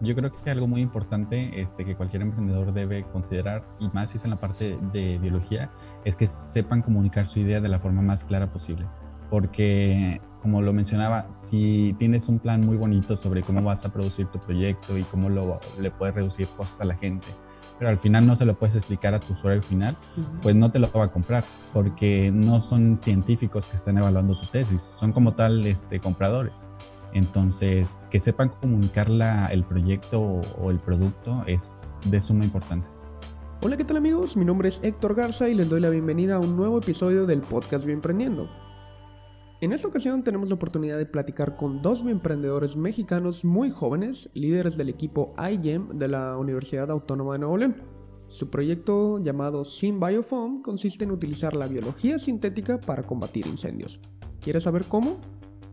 Yo 0.00 0.14
creo 0.14 0.30
que 0.30 0.50
algo 0.50 0.68
muy 0.68 0.80
importante 0.80 1.60
este, 1.60 1.84
que 1.84 1.96
cualquier 1.96 2.22
emprendedor 2.22 2.72
debe 2.72 3.04
considerar, 3.04 3.64
y 3.80 3.88
más 3.88 4.10
si 4.10 4.18
es 4.18 4.24
en 4.24 4.30
la 4.30 4.40
parte 4.40 4.78
de 4.92 5.18
biología, 5.18 5.72
es 6.04 6.14
que 6.14 6.26
sepan 6.26 6.82
comunicar 6.82 7.26
su 7.26 7.40
idea 7.40 7.60
de 7.60 7.68
la 7.68 7.78
forma 7.78 8.02
más 8.02 8.24
clara 8.24 8.52
posible. 8.52 8.86
Porque, 9.28 10.20
como 10.40 10.62
lo 10.62 10.72
mencionaba, 10.72 11.30
si 11.32 11.96
tienes 11.98 12.28
un 12.28 12.38
plan 12.38 12.64
muy 12.64 12.76
bonito 12.76 13.16
sobre 13.16 13.42
cómo 13.42 13.62
vas 13.62 13.84
a 13.84 13.92
producir 13.92 14.26
tu 14.28 14.38
proyecto 14.38 14.96
y 14.96 15.02
cómo 15.02 15.28
lo, 15.28 15.60
le 15.78 15.90
puedes 15.90 16.14
reducir 16.14 16.46
cosas 16.56 16.80
a 16.82 16.84
la 16.84 16.94
gente, 16.94 17.26
pero 17.78 17.90
al 17.90 17.98
final 17.98 18.26
no 18.26 18.36
se 18.36 18.44
lo 18.44 18.58
puedes 18.58 18.74
explicar 18.76 19.14
a 19.14 19.20
tu 19.20 19.32
usuario 19.32 19.62
final, 19.62 19.96
pues 20.42 20.54
no 20.56 20.70
te 20.70 20.78
lo 20.78 20.90
va 20.92 21.04
a 21.04 21.10
comprar, 21.10 21.44
porque 21.72 22.30
no 22.32 22.60
son 22.60 22.96
científicos 22.96 23.68
que 23.68 23.76
están 23.76 23.98
evaluando 23.98 24.38
tu 24.38 24.46
tesis, 24.46 24.82
son 24.82 25.12
como 25.12 25.34
tal 25.34 25.66
este, 25.66 26.00
compradores. 26.00 26.66
Entonces, 27.14 27.98
que 28.10 28.20
sepan 28.20 28.48
comunicar 28.48 29.08
el 29.50 29.64
proyecto 29.64 30.42
o, 30.60 30.70
el 30.70 30.78
producto 30.78 31.42
es 31.46 31.76
de 32.06 32.20
suma 32.20 32.44
importancia. 32.44 32.92
Hola, 33.62 33.76
¿qué 33.76 33.84
tal 33.84 33.96
amigos? 33.96 34.36
Mi 34.36 34.44
nombre 34.44 34.68
es 34.68 34.80
Héctor 34.84 35.14
Garza 35.14 35.48
y 35.48 35.54
les 35.54 35.68
doy 35.68 35.80
la 35.80 35.90
bienvenida 35.90 36.36
a 36.36 36.40
un 36.40 36.56
nuevo 36.56 36.78
episodio 36.78 37.26
del 37.26 37.40
podcast 37.40 37.84
Bienprendiendo. 37.84 38.48
En 39.60 39.72
esta 39.72 39.88
ocasión 39.88 40.22
tenemos 40.22 40.48
la 40.48 40.54
oportunidad 40.54 40.98
de 40.98 41.06
platicar 41.06 41.56
con 41.56 41.82
dos 41.82 42.02
emprendedores 42.02 42.76
mexicanos 42.76 43.44
muy 43.44 43.70
jóvenes, 43.70 44.30
líderes 44.34 44.76
del 44.76 44.88
equipo 44.88 45.34
iGEM 45.50 45.98
de 45.98 46.06
la 46.06 46.36
Universidad 46.36 46.90
Autónoma 46.90 47.32
de 47.32 47.38
Nuevo 47.40 47.56
León. 47.56 47.82
Su 48.28 48.50
proyecto 48.50 49.18
llamado 49.18 49.64
SynBiofoam 49.64 50.62
consiste 50.62 51.04
en 51.04 51.10
utilizar 51.10 51.56
la 51.56 51.66
biología 51.66 52.18
sintética 52.18 52.78
para 52.78 53.02
combatir 53.02 53.46
incendios. 53.46 54.00
¿Quieres 54.40 54.62
saber 54.62 54.84
cómo? 54.84 55.16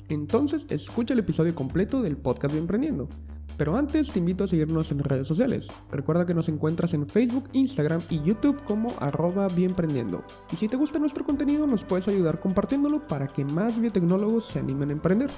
Entonces 0.10 0.68
escucha 0.70 1.14
el 1.14 1.20
episodio 1.20 1.56
completo 1.56 2.02
del 2.02 2.18
podcast 2.18 2.54
de 2.54 2.60
Emprendiendo. 2.60 3.10
Pero 3.58 3.78
antes 3.78 4.12
te 4.12 4.20
invito 4.20 4.44
a 4.44 4.48
seguirnos 4.48 4.92
en 4.92 5.00
redes 5.00 5.28
sociales. 5.28 5.72
Recuerda 5.92 6.26
que 6.26 6.34
nos 6.34 6.50
encuentras 6.50 6.94
en 6.94 7.08
Facebook, 7.08 7.50
Instagram 7.54 8.02
y 8.10 8.22
YouTube 8.22 8.62
como 8.64 8.94
arroba 9.00 9.48
bienprendiendo. 9.48 10.26
Y 10.52 10.58
si 10.58 10.68
te 10.68 10.78
gusta 10.78 11.00
nuestro 11.00 11.26
contenido 11.26 11.66
nos 11.66 11.84
puedes 11.84 12.08
ayudar 12.08 12.42
compartiéndolo 12.42 13.08
para 13.08 13.28
que 13.28 13.46
más 13.46 13.80
biotecnólogos 13.80 14.46
se 14.46 14.60
animen 14.60 14.90
a 14.90 14.94
emprender. 14.94 15.30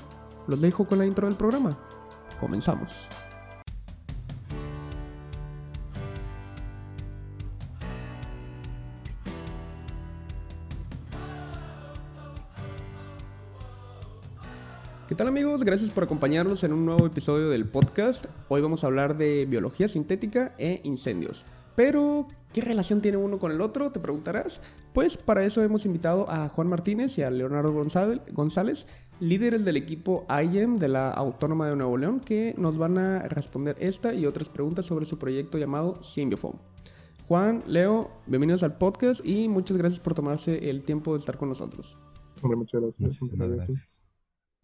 Los 0.48 0.62
dejo 0.62 0.88
con 0.88 0.98
la 0.98 1.06
intro 1.06 1.28
del 1.28 1.38
programa. 1.38 1.78
Comenzamos. 2.40 3.10
¿Qué 15.08 15.16
tal 15.16 15.30
amigos? 15.30 15.64
Gracias 15.64 15.90
por 15.90 16.04
acompañarnos 16.04 16.66
en 16.66 16.74
un 16.74 16.86
nuevo 16.86 17.06
episodio 17.06 17.50
del 17.50 17.66
podcast. 17.66 18.26
Hoy 18.50 18.60
vamos 18.60 18.84
a 18.84 18.88
hablar 18.88 19.18
de 19.18 19.46
biología 19.46 19.88
sintética 19.88 20.54
e 20.58 20.82
incendios. 20.84 21.46
Pero, 21.78 22.28
¿qué 22.52 22.60
relación 22.60 23.02
tiene 23.02 23.16
uno 23.16 23.40
con 23.40 23.54
el 23.54 23.62
otro? 23.62 23.90
Te 23.90 24.02
preguntarás. 24.02 24.60
Pues 24.92 25.16
para 25.16 25.46
eso 25.46 25.64
hemos 25.64 25.86
invitado 25.86 26.30
a 26.30 26.50
Juan 26.50 26.68
Martínez 26.68 27.18
y 27.18 27.22
a 27.22 27.32
Leonardo 27.32 27.72
González, 28.34 28.88
líderes 29.22 29.64
del 29.64 29.78
equipo 29.78 30.28
IEM 30.30 30.78
de 30.78 30.90
la 30.90 31.10
Autónoma 31.12 31.70
de 31.70 31.78
Nuevo 31.78 31.98
León, 31.98 32.20
que 32.20 32.54
nos 32.58 32.78
van 32.78 32.98
a 32.98 33.20
responder 33.30 33.78
esta 33.80 34.14
y 34.14 34.26
otras 34.26 34.50
preguntas 34.50 34.86
sobre 34.86 35.06
su 35.06 35.18
proyecto 35.18 35.58
llamado 35.58 36.04
Symbiofoam. 36.04 36.56
Juan, 37.30 37.64
Leo, 37.66 38.12
bienvenidos 38.26 38.64
al 38.64 38.78
podcast 38.78 39.26
y 39.26 39.48
muchas 39.48 39.78
gracias 39.78 40.02
por 40.02 40.16
tomarse 40.16 40.70
el 40.70 40.84
tiempo 40.84 41.14
de 41.14 41.20
estar 41.20 41.38
con 41.38 41.48
nosotros. 41.48 41.98
Hombre, 42.42 42.58
muchas 42.58 42.82
gracias. 42.82 43.22
Muchas 43.22 43.50
gracias. 43.50 44.17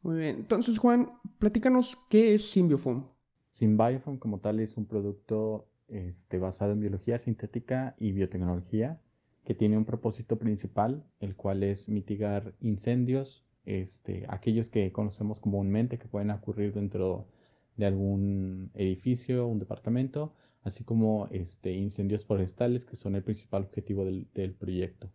Muy 0.04 0.18
bien. 0.18 0.36
Entonces, 0.36 0.80
Juan, 0.80 1.09
platícanos 1.40 1.96
qué 2.09 2.34
es 2.34 2.52
Symbiofoam. 2.52 3.08
Symbiofoam 3.52 4.18
como 4.18 4.40
tal 4.42 4.59
es 4.59 4.76
un 4.76 4.86
producto 4.86 5.70
este, 5.88 6.40
basado 6.40 6.73
en 6.73 6.82
biología 6.82 7.18
sintética 7.18 7.96
y 7.98 8.12
biotecnología 8.12 9.00
que 9.46 9.56
tiene 9.56 9.78
un 9.78 9.86
propósito 9.86 10.38
principal, 10.38 11.06
el 11.22 11.38
cual 11.38 11.64
es 11.64 11.88
mitigar 11.88 12.53
incendios, 12.59 13.46
este, 13.66 14.25
aquellos 14.28 14.68
que 14.68 14.91
conocemos 14.91 15.40
comúnmente 15.40 15.97
que 15.97 16.09
pueden 16.09 16.31
ocurrir 16.31 16.74
dentro 16.74 17.30
de 17.78 17.85
algún 17.85 18.72
edificio, 18.74 19.47
un 19.47 19.59
departamento, 19.59 20.34
así 20.64 20.84
como 20.84 21.28
este, 21.31 21.72
incendios 21.74 22.25
forestales 22.25 22.85
que 22.85 22.97
son 22.97 23.16
el 23.16 23.24
principal 23.24 23.64
objetivo 23.64 24.03
del 24.06 24.53
proyecto 24.53 25.09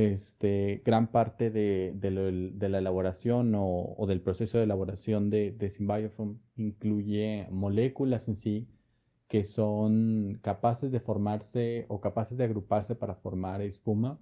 este, 0.00 0.82
gran 0.84 1.10
parte 1.10 1.50
de, 1.50 1.94
la 2.58 2.78
elaboración 2.78 3.52
o, 3.56 4.04
del 4.08 4.20
proceso 4.20 4.58
de 4.58 4.64
elaboración 4.64 5.30
de, 5.30 5.52
de 5.52 6.40
incluye 6.56 7.46
moléculas 7.50 8.28
en 8.28 8.36
sí 8.36 8.68
que 9.28 9.44
son 9.44 10.40
capaces 10.42 10.90
de 10.90 10.98
formarse 10.98 11.86
o 11.88 12.00
capaces 12.00 12.36
de 12.36 12.44
agruparse 12.44 12.96
para 12.96 13.14
formar 13.14 13.62
espuma 13.62 14.18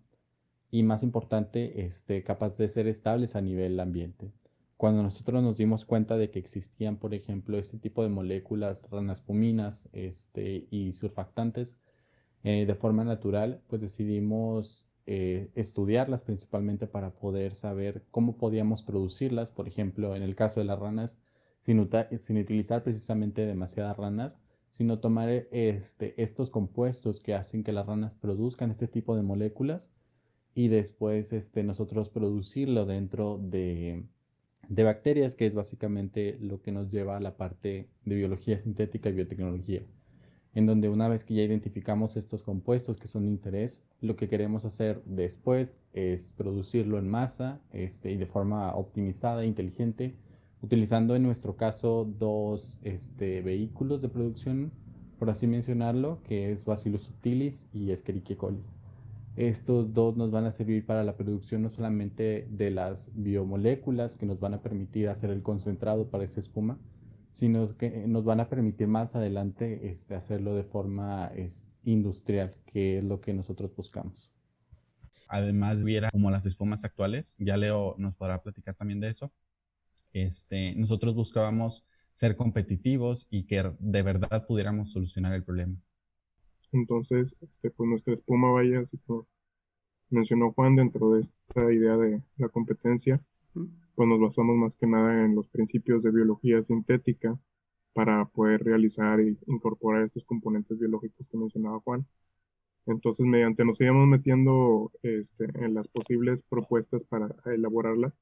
y 0.70 0.82
más 0.82 1.02
importante, 1.02 1.82
este, 1.84 2.22
capaces 2.22 2.58
de 2.58 2.68
ser 2.68 2.86
estables 2.88 3.34
a 3.34 3.40
nivel 3.40 3.80
ambiente. 3.80 4.32
Cuando 4.76 5.02
nosotros 5.02 5.42
nos 5.42 5.56
dimos 5.56 5.86
cuenta 5.86 6.16
de 6.18 6.30
que 6.30 6.38
existían, 6.38 6.98
por 6.98 7.14
ejemplo, 7.14 7.58
este 7.58 7.78
tipo 7.78 8.02
de 8.02 8.10
moléculas 8.10 8.88
ranaspuminas 8.90 9.88
este, 9.92 10.68
y 10.70 10.92
surfactantes 10.92 11.80
eh, 12.44 12.66
de 12.66 12.74
forma 12.74 13.02
natural, 13.02 13.62
pues 13.66 13.80
decidimos 13.80 14.87
eh, 15.10 15.50
estudiarlas 15.54 16.22
principalmente 16.22 16.86
para 16.86 17.14
poder 17.14 17.54
saber 17.54 18.04
cómo 18.10 18.36
podíamos 18.36 18.82
producirlas, 18.82 19.50
por 19.50 19.66
ejemplo, 19.66 20.14
en 20.14 20.22
el 20.22 20.34
caso 20.34 20.60
de 20.60 20.66
las 20.66 20.78
ranas, 20.78 21.18
sin, 21.64 21.80
utilizar 22.38 22.82
precisamente 22.82 23.46
demasiadas 23.46 23.96
ranas, 23.96 24.38
sino 24.70 25.00
tomar 25.00 25.30
este, 25.30 26.14
estos 26.22 26.50
compuestos 26.50 27.20
que 27.20 27.34
hacen 27.34 27.64
que 27.64 27.72
las 27.72 27.86
ranas 27.86 28.16
produzcan 28.16 28.70
este 28.70 28.86
tipo 28.86 29.16
de 29.16 29.22
moléculas 29.22 29.90
y 30.54 30.68
después 30.68 31.32
este, 31.32 31.62
nosotros 31.62 32.10
producirlo 32.10 32.84
dentro 32.84 33.38
de, 33.38 34.04
de 34.68 34.84
bacterias, 34.84 35.34
que 35.36 35.46
es 35.46 35.54
básicamente 35.54 36.36
lo 36.38 36.60
que 36.60 36.70
nos 36.70 36.90
lleva 36.90 37.16
a 37.16 37.20
la 37.20 37.38
parte 37.38 37.88
de 38.04 38.14
biología 38.14 38.58
sintética 38.58 39.08
y 39.08 39.14
biotecnología 39.14 39.80
en 40.54 40.66
donde 40.66 40.88
una 40.88 41.08
vez 41.08 41.24
que 41.24 41.34
ya 41.34 41.42
identificamos 41.42 42.16
estos 42.16 42.42
compuestos 42.42 42.98
que 42.98 43.06
son 43.06 43.24
de 43.24 43.30
interés, 43.30 43.84
lo 44.00 44.16
que 44.16 44.28
queremos 44.28 44.64
hacer 44.64 45.02
después 45.04 45.82
es 45.92 46.32
producirlo 46.32 46.98
en 46.98 47.08
masa 47.08 47.60
este, 47.72 48.10
y 48.10 48.16
de 48.16 48.26
forma 48.26 48.74
optimizada 48.74 49.42
e 49.44 49.46
inteligente, 49.46 50.14
utilizando 50.62 51.14
en 51.14 51.22
nuestro 51.22 51.56
caso 51.56 52.10
dos 52.18 52.78
este, 52.82 53.42
vehículos 53.42 54.02
de 54.02 54.08
producción, 54.08 54.72
por 55.18 55.30
así 55.30 55.46
mencionarlo, 55.46 56.22
que 56.22 56.50
es 56.50 56.64
Bacillus 56.64 57.02
subtilis 57.02 57.68
y 57.72 57.90
Escherichia 57.90 58.36
coli. 58.36 58.62
Estos 59.36 59.92
dos 59.92 60.16
nos 60.16 60.32
van 60.32 60.46
a 60.46 60.52
servir 60.52 60.84
para 60.84 61.04
la 61.04 61.16
producción 61.16 61.62
no 61.62 61.70
solamente 61.70 62.48
de 62.50 62.72
las 62.72 63.12
biomoléculas 63.14 64.16
que 64.16 64.26
nos 64.26 64.40
van 64.40 64.54
a 64.54 64.62
permitir 64.62 65.08
hacer 65.08 65.30
el 65.30 65.42
concentrado 65.42 66.08
para 66.08 66.24
esa 66.24 66.40
espuma, 66.40 66.78
sino 67.38 67.76
que 67.76 67.88
nos 68.08 68.24
van 68.24 68.40
a 68.40 68.48
permitir 68.48 68.88
más 68.88 69.14
adelante 69.14 69.88
este, 69.88 70.16
hacerlo 70.16 70.56
de 70.56 70.64
forma 70.64 71.30
industrial, 71.84 72.56
que 72.66 72.98
es 72.98 73.04
lo 73.04 73.20
que 73.20 73.32
nosotros 73.32 73.70
buscamos. 73.76 74.32
Además, 75.28 75.84
viera 75.84 76.10
como 76.10 76.32
las 76.32 76.46
espumas 76.46 76.84
actuales, 76.84 77.36
ya 77.38 77.56
Leo 77.56 77.94
nos 77.96 78.16
podrá 78.16 78.42
platicar 78.42 78.74
también 78.74 78.98
de 78.98 79.10
eso. 79.10 79.30
Este, 80.12 80.74
nosotros 80.74 81.14
buscábamos 81.14 81.86
ser 82.10 82.34
competitivos 82.34 83.28
y 83.30 83.44
que 83.44 83.72
de 83.78 84.02
verdad 84.02 84.44
pudiéramos 84.48 84.90
solucionar 84.90 85.32
el 85.32 85.44
problema. 85.44 85.76
Entonces, 86.72 87.36
este, 87.40 87.70
pues 87.70 87.88
nuestra 87.88 88.14
espuma 88.14 88.50
vaya, 88.50 88.80
así 88.80 88.98
como 89.06 89.28
mencionó 90.10 90.52
Juan, 90.54 90.74
dentro 90.74 91.12
de 91.12 91.20
esta 91.20 91.72
idea 91.72 91.96
de 91.96 92.20
la 92.38 92.48
competencia, 92.48 93.20
pues 93.98 94.08
nos 94.08 94.20
basamos 94.20 94.56
más 94.56 94.76
que 94.76 94.86
nada 94.86 95.24
en 95.24 95.34
los 95.34 95.48
principios 95.48 96.04
de 96.04 96.12
biología 96.12 96.62
sintética 96.62 97.36
para 97.94 98.26
poder 98.26 98.62
realizar 98.62 99.18
e 99.18 99.36
incorporar 99.48 100.04
estos 100.04 100.24
componentes 100.24 100.78
biológicos 100.78 101.26
que 101.28 101.36
mencionaba 101.36 101.80
Juan. 101.80 102.06
Entonces, 102.86 103.26
mediante 103.26 103.64
nos 103.64 103.80
íbamos 103.80 104.06
metiendo 104.06 104.92
este, 105.02 105.46
en 105.46 105.74
las 105.74 105.88
posibles 105.88 106.44
propuestas 106.44 107.02
para 107.02 107.28
elaborarla, 107.46 108.14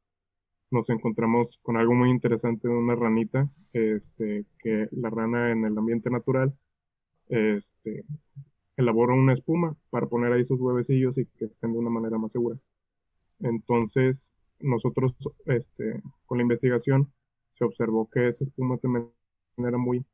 nos 0.70 0.88
encontramos 0.88 1.58
con 1.62 1.76
algo 1.76 1.93
muy 1.93 2.08
interesante 2.08 2.69
de 2.69 2.75
una 2.75 2.94
ranita, 2.94 3.46
este, 3.75 4.46
que 4.58 4.88
la 4.93 5.11
rana 5.11 5.52
en 5.52 5.67
el 5.67 5.76
ambiente 5.76 6.08
natural 6.08 6.58
este, 7.29 8.06
elabora 8.79 9.12
una 9.12 9.34
espuma 9.34 9.76
para 9.90 10.06
poner 10.06 10.32
ahí 10.32 10.44
sus 10.44 10.58
huevecillos 10.58 11.19
y 11.19 11.26
que 11.26 11.44
estén 11.44 11.75
de 11.75 11.81
una 11.81 11.90
manera 11.90 12.17
más 12.17 12.32
segura. 12.32 12.56
Entonces, 13.40 14.32
nosotros 14.61 15.14
este, 15.47 16.03
con 16.26 16.38
la 16.38 16.43
investigación 16.43 17.12
se 17.55 17.64
observó 17.64 18.08
que 18.11 18.29
esa 18.29 18.44
espuma 18.44 18.79
era 19.58 19.79
muy, 19.79 20.05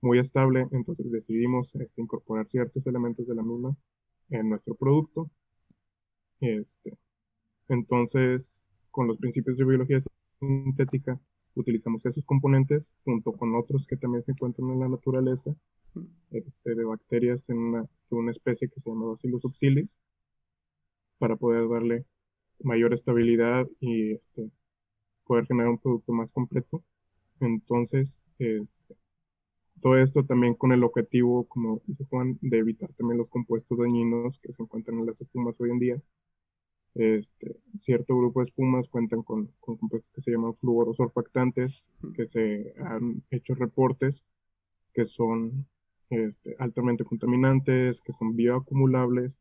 muy 0.00 0.18
estable, 0.18 0.66
entonces 0.72 1.10
decidimos 1.10 1.74
este, 1.74 2.02
incorporar 2.02 2.48
ciertos 2.48 2.86
elementos 2.86 3.26
de 3.26 3.34
la 3.34 3.42
misma 3.42 3.76
en 4.30 4.48
nuestro 4.48 4.74
producto. 4.74 5.30
Este, 6.40 6.96
entonces, 7.68 8.68
con 8.90 9.06
los 9.06 9.18
principios 9.18 9.56
de 9.56 9.64
biología 9.64 9.98
sintética, 10.40 11.20
utilizamos 11.54 12.04
esos 12.06 12.24
componentes 12.24 12.94
junto 13.04 13.32
con 13.32 13.54
otros 13.54 13.86
que 13.86 13.96
también 13.96 14.22
se 14.22 14.32
encuentran 14.32 14.68
en 14.70 14.80
la 14.80 14.88
naturaleza, 14.88 15.54
este, 16.30 16.74
de 16.74 16.84
bacterias 16.84 17.48
en 17.48 17.58
una, 17.58 17.82
de 17.82 18.16
una 18.16 18.30
especie 18.30 18.68
que 18.68 18.80
se 18.80 18.90
llama 18.90 19.06
Bacillus 19.08 19.42
subtilis, 19.42 19.88
para 21.18 21.36
poder 21.36 21.68
darle 21.68 22.04
mayor 22.60 22.92
estabilidad 22.94 23.66
y 23.80 24.12
este, 24.12 24.50
poder 25.24 25.46
generar 25.46 25.70
un 25.70 25.78
producto 25.78 26.12
más 26.12 26.32
completo. 26.32 26.82
Entonces, 27.40 28.22
este, 28.38 28.96
todo 29.80 29.98
esto 29.98 30.24
también 30.24 30.54
con 30.54 30.72
el 30.72 30.84
objetivo, 30.84 31.44
como 31.48 31.82
dice 31.86 32.04
Juan, 32.08 32.38
de 32.40 32.58
evitar 32.58 32.92
también 32.94 33.18
los 33.18 33.28
compuestos 33.28 33.78
dañinos 33.78 34.38
que 34.40 34.52
se 34.52 34.62
encuentran 34.62 34.98
en 34.98 35.06
las 35.06 35.20
espumas 35.20 35.60
hoy 35.60 35.70
en 35.70 35.78
día. 35.78 36.02
Este, 36.94 37.56
cierto 37.78 38.16
grupo 38.16 38.40
de 38.40 38.46
espumas 38.46 38.88
cuentan 38.88 39.22
con, 39.22 39.48
compuestos 39.60 40.10
que 40.12 40.22
se 40.22 40.30
llaman 40.30 40.54
fluorosurfactantes, 40.54 41.90
que 42.14 42.24
se 42.24 42.72
han 42.78 43.22
hecho 43.30 43.54
reportes 43.54 44.24
que 44.94 45.04
son 45.04 45.68
este, 46.08 46.54
altamente 46.58 47.04
contaminantes, 47.04 48.00
que 48.00 48.14
son 48.14 48.34
bioacumulables 48.34 49.36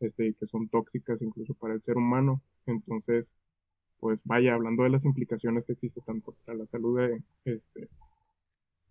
este, 0.00 0.28
y 0.28 0.34
que 0.34 0.46
son 0.46 0.68
tóxicas 0.68 1.22
incluso 1.22 1.54
para 1.54 1.74
el 1.74 1.82
ser 1.82 1.96
humano. 1.96 2.42
Entonces, 2.66 3.34
pues 4.00 4.20
vaya, 4.24 4.54
hablando 4.54 4.84
de 4.84 4.90
las 4.90 5.04
implicaciones 5.04 5.64
que 5.64 5.72
existen 5.72 6.04
tanto 6.04 6.34
para 6.44 6.58
la 6.58 6.66
salud 6.66 6.98
de, 6.98 7.22
este, 7.44 7.88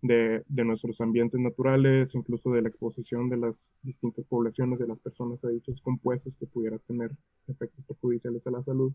de, 0.02 0.44
de, 0.46 0.64
nuestros 0.64 1.00
ambientes 1.00 1.40
naturales, 1.40 2.14
incluso 2.14 2.50
de 2.52 2.62
la 2.62 2.68
exposición 2.68 3.28
de 3.30 3.38
las 3.38 3.72
distintas 3.82 4.24
poblaciones 4.26 4.78
de 4.78 4.86
las 4.86 4.98
personas 4.98 5.42
a 5.44 5.48
dichos 5.48 5.82
compuestos 5.82 6.34
que 6.38 6.46
pudiera 6.46 6.78
tener 6.78 7.10
efectos 7.46 7.84
perjudiciales 7.86 8.46
a 8.46 8.50
la 8.50 8.62
salud. 8.62 8.92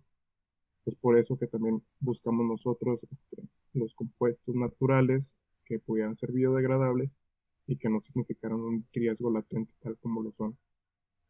Es 0.86 0.96
por 0.96 1.18
eso 1.18 1.38
que 1.38 1.48
también 1.48 1.84
buscamos 2.00 2.46
nosotros 2.46 3.04
este, 3.04 3.44
los 3.74 3.94
compuestos 3.96 4.56
naturales 4.56 5.36
que 5.66 5.80
pudieran 5.80 6.18
ser 6.18 6.32
biodegradables 6.32 7.16
y 7.68 7.78
que 7.78 7.90
no 7.90 8.02
significaran 8.02 8.60
un 8.60 8.86
riesgo 8.94 9.32
latente 9.32 9.74
tal 9.82 9.98
como 9.98 10.22
lo 10.22 10.32
son 10.34 10.58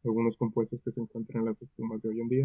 algunos 0.04 0.36
compuestos 0.36 0.80
que 0.84 0.92
se 0.92 1.00
encuentran 1.00 1.42
en 1.42 1.46
las 1.50 1.62
espumas 1.62 2.00
de 2.02 2.08
hoy 2.08 2.20
en 2.20 2.28
día. 2.28 2.44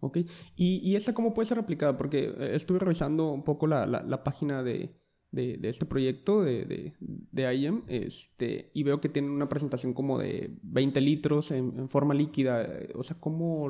Ok, 0.00 0.18
¿y, 0.56 0.80
y 0.82 0.96
esta 0.96 1.12
cómo 1.12 1.34
puede 1.34 1.46
ser 1.46 1.58
aplicada? 1.58 1.96
Porque 1.96 2.32
eh, 2.36 2.54
estuve 2.54 2.78
revisando 2.78 3.32
un 3.32 3.44
poco 3.44 3.66
la, 3.66 3.86
la, 3.86 4.24
página 4.24 4.62
de, 4.62 4.88
de, 5.30 5.58
de, 5.58 5.68
este 5.68 5.84
proyecto 5.84 6.42
de, 6.42 6.64
de, 6.64 6.92
de 7.00 7.54
IEM 7.54 7.82
este, 7.86 8.70
y 8.72 8.82
veo 8.82 9.00
que 9.00 9.10
tienen 9.10 9.30
una 9.30 9.48
presentación 9.48 9.92
como 9.92 10.18
de 10.18 10.58
20 10.62 11.00
litros 11.02 11.50
en, 11.50 11.78
en 11.78 11.88
forma 11.88 12.14
líquida. 12.14 12.66
O 12.94 13.02
sea, 13.02 13.16
¿cómo...? 13.20 13.68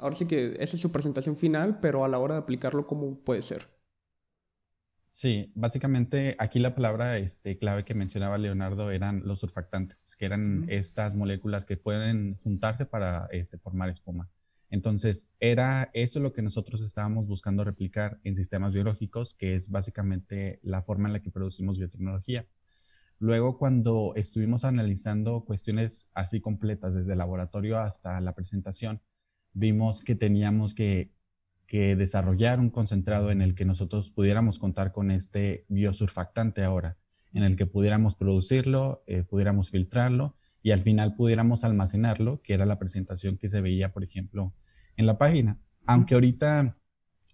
Ahora 0.00 0.16
sí 0.16 0.26
que 0.26 0.56
esa 0.58 0.76
es 0.76 0.80
su 0.80 0.90
presentación 0.90 1.36
final, 1.36 1.78
pero 1.80 2.04
a 2.04 2.08
la 2.08 2.18
hora 2.18 2.34
de 2.34 2.40
aplicarlo, 2.40 2.86
¿cómo 2.86 3.20
puede 3.22 3.42
ser? 3.42 3.68
Sí, 5.04 5.52
básicamente 5.54 6.36
aquí 6.38 6.58
la 6.58 6.74
palabra 6.74 7.18
este, 7.18 7.58
clave 7.58 7.84
que 7.84 7.94
mencionaba 7.94 8.38
Leonardo 8.38 8.90
eran 8.90 9.22
los 9.26 9.40
surfactantes, 9.40 10.16
que 10.16 10.24
eran 10.24 10.64
estas 10.68 11.14
moléculas 11.14 11.64
que 11.64 11.76
pueden 11.76 12.36
juntarse 12.36 12.86
para 12.86 13.26
este, 13.30 13.58
formar 13.58 13.90
espuma. 13.90 14.30
Entonces, 14.70 15.34
era 15.38 15.90
eso 15.92 16.18
lo 16.18 16.32
que 16.32 16.40
nosotros 16.40 16.80
estábamos 16.82 17.28
buscando 17.28 17.62
replicar 17.62 18.20
en 18.24 18.36
sistemas 18.36 18.72
biológicos, 18.72 19.34
que 19.34 19.54
es 19.54 19.70
básicamente 19.70 20.60
la 20.62 20.80
forma 20.80 21.08
en 21.08 21.12
la 21.12 21.20
que 21.20 21.30
producimos 21.30 21.76
biotecnología. 21.76 22.46
Luego, 23.18 23.58
cuando 23.58 24.14
estuvimos 24.16 24.64
analizando 24.64 25.44
cuestiones 25.44 26.10
así 26.14 26.40
completas, 26.40 26.94
desde 26.94 27.12
el 27.12 27.18
laboratorio 27.18 27.78
hasta 27.78 28.18
la 28.22 28.34
presentación, 28.34 29.02
vimos 29.52 30.02
que 30.02 30.14
teníamos 30.14 30.74
que 30.74 31.12
que 31.72 31.96
desarrollar 31.96 32.60
un 32.60 32.68
concentrado 32.68 33.30
en 33.30 33.40
el 33.40 33.54
que 33.54 33.64
nosotros 33.64 34.10
pudiéramos 34.10 34.58
contar 34.58 34.92
con 34.92 35.10
este 35.10 35.64
biosurfactante 35.70 36.64
ahora, 36.64 36.98
en 37.32 37.44
el 37.44 37.56
que 37.56 37.64
pudiéramos 37.64 38.14
producirlo, 38.14 39.02
eh, 39.06 39.22
pudiéramos 39.22 39.70
filtrarlo 39.70 40.36
y 40.62 40.72
al 40.72 40.80
final 40.80 41.14
pudiéramos 41.14 41.64
almacenarlo, 41.64 42.42
que 42.42 42.52
era 42.52 42.66
la 42.66 42.78
presentación 42.78 43.38
que 43.38 43.48
se 43.48 43.62
veía, 43.62 43.90
por 43.90 44.04
ejemplo, 44.04 44.54
en 44.98 45.06
la 45.06 45.16
página. 45.16 45.62
Aunque 45.86 46.12
ahorita 46.12 46.76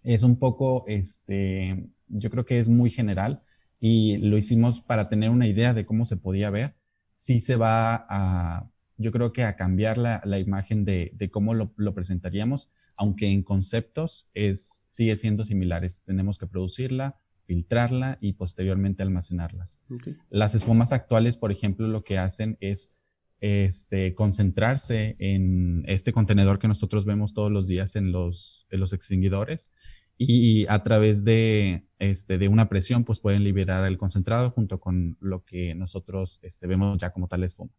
es 0.04 0.22
un 0.22 0.38
poco, 0.38 0.84
este, 0.86 1.90
yo 2.06 2.30
creo 2.30 2.44
que 2.44 2.60
es 2.60 2.68
muy 2.68 2.90
general 2.90 3.42
y 3.80 4.18
lo 4.18 4.38
hicimos 4.38 4.80
para 4.80 5.08
tener 5.08 5.30
una 5.30 5.48
idea 5.48 5.74
de 5.74 5.84
cómo 5.84 6.04
se 6.04 6.16
podía 6.16 6.48
ver. 6.50 6.76
Sí 7.16 7.40
se 7.40 7.56
va 7.56 8.06
a, 8.08 8.70
yo 8.98 9.12
creo 9.12 9.32
que 9.32 9.44
a 9.44 9.56
cambiar 9.56 9.96
la, 9.96 10.20
la 10.24 10.38
imagen 10.38 10.84
de, 10.84 11.12
de 11.14 11.30
cómo 11.30 11.54
lo, 11.54 11.72
lo, 11.76 11.94
presentaríamos, 11.94 12.72
aunque 12.96 13.30
en 13.30 13.42
conceptos 13.42 14.30
es, 14.34 14.84
sigue 14.90 15.16
siendo 15.16 15.44
similares. 15.44 16.02
Tenemos 16.04 16.36
que 16.36 16.48
producirla, 16.48 17.20
filtrarla 17.44 18.18
y 18.20 18.34
posteriormente 18.34 19.02
almacenarlas. 19.02 19.86
Las 20.28 20.54
espumas 20.54 20.92
actuales, 20.92 21.36
por 21.36 21.52
ejemplo, 21.52 21.86
lo 21.86 22.02
que 22.02 22.18
hacen 22.18 22.58
es 22.60 23.00
este, 23.40 24.14
concentrarse 24.14 25.14
en 25.20 25.84
este 25.86 26.12
contenedor 26.12 26.58
que 26.58 26.68
nosotros 26.68 27.06
vemos 27.06 27.34
todos 27.34 27.52
los 27.52 27.68
días 27.68 27.94
en 27.94 28.10
los, 28.10 28.66
en 28.70 28.80
los 28.80 28.92
extinguidores 28.92 29.72
y 30.18 30.66
a 30.68 30.82
través 30.82 31.24
de, 31.24 31.86
este, 32.00 32.38
de 32.38 32.48
una 32.48 32.68
presión 32.68 33.04
pues 33.04 33.20
pueden 33.20 33.44
liberar 33.44 33.84
el 33.84 33.96
concentrado 33.96 34.50
junto 34.50 34.80
con 34.80 35.16
lo 35.20 35.44
que 35.44 35.76
nosotros 35.76 36.40
este, 36.42 36.66
vemos 36.66 36.98
ya 36.98 37.10
como 37.10 37.28
tal 37.28 37.44
espuma. 37.44 37.72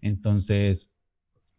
Entonces, 0.00 0.94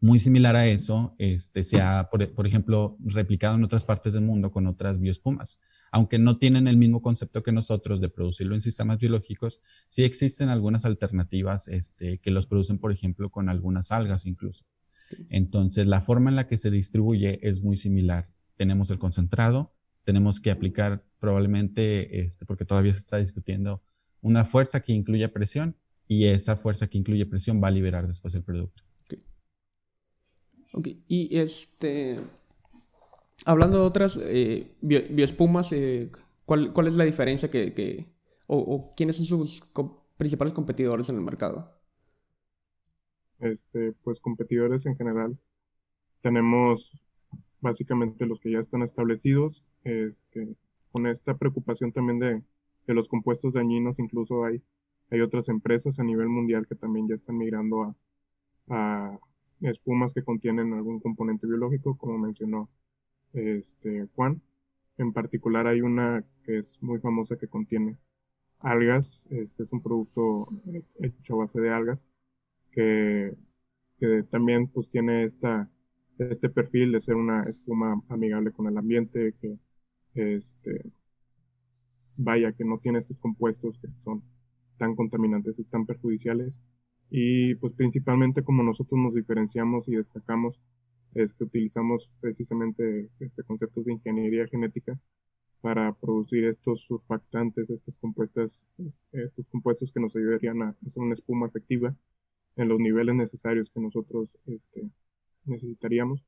muy 0.02 0.20
similar 0.20 0.56
a 0.56 0.68
eso, 0.68 1.16
este, 1.18 1.64
se 1.64 1.82
ha, 1.82 2.10
por, 2.10 2.48
ejemplo, 2.48 2.98
replicado 3.00 3.56
en 3.56 3.64
otras 3.64 3.84
partes 3.84 4.14
del 4.14 4.24
mundo 4.24 4.52
con 4.52 4.66
otras 4.68 5.00
biospumas. 5.00 5.62
Aunque 5.92 6.20
no 6.20 6.38
tienen 6.38 6.68
el 6.68 6.78
mismo 6.78 7.02
concepto 7.02 7.44
que 7.44 7.52
nosotros 7.52 8.00
de 8.00 8.10
producirlo 8.10 8.54
en 8.54 8.62
sistemas 8.62 9.00
biológicos, 9.00 9.62
sí 9.88 10.04
existen 10.04 10.50
algunas 10.50 10.86
alternativas 10.86 11.68
este, 11.68 12.20
que 12.20 12.32
los 12.32 12.48
producen, 12.48 12.78
por 12.78 12.92
ejemplo, 12.92 13.30
con 13.30 13.50
algunas 13.50 13.92
algas 13.92 14.26
incluso. 14.26 14.66
Entonces, 15.30 15.88
la 15.88 16.02
forma 16.02 16.30
en 16.30 16.36
la 16.36 16.48
que 16.48 16.58
se 16.58 16.70
distribuye 16.72 17.40
es 17.48 17.64
muy 17.64 17.76
similar. 17.76 18.30
Tenemos 18.56 18.92
el 18.92 19.00
concentrado, 19.00 19.74
tenemos 20.04 20.40
que 20.40 20.52
aplicar 20.52 21.04
probablemente, 21.20 22.20
este, 22.20 22.46
porque 22.46 22.66
todavía 22.66 22.94
se 22.94 23.00
está 23.00 23.18
discutiendo, 23.18 23.82
una 24.22 24.46
fuerza 24.46 24.82
que 24.82 24.94
incluya 24.94 25.34
presión 25.34 25.76
y 26.10 26.26
esa 26.26 26.56
fuerza 26.56 26.88
que 26.88 26.98
incluye 26.98 27.26
presión 27.28 27.62
va 27.64 27.68
a 27.68 27.72
liberar 27.72 28.08
después 28.08 28.34
el 28.34 28.44
producto. 28.44 28.84
Ok, 30.74 30.88
y 31.08 31.38
este, 31.38 32.20
hablando 33.46 33.80
de 33.80 33.86
otras 33.86 34.20
eh, 34.24 34.76
bioespumas, 34.82 35.72
eh, 35.72 36.12
¿cuál, 36.46 36.74
¿cuál, 36.74 36.88
es 36.88 36.96
la 36.96 37.06
diferencia 37.06 37.50
que, 37.50 38.06
o, 38.48 38.90
quiénes 38.98 39.18
son 39.18 39.26
sus 39.26 39.64
principales 40.18 40.54
competidores 40.54 41.10
en 41.10 41.16
el 41.16 41.22
mercado? 41.22 41.80
Este, 43.40 43.94
pues 44.04 44.20
competidores 44.20 44.86
en 44.88 44.96
general. 44.96 45.40
Tenemos 46.22 46.92
básicamente 47.62 48.26
los 48.26 48.40
que 48.40 48.52
ya 48.52 48.60
están 48.60 48.82
establecidos, 48.82 49.68
este, 49.84 50.56
con 50.92 51.06
esta 51.06 51.38
preocupación 51.38 51.92
también 51.92 52.20
de, 52.20 52.44
de 52.88 52.94
los 52.94 53.08
compuestos 53.08 53.54
dañinos, 53.54 54.00
incluso 54.00 54.44
hay 54.44 54.62
hay 55.12 55.22
otras 55.22 55.50
empresas 55.50 56.00
a 56.00 56.04
nivel 56.04 56.28
mundial 56.30 56.68
que 56.68 56.76
también 56.76 57.08
ya 57.08 57.16
están 57.16 57.38
migrando 57.38 57.96
a, 58.70 59.20
espumas 59.62 60.14
que 60.14 60.24
contienen 60.24 60.74
algún 60.74 61.00
componente 61.02 61.46
biológico, 61.46 61.98
como 61.98 62.18
mencionó 62.18 62.70
este 63.34 64.08
Juan. 64.16 64.42
En 64.98 65.12
particular 65.12 65.68
hay 65.68 65.82
una 65.82 66.24
que 66.44 66.60
es 66.60 66.82
muy 66.82 67.00
famosa 67.00 67.38
que 67.38 67.48
contiene 67.48 67.98
algas. 68.60 69.26
Este 69.32 69.64
es 69.64 69.72
un 69.74 69.82
producto 69.82 70.48
hecho 71.00 71.34
a 71.34 71.38
base 71.40 71.60
de 71.60 71.72
algas 71.72 72.06
que, 72.72 73.34
que 74.00 74.24
también 74.24 74.68
pues 74.68 74.88
tiene 74.90 75.26
esta, 75.26 75.70
este 76.20 76.50
perfil 76.50 76.92
de 76.94 77.02
ser 77.02 77.16
una 77.16 77.44
espuma 77.44 78.02
amigable 78.10 78.52
con 78.52 78.68
el 78.68 78.78
ambiente, 78.78 79.34
que 79.42 79.58
este, 80.14 80.84
vaya, 82.18 82.54
que 82.54 82.66
no 82.66 82.78
tiene 82.80 83.00
estos 83.00 83.18
compuestos 83.20 83.78
que 83.80 83.88
son 84.04 84.24
tan 84.80 84.96
contaminantes 84.96 85.60
y 85.60 85.66
tan 85.66 85.86
perjudiciales. 85.86 86.60
Y 87.12 87.56
pues 87.56 87.74
principalmente 87.74 88.44
como 88.44 88.64
nosotros 88.64 89.00
nos 89.00 89.14
diferenciamos 89.14 89.88
y 89.88 89.96
destacamos 89.96 90.60
es 91.14 91.34
que 91.34 91.44
utilizamos 91.44 92.12
precisamente 92.22 93.10
este 93.20 93.44
conceptos 93.44 93.86
de 93.86 93.94
ingeniería 93.94 94.48
genética 94.48 95.00
para 95.62 95.94
producir 95.94 96.46
estos 96.46 96.82
surfactantes, 96.86 97.70
estas 97.70 97.98
compuestas, 97.98 98.68
estos 99.12 99.46
compuestos 99.48 99.92
que 99.92 100.00
nos 100.00 100.16
ayudarían 100.16 100.62
a 100.62 100.76
hacer 100.86 101.04
una 101.04 101.14
espuma 101.14 101.48
efectiva 101.48 101.96
en 102.56 102.70
los 102.70 102.80
niveles 102.80 103.16
necesarios 103.16 103.70
que 103.70 103.80
nosotros 103.82 104.30
este, 104.46 104.90
necesitaríamos. 105.46 106.24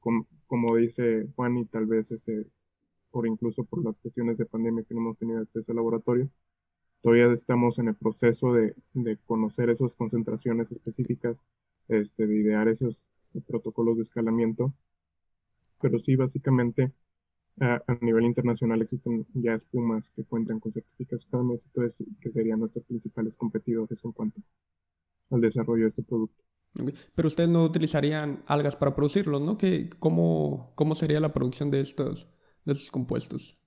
Como, 0.00 0.26
como 0.46 0.76
dice 0.76 1.26
Juan, 1.36 1.58
y 1.58 1.66
tal 1.66 1.86
vez 1.86 2.10
este, 2.10 2.46
por 3.10 3.26
incluso 3.26 3.64
por 3.64 3.84
las 3.84 3.96
cuestiones 3.98 4.38
de 4.38 4.46
pandemia 4.46 4.84
que 4.84 4.94
no 4.94 5.00
hemos 5.00 5.18
tenido 5.18 5.40
acceso 5.40 5.72
al 5.72 5.76
laboratorio, 5.76 6.26
Todavía 7.06 7.32
estamos 7.32 7.78
en 7.78 7.86
el 7.86 7.94
proceso 7.94 8.52
de, 8.52 8.74
de 8.92 9.16
conocer 9.18 9.70
esas 9.70 9.94
concentraciones 9.94 10.72
específicas, 10.72 11.36
este, 11.86 12.26
de 12.26 12.34
idear 12.34 12.66
esos 12.66 13.06
protocolos 13.46 13.94
de 13.94 14.02
escalamiento. 14.02 14.74
Pero 15.80 16.00
sí, 16.00 16.16
básicamente, 16.16 16.92
a, 17.60 17.80
nivel 18.00 18.24
internacional 18.24 18.82
existen 18.82 19.24
ya 19.34 19.52
espumas 19.52 20.10
que 20.10 20.24
cuentan 20.24 20.58
con 20.58 20.72
certificaciones, 20.72 21.66
entonces 21.66 22.04
que 22.20 22.32
serían 22.32 22.58
nuestros 22.58 22.84
principales 22.84 23.36
competidores 23.36 24.04
en 24.04 24.10
cuanto 24.10 24.42
al 25.30 25.40
desarrollo 25.42 25.82
de 25.82 25.88
este 25.90 26.02
producto. 26.02 26.42
Pero 27.14 27.28
ustedes 27.28 27.48
no 27.48 27.62
utilizarían 27.62 28.42
algas 28.48 28.74
para 28.74 28.96
producirlos, 28.96 29.40
¿no? 29.40 29.56
¿Qué, 29.56 29.90
cómo, 30.00 30.72
¿Cómo 30.74 30.96
sería 30.96 31.20
la 31.20 31.32
producción 31.32 31.70
de 31.70 31.78
estos, 31.78 32.32
de 32.64 32.72
estos 32.72 32.90
compuestos? 32.90 33.62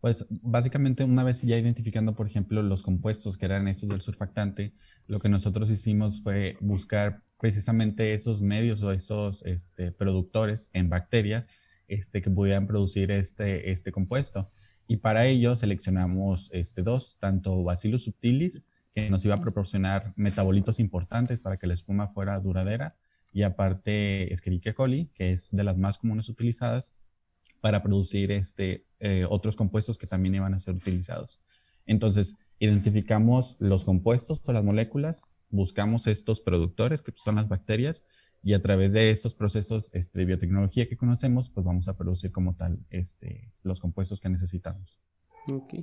Pues 0.00 0.26
básicamente 0.30 1.02
una 1.02 1.24
vez 1.24 1.42
ya 1.42 1.58
identificando, 1.58 2.14
por 2.14 2.26
ejemplo, 2.26 2.62
los 2.62 2.82
compuestos 2.82 3.36
que 3.36 3.46
eran 3.46 3.66
esos 3.66 3.88
del 3.88 4.00
surfactante, 4.00 4.72
lo 5.08 5.18
que 5.18 5.28
nosotros 5.28 5.70
hicimos 5.70 6.22
fue 6.22 6.56
buscar 6.60 7.22
precisamente 7.40 8.14
esos 8.14 8.42
medios 8.42 8.82
o 8.82 8.92
esos 8.92 9.44
este, 9.44 9.90
productores 9.90 10.70
en 10.72 10.88
bacterias 10.88 11.50
este, 11.88 12.22
que 12.22 12.30
pudieran 12.30 12.68
producir 12.68 13.10
este, 13.10 13.70
este 13.72 13.90
compuesto. 13.90 14.50
Y 14.86 14.98
para 14.98 15.26
ello 15.26 15.56
seleccionamos 15.56 16.50
este, 16.52 16.82
dos, 16.82 17.18
tanto 17.18 17.64
Bacillus 17.64 18.04
subtilis, 18.04 18.66
que 18.94 19.10
nos 19.10 19.24
iba 19.24 19.34
a 19.34 19.40
proporcionar 19.40 20.12
metabolitos 20.16 20.78
importantes 20.80 21.40
para 21.40 21.56
que 21.56 21.66
la 21.66 21.74
espuma 21.74 22.08
fuera 22.08 22.38
duradera, 22.40 22.96
y 23.32 23.42
aparte 23.42 24.32
Escherichia 24.32 24.74
coli, 24.74 25.10
que 25.14 25.32
es 25.32 25.50
de 25.50 25.64
las 25.64 25.76
más 25.76 25.98
comunes 25.98 26.28
utilizadas 26.28 26.96
para 27.60 27.82
producir 27.82 28.30
este, 28.32 28.86
eh, 29.00 29.26
otros 29.28 29.56
compuestos 29.56 29.98
que 29.98 30.06
también 30.06 30.34
iban 30.34 30.54
a 30.54 30.60
ser 30.60 30.74
utilizados. 30.74 31.40
Entonces, 31.86 32.40
identificamos 32.58 33.56
los 33.60 33.84
compuestos 33.84 34.42
o 34.46 34.52
las 34.52 34.64
moléculas, 34.64 35.32
buscamos 35.50 36.06
estos 36.06 36.40
productores, 36.40 37.02
que 37.02 37.12
son 37.14 37.36
las 37.36 37.48
bacterias, 37.48 38.08
y 38.42 38.54
a 38.54 38.62
través 38.62 38.92
de 38.92 39.10
estos 39.10 39.34
procesos 39.34 39.94
este, 39.94 40.20
de 40.20 40.24
biotecnología 40.24 40.88
que 40.88 40.96
conocemos, 40.96 41.48
pues 41.50 41.64
vamos 41.64 41.88
a 41.88 41.96
producir 41.96 42.30
como 42.30 42.54
tal 42.54 42.78
este, 42.90 43.52
los 43.64 43.80
compuestos 43.80 44.20
que 44.20 44.28
necesitamos. 44.28 45.00
Ok. 45.48 45.74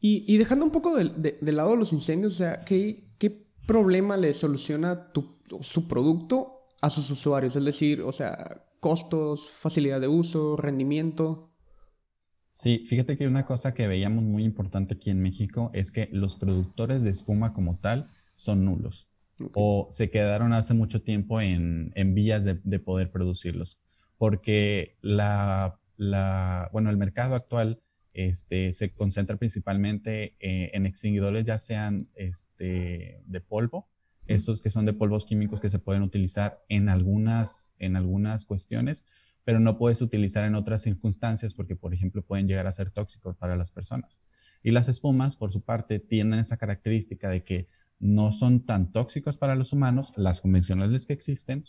Y, 0.00 0.36
dejando 0.36 0.66
un 0.66 0.70
poco 0.70 0.96
de, 0.96 1.52
lado 1.52 1.76
los 1.76 1.94
incendios, 1.94 2.34
o 2.34 2.36
sea, 2.36 2.58
¿qué, 2.66 3.08
qué 3.16 3.30
problema 3.66 4.18
le 4.18 4.34
soluciona 4.34 5.12
tu, 5.12 5.38
su 5.62 5.88
producto 5.88 6.66
a 6.82 6.90
sus 6.90 7.10
usuarios? 7.10 7.56
Es 7.56 7.64
decir, 7.64 8.02
o 8.02 8.12
sea, 8.12 8.66
costos, 8.84 9.48
facilidad 9.48 9.98
de 9.98 10.08
uso, 10.08 10.58
rendimiento. 10.58 11.50
Sí, 12.50 12.82
fíjate 12.84 13.16
que 13.16 13.26
una 13.26 13.46
cosa 13.46 13.72
que 13.72 13.88
veíamos 13.88 14.22
muy 14.22 14.44
importante 14.44 14.92
aquí 14.92 15.08
en 15.08 15.22
México 15.22 15.70
es 15.72 15.90
que 15.90 16.10
los 16.12 16.36
productores 16.36 17.02
de 17.02 17.08
espuma 17.08 17.54
como 17.54 17.78
tal 17.78 18.06
son 18.34 18.66
nulos 18.66 19.08
o 19.54 19.88
se 19.90 20.10
quedaron 20.10 20.52
hace 20.52 20.74
mucho 20.74 21.00
tiempo 21.00 21.40
en, 21.40 21.92
en 21.94 22.14
vías 22.14 22.44
de, 22.44 22.60
de, 22.62 22.78
poder 22.78 23.10
producirlos 23.10 23.80
porque 24.18 24.98
la, 25.00 25.80
la, 25.96 26.68
bueno, 26.70 26.90
el 26.90 26.98
mercado 26.98 27.36
actual 27.36 27.80
este, 28.12 28.74
se 28.74 28.92
concentra 28.92 29.38
principalmente 29.38 30.34
eh, 30.40 30.72
en 30.74 30.84
extinguidores 30.84 31.46
ya 31.46 31.56
sean 31.56 32.10
este, 32.16 33.22
de 33.24 33.40
polvo 33.40 33.88
esos 34.26 34.60
que 34.60 34.70
son 34.70 34.86
de 34.86 34.92
polvos 34.92 35.26
químicos 35.26 35.60
que 35.60 35.70
se 35.70 35.78
pueden 35.78 36.02
utilizar 36.02 36.62
en 36.68 36.88
algunas, 36.88 37.76
en 37.78 37.96
algunas 37.96 38.44
cuestiones, 38.44 39.06
pero 39.44 39.60
no 39.60 39.78
puedes 39.78 40.00
utilizar 40.02 40.44
en 40.44 40.54
otras 40.54 40.82
circunstancias 40.82 41.54
porque, 41.54 41.76
por 41.76 41.94
ejemplo, 41.94 42.24
pueden 42.24 42.46
llegar 42.46 42.66
a 42.66 42.72
ser 42.72 42.90
tóxicos 42.90 43.36
para 43.38 43.56
las 43.56 43.70
personas. 43.70 44.22
Y 44.62 44.70
las 44.70 44.88
espumas, 44.88 45.36
por 45.36 45.52
su 45.52 45.62
parte, 45.62 45.98
tienen 45.98 46.40
esa 46.40 46.56
característica 46.56 47.28
de 47.28 47.44
que 47.44 47.66
no 47.98 48.32
son 48.32 48.64
tan 48.64 48.90
tóxicos 48.90 49.36
para 49.36 49.54
los 49.54 49.72
humanos, 49.72 50.14
las 50.16 50.40
convencionales 50.40 51.06
que 51.06 51.12
existen, 51.12 51.64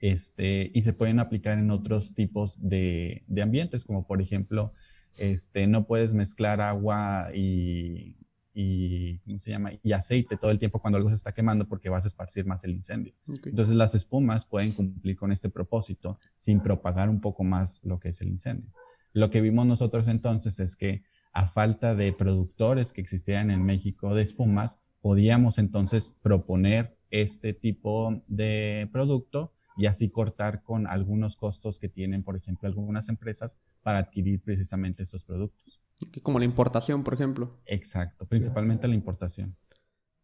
este, 0.00 0.70
y 0.74 0.82
se 0.82 0.92
pueden 0.92 1.18
aplicar 1.18 1.58
en 1.58 1.70
otros 1.70 2.14
tipos 2.14 2.68
de, 2.68 3.24
de 3.26 3.42
ambientes, 3.42 3.84
como 3.84 4.06
por 4.06 4.20
ejemplo, 4.20 4.72
este, 5.18 5.66
no 5.66 5.86
puedes 5.86 6.14
mezclar 6.14 6.60
agua 6.60 7.28
y 7.34 8.16
y, 8.54 9.18
¿cómo 9.18 9.38
se 9.38 9.50
llama? 9.50 9.72
y 9.82 9.92
aceite 9.92 10.36
todo 10.36 10.52
el 10.52 10.58
tiempo 10.58 10.78
cuando 10.80 10.96
algo 10.96 11.08
se 11.08 11.16
está 11.16 11.32
quemando 11.32 11.68
porque 11.68 11.88
vas 11.88 12.04
a 12.04 12.08
esparcir 12.08 12.46
más 12.46 12.64
el 12.64 12.70
incendio. 12.70 13.12
Entonces 13.44 13.74
las 13.74 13.94
espumas 13.94 14.46
pueden 14.46 14.72
cumplir 14.72 15.16
con 15.16 15.32
este 15.32 15.50
propósito 15.50 16.18
sin 16.36 16.60
propagar 16.60 17.08
un 17.08 17.20
poco 17.20 17.42
más 17.42 17.84
lo 17.84 17.98
que 17.98 18.10
es 18.10 18.20
el 18.22 18.28
incendio. 18.28 18.70
Lo 19.12 19.30
que 19.30 19.40
vimos 19.40 19.66
nosotros 19.66 20.08
entonces 20.08 20.60
es 20.60 20.76
que 20.76 21.02
a 21.32 21.46
falta 21.46 21.96
de 21.96 22.12
productores 22.12 22.92
que 22.92 23.00
existieran 23.00 23.50
en 23.50 23.64
México 23.64 24.14
de 24.14 24.22
espumas, 24.22 24.84
podíamos 25.00 25.58
entonces 25.58 26.20
proponer 26.22 26.96
este 27.10 27.52
tipo 27.52 28.22
de 28.28 28.88
producto 28.92 29.52
y 29.76 29.86
así 29.86 30.10
cortar 30.10 30.62
con 30.62 30.86
algunos 30.86 31.36
costos 31.36 31.78
que 31.78 31.88
tienen, 31.88 32.22
por 32.22 32.36
ejemplo, 32.36 32.68
algunas 32.68 33.08
empresas 33.08 33.60
para 33.82 33.98
adquirir 33.98 34.40
precisamente 34.40 35.02
estos 35.02 35.24
productos. 35.24 35.83
Como 36.22 36.38
la 36.38 36.44
importación, 36.44 37.02
por 37.02 37.14
ejemplo. 37.14 37.50
Exacto, 37.66 38.26
principalmente 38.26 38.88
la 38.88 38.94
importación. 38.94 39.56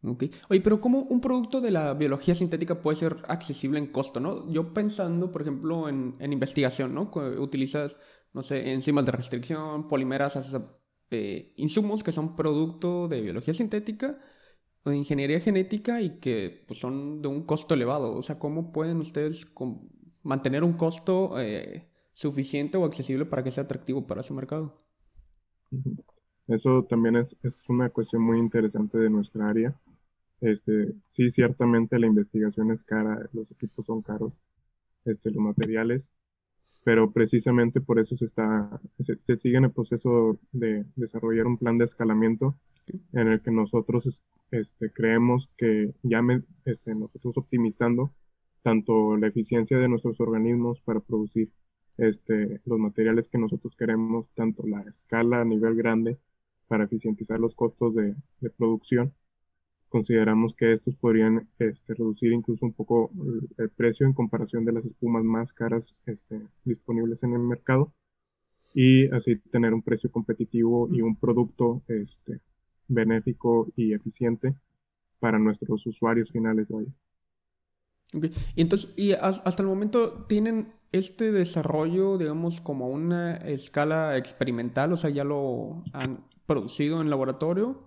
Ok. 0.03 0.25
Oye, 0.49 0.61
pero 0.63 0.81
¿cómo 0.81 1.01
un 1.01 1.21
producto 1.21 1.61
de 1.61 1.71
la 1.71 1.93
biología 1.93 2.35
sintética 2.35 2.81
puede 2.81 2.97
ser 2.97 3.17
accesible 3.29 3.79
en 3.79 3.87
costo, 3.89 4.19
no? 4.19 4.51
Yo 4.51 4.73
pensando, 4.73 5.31
por 5.31 5.43
ejemplo, 5.43 5.89
en, 5.89 6.15
investigación, 6.33 6.95
¿no? 6.95 7.11
Utilizas, 7.39 7.99
no 8.33 8.43
sé, 8.43 8.73
enzimas 8.73 9.05
de 9.05 9.13
restricción, 9.13 9.89
polimeras, 9.89 10.39
eh, 11.11 11.53
insumos 11.57 12.03
que 12.03 12.13
son 12.13 12.35
producto 12.35 13.09
de 13.09 13.21
biología 13.21 13.53
sintética 13.53 14.17
o 14.85 14.91
de 14.91 14.97
ingeniería 14.97 15.41
genética 15.41 16.01
y 16.01 16.19
que 16.19 16.65
pues, 16.67 16.81
son 16.81 17.21
de 17.21 17.29
un 17.29 17.43
costo 17.45 17.75
elevado. 17.75 18.15
O 18.15 18.23
sea, 18.23 18.39
¿cómo 18.39 18.73
pueden 18.73 18.99
ustedes 18.99 19.55
mantener 20.23 20.65
un 20.65 20.75
costo 20.75 21.39
eh, 21.39 21.91
suficiente 22.15 22.79
o 22.79 22.85
accesible 22.87 23.27
para 23.27 23.45
que 23.45 23.51
sea 23.51 23.65
atractivo 23.65 24.07
para 24.07 24.23
su 24.23 24.33
mercado? 24.33 24.73
Eso 26.49 26.85
también 26.85 27.17
es, 27.17 27.39
es, 27.43 27.65
una 27.69 27.89
cuestión 27.91 28.23
muy 28.23 28.39
interesante 28.39 28.99
de 28.99 29.11
nuestra 29.11 29.49
área. 29.49 29.75
Este, 30.41 30.95
sí, 31.07 31.31
ciertamente 31.31 31.99
la 31.99 32.07
investigación 32.07 32.71
es 32.71 32.83
cara, 32.83 33.29
los 33.33 33.53
equipos 33.53 33.87
son 33.87 34.03
caros, 34.03 34.33
este, 35.05 35.31
los 35.31 35.43
materiales, 35.43 36.13
pero 36.85 37.13
precisamente 37.13 37.81
por 37.81 37.99
eso 37.99 38.17
se 38.17 38.25
está, 38.25 38.81
se, 38.99 39.37
sigue 39.37 39.59
en 39.59 39.65
el 39.65 39.73
proceso 39.73 40.39
de 40.53 40.87
desarrollar 40.97 41.47
un 41.47 41.59
plan 41.59 41.77
de 41.79 41.85
escalamiento 41.85 42.57
en 43.13 43.29
el 43.29 43.41
que 43.43 43.51
nosotros 43.51 44.23
este, 44.51 44.91
creemos 44.93 45.53
que 45.57 45.95
ya 46.03 46.23
me, 46.23 46.43
este, 46.65 46.95
nosotros 46.95 47.37
optimizando 47.37 48.13
tanto 48.63 49.17
la 49.17 49.29
eficiencia 49.29 49.79
de 49.79 49.89
nuestros 49.89 50.21
organismos 50.21 50.81
para 50.81 51.01
producir 51.01 51.51
este, 51.99 52.61
los 52.65 52.79
materiales 52.79 53.29
que 53.29 53.39
nosotros 53.39 53.77
queremos, 53.77 54.33
tanto 54.35 54.67
la 54.67 54.81
escala 54.83 55.41
a 55.41 55.45
nivel 55.45 55.75
grande 55.75 56.19
para 56.69 56.85
eficientizar 56.85 57.41
los 57.41 57.55
costos 57.55 57.95
de, 57.95 58.15
producción. 58.57 59.13
Consideramos 59.89 60.55
que 60.55 60.73
estos 60.73 60.95
podrían 60.95 61.49
este, 61.59 61.95
reducir 61.95 62.33
incluso 62.33 62.65
un 62.65 62.73
poco 62.73 63.11
el 63.59 63.71
precio 63.71 64.07
en 64.07 64.13
comparación 64.13 64.65
de 64.65 64.73
las 64.73 64.87
espumas 64.87 65.25
más 65.25 65.53
caras 65.53 66.01
este, 66.07 66.41
disponibles 66.65 67.25
en 67.25 67.35
el 67.35 67.41
mercado 67.41 67.93
y 68.73 69.13
así 69.13 69.37
tener 69.37 69.75
un 69.75 69.83
precio 69.83 70.13
competitivo 70.13 70.89
y 70.93 71.03
un 71.03 71.17
producto 71.17 71.83
este, 71.89 72.41
benéfico 72.87 73.67
y 73.75 73.93
eficiente 73.93 74.55
para 75.19 75.39
nuestros 75.39 75.87
usuarios 75.87 76.31
finales. 76.31 76.69
Y 78.55 78.61
entonces, 78.63 78.95
y 78.97 79.13
hasta 79.13 79.63
el 79.63 79.69
momento 79.69 80.25
tienen 80.25 80.73
este 80.93 81.33
desarrollo, 81.33 82.19
digamos, 82.19 82.61
como 82.61 82.89
una 82.89 83.37
escala 83.37 84.17
experimental, 84.17 84.93
o 84.93 84.97
sea, 84.97 85.11
ya 85.11 85.25
lo 85.25 85.83
han 85.93 86.27
producido 86.47 87.01
en 87.01 87.11
laboratorio. 87.11 87.87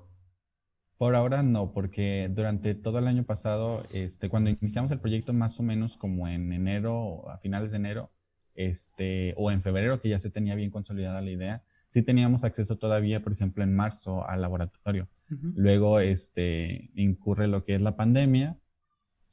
Por 0.97 1.15
ahora 1.15 1.43
no, 1.43 1.73
porque 1.73 2.29
durante 2.33 2.75
todo 2.75 2.99
el 2.99 3.07
año 3.07 3.25
pasado, 3.25 3.83
este, 3.91 4.29
cuando 4.29 4.49
iniciamos 4.49 4.91
el 4.91 4.99
proyecto 4.99 5.33
más 5.33 5.59
o 5.59 5.63
menos 5.63 5.97
como 5.97 6.27
en 6.27 6.53
enero, 6.53 7.29
a 7.29 7.37
finales 7.39 7.71
de 7.71 7.77
enero, 7.77 8.11
este, 8.55 9.33
o 9.35 9.51
en 9.51 9.61
febrero, 9.61 9.99
que 9.99 10.09
ya 10.09 10.19
se 10.19 10.31
tenía 10.31 10.55
bien 10.55 10.69
consolidada 10.69 11.21
la 11.21 11.31
idea, 11.31 11.63
sí 11.87 12.03
teníamos 12.03 12.43
acceso 12.43 12.77
todavía, 12.77 13.21
por 13.21 13.33
ejemplo, 13.33 13.63
en 13.63 13.75
marzo 13.75 14.27
al 14.27 14.41
laboratorio. 14.41 15.09
Luego, 15.55 15.99
este, 15.99 16.91
incurre 16.95 17.47
lo 17.47 17.63
que 17.63 17.75
es 17.75 17.81
la 17.81 17.97
pandemia, 17.97 18.57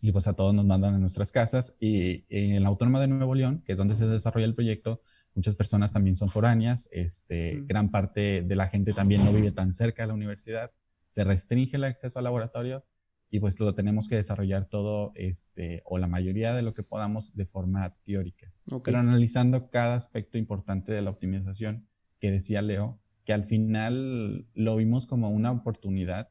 y 0.03 0.13
pues 0.13 0.29
a 0.29 0.35
todos 0.35 0.55
nos 0.55 0.65
mandan 0.65 0.95
a 0.95 0.99
nuestras 0.99 1.33
casas. 1.33 1.77
Y, 1.81 2.25
en 2.31 2.63
la 2.63 2.69
Autónoma 2.69 3.01
de 3.01 3.09
Nuevo 3.09 3.35
León, 3.35 3.63
que 3.65 3.73
es 3.73 3.79
donde 3.79 3.95
se 3.95 4.07
desarrolla 4.07 4.47
el 4.47 4.55
proyecto, 4.55 5.03
muchas 5.35 5.57
personas 5.57 5.93
también 5.93 6.17
son 6.17 6.29
foráneas, 6.29 6.89
este, 6.93 7.63
gran 7.67 7.91
parte 7.91 8.43
de 8.43 8.57
la 8.57 8.69
gente 8.69 8.93
también 8.93 9.25
no 9.25 9.33
vive 9.33 9.53
tan 9.53 9.73
cerca 9.73 10.03
de 10.03 10.09
la 10.09 10.15
universidad, 10.15 10.73
se 11.07 11.25
restringe 11.25 11.77
el 11.77 11.85
acceso 11.85 12.19
al 12.19 12.25
laboratorio 12.25 12.85
y 13.31 13.39
pues 13.39 13.61
lo 13.61 13.75
tenemos 13.75 14.09
que 14.09 14.17
desarrollar 14.17 14.67
todo, 14.67 15.13
este, 15.15 15.83
o 15.85 15.99
la 15.99 16.09
mayoría 16.09 16.55
de 16.55 16.63
lo 16.63 16.75
que 16.75 16.83
podamos 16.83 17.37
de 17.37 17.47
forma 17.47 17.97
teórica. 18.05 18.53
Pero 18.83 18.99
analizando 18.99 19.71
cada 19.71 19.95
aspecto 19.95 20.37
importante 20.37 20.93
de 20.93 21.03
la 21.03 21.11
optimización 21.11 21.89
que 22.19 22.31
decía 22.31 22.61
Leo, 22.61 23.01
que 23.25 23.33
al 23.33 23.45
final 23.45 24.49
lo 24.55 24.77
vimos 24.77 25.07
como 25.07 25.31
una 25.31 25.53
oportunidad 25.53 26.31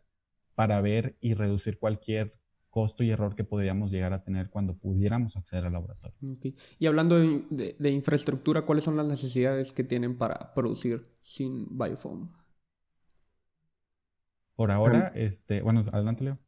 para 0.55 0.81
ver 0.81 1.17
y 1.21 1.35
reducir 1.35 1.79
cualquier 1.79 2.29
costo 2.69 3.03
y 3.03 3.09
error 3.09 3.35
que 3.35 3.43
podríamos 3.43 3.91
llegar 3.91 4.13
a 4.13 4.23
tener 4.23 4.49
cuando 4.49 4.77
pudiéramos 4.77 5.35
acceder 5.37 5.65
al 5.65 5.73
laboratorio. 5.73 6.37
Y 6.77 6.85
hablando 6.85 7.17
de, 7.17 7.89
infraestructura, 7.89 8.63
¿cuáles 8.63 8.83
son 8.83 8.95
las 8.95 9.07
necesidades 9.07 9.73
que 9.73 9.83
tienen 9.83 10.17
para 10.17 10.53
producir 10.53 11.03
sin 11.21 11.67
biofoam? 11.77 12.29
Por 14.55 14.71
ahora, 14.71 15.11
este, 15.15 15.61
bueno, 15.61 15.81
adelante 15.91 16.25
Leo. 16.25 16.39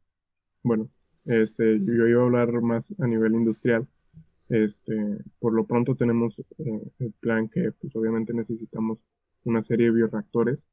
Bueno, 0.62 0.88
este, 1.24 1.80
yo 1.80 2.06
iba 2.06 2.20
a 2.20 2.24
hablar 2.24 2.52
más 2.60 2.94
a 2.98 3.06
nivel 3.06 3.34
industrial. 3.34 3.88
Este, 4.48 4.94
por 5.38 5.54
lo 5.54 5.66
pronto 5.66 5.96
tenemos 5.96 6.38
eh, 6.38 6.92
el 6.98 7.12
plan 7.12 7.48
que 7.48 7.72
pues 7.72 7.96
obviamente 7.96 8.34
necesitamos 8.34 8.98
una 9.44 9.62
serie 9.62 9.86
de 9.86 9.92
bioreactores 9.92 10.64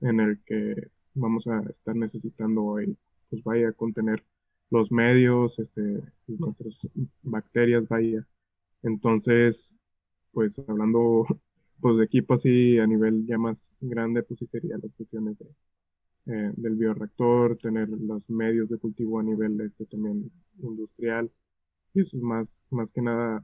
en 0.00 0.20
el 0.20 0.40
que 0.44 0.72
vamos 1.14 1.48
a 1.48 1.60
estar 1.68 1.96
necesitando 1.96 2.62
hoy, 2.62 2.96
pues 3.30 3.42
vaya 3.42 3.70
a 3.70 3.72
contener 3.72 4.24
los 4.70 4.92
medios, 4.92 5.58
este, 5.58 5.82
nuestras 6.26 6.88
bacterias, 7.22 7.88
vaya. 7.88 8.26
Entonces, 8.82 9.76
pues 10.32 10.58
hablando 10.68 11.26
pues 11.80 11.98
de 11.98 12.04
equipo 12.06 12.34
así 12.34 12.78
a 12.78 12.86
nivel 12.86 13.26
ya 13.26 13.38
más 13.38 13.72
grande, 13.80 14.22
pues 14.22 14.40
sí 14.40 14.46
serían 14.48 14.80
las 14.82 14.92
cuestiones 14.94 15.38
de, 15.38 15.46
eh, 16.26 16.52
del 16.56 16.76
bioreactor, 16.76 17.56
tener 17.58 17.88
los 17.88 18.28
medios 18.30 18.68
de 18.68 18.78
cultivo 18.78 19.20
a 19.20 19.22
nivel 19.22 19.60
este 19.60 19.86
también 19.86 20.30
industrial. 20.62 21.30
Y 21.94 22.02
eso 22.02 22.16
es 22.18 22.22
más, 22.22 22.64
más 22.70 22.92
que 22.92 23.02
nada 23.02 23.42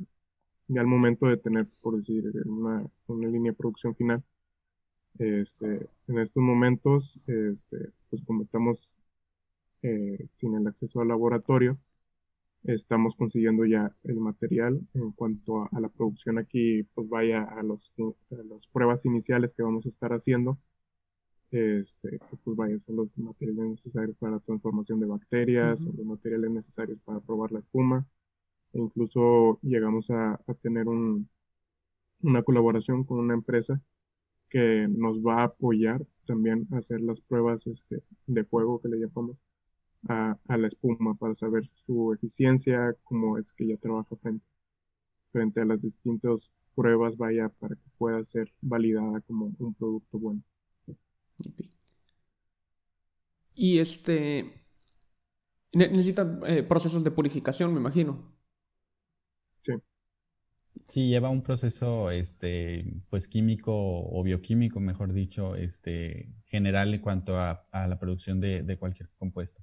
ya 0.68 0.80
al 0.82 0.86
momento 0.86 1.26
de 1.26 1.36
tener, 1.38 1.68
por 1.82 1.96
decir, 1.96 2.24
una, 2.46 2.86
una 3.08 3.28
línea 3.28 3.52
de 3.52 3.56
producción 3.58 3.94
final. 3.96 4.22
Este, 5.18 5.88
en 6.08 6.18
estos 6.18 6.42
momentos, 6.42 7.20
este, 7.26 7.90
pues 8.10 8.22
como 8.24 8.42
estamos 8.42 8.96
eh, 9.82 10.28
sin 10.34 10.54
el 10.54 10.66
acceso 10.66 11.00
al 11.00 11.08
laboratorio, 11.08 11.78
estamos 12.64 13.16
consiguiendo 13.16 13.64
ya 13.64 13.94
el 14.04 14.20
material 14.20 14.80
en 14.94 15.12
cuanto 15.12 15.64
a, 15.64 15.80
la 15.80 15.88
producción 15.88 16.38
aquí, 16.38 16.82
pues 16.94 17.08
vaya 17.08 17.42
a, 17.42 17.62
los, 17.62 17.92
las 18.30 18.66
pruebas 18.68 19.06
iniciales 19.06 19.54
que 19.54 19.62
vamos 19.62 19.86
a 19.86 19.88
estar 19.88 20.12
haciendo. 20.12 20.58
Este, 21.50 22.20
pues 22.44 22.56
vaya, 22.56 22.78
son 22.78 22.96
los 22.96 23.18
materiales 23.18 23.66
necesarios 23.70 24.16
para 24.18 24.32
la 24.34 24.40
transformación 24.40 25.00
de 25.00 25.06
bacterias, 25.06 25.80
son 25.80 25.96
los 25.96 26.06
materiales 26.06 26.50
necesarios 26.50 26.98
para 27.04 27.20
probar 27.20 27.52
la 27.52 27.60
espuma. 27.60 28.06
E 28.72 28.78
incluso 28.80 29.58
llegamos 29.62 30.10
a, 30.10 30.34
a 30.34 30.54
tener 30.62 30.88
un, 30.88 31.28
una 32.22 32.42
colaboración 32.42 33.04
con 33.04 33.18
una 33.18 33.34
empresa 33.34 33.80
que 34.48 34.86
nos 34.88 35.24
va 35.26 35.42
a 35.42 35.44
apoyar 35.44 36.06
también 36.26 36.68
a 36.72 36.78
hacer 36.78 37.00
las 37.00 37.20
pruebas 37.20 37.66
este, 37.66 38.02
de 38.26 38.44
fuego 38.44 38.80
que 38.80 38.88
le 38.88 38.98
llamamos 38.98 39.36
a, 40.08 40.36
la 40.48 40.66
espuma 40.66 41.14
para 41.14 41.34
saber 41.34 41.64
su 41.64 42.12
eficiencia, 42.12 42.96
cómo 43.04 43.38
es 43.38 43.52
que 43.52 43.64
ella 43.64 43.76
trabaja 43.76 44.16
frente, 44.16 44.46
frente 45.32 45.60
a 45.60 45.64
las 45.64 45.82
distintas 45.82 46.52
pruebas, 46.74 47.16
vaya, 47.16 47.48
para 47.48 47.76
que 47.76 47.90
pueda 47.98 48.22
ser 48.24 48.52
validada 48.60 49.20
como 49.22 49.52
un 49.58 49.74
producto 49.74 50.18
bueno. 50.18 50.42
Y 53.54 53.78
este 53.78 54.60
necesita 55.72 56.40
eh, 56.46 56.62
procesos 56.62 57.04
de 57.04 57.10
purificación, 57.10 57.72
me 57.72 57.80
imagino. 57.80 58.34
Sí. 59.60 59.72
Sí, 60.86 61.08
lleva 61.08 61.30
un 61.30 61.42
proceso, 61.42 62.10
este, 62.10 63.02
pues 63.10 63.28
químico 63.28 63.72
o 63.74 64.22
bioquímico, 64.22 64.80
mejor 64.80 65.12
dicho, 65.12 65.54
este, 65.54 66.32
general 66.46 66.92
en 66.94 67.00
cuanto 67.00 67.38
a, 67.38 67.66
la 67.72 67.98
producción 67.98 68.40
de, 68.40 68.76
cualquier 68.78 69.10
compuesto. 69.18 69.62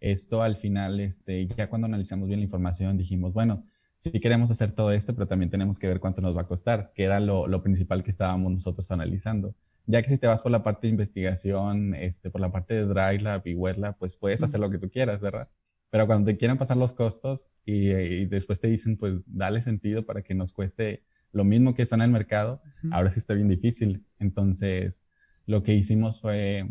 Esto 0.00 0.42
al 0.42 0.56
final, 0.56 1.00
este, 1.00 1.46
ya 1.46 1.68
cuando 1.68 1.86
analizamos 1.86 2.28
bien 2.28 2.40
la 2.40 2.44
información, 2.44 2.96
dijimos, 2.96 3.32
bueno, 3.32 3.64
sí 3.96 4.10
queremos 4.20 4.50
hacer 4.50 4.72
todo 4.72 4.92
esto, 4.92 5.14
pero 5.14 5.26
también 5.26 5.50
tenemos 5.50 5.78
que 5.78 5.88
ver 5.88 6.00
cuánto 6.00 6.20
nos 6.20 6.36
va 6.36 6.42
a 6.42 6.46
costar, 6.46 6.92
que 6.94 7.04
era 7.04 7.20
lo, 7.20 7.62
principal 7.62 8.02
que 8.02 8.10
estábamos 8.10 8.52
nosotros 8.52 8.90
analizando. 8.90 9.54
Ya 9.86 10.02
que 10.02 10.08
si 10.08 10.18
te 10.18 10.26
vas 10.26 10.42
por 10.42 10.52
la 10.52 10.62
parte 10.62 10.86
de 10.86 10.92
investigación, 10.92 11.94
este, 11.94 12.30
por 12.30 12.40
la 12.40 12.50
parte 12.50 12.74
de 12.74 13.20
Lab 13.20 13.42
y 13.46 13.54
Wet 13.54 13.76
Lab, 13.76 13.96
pues 13.98 14.16
puedes 14.16 14.42
hacer 14.42 14.60
lo 14.60 14.68
que 14.68 14.78
tú 14.78 14.90
quieras, 14.90 15.20
¿verdad? 15.20 15.48
Pero 15.90 16.06
cuando 16.06 16.30
te 16.30 16.36
quieren 16.36 16.58
pasar 16.58 16.76
los 16.76 16.92
costos 16.92 17.50
y, 17.64 18.26
después 18.26 18.60
te 18.60 18.68
dicen, 18.68 18.96
pues 18.96 19.36
dale 19.36 19.62
sentido 19.62 20.04
para 20.04 20.22
que 20.22 20.34
nos 20.34 20.52
cueste 20.52 21.04
lo 21.32 21.44
mismo 21.44 21.74
que 21.74 21.82
está 21.82 21.94
en 21.96 22.02
el 22.02 22.10
mercado, 22.10 22.60
ahora 22.90 23.10
sí 23.10 23.20
está 23.20 23.34
bien 23.34 23.48
difícil. 23.48 24.04
Entonces, 24.18 25.08
lo 25.46 25.62
que 25.62 25.74
hicimos 25.74 26.20
fue 26.20 26.68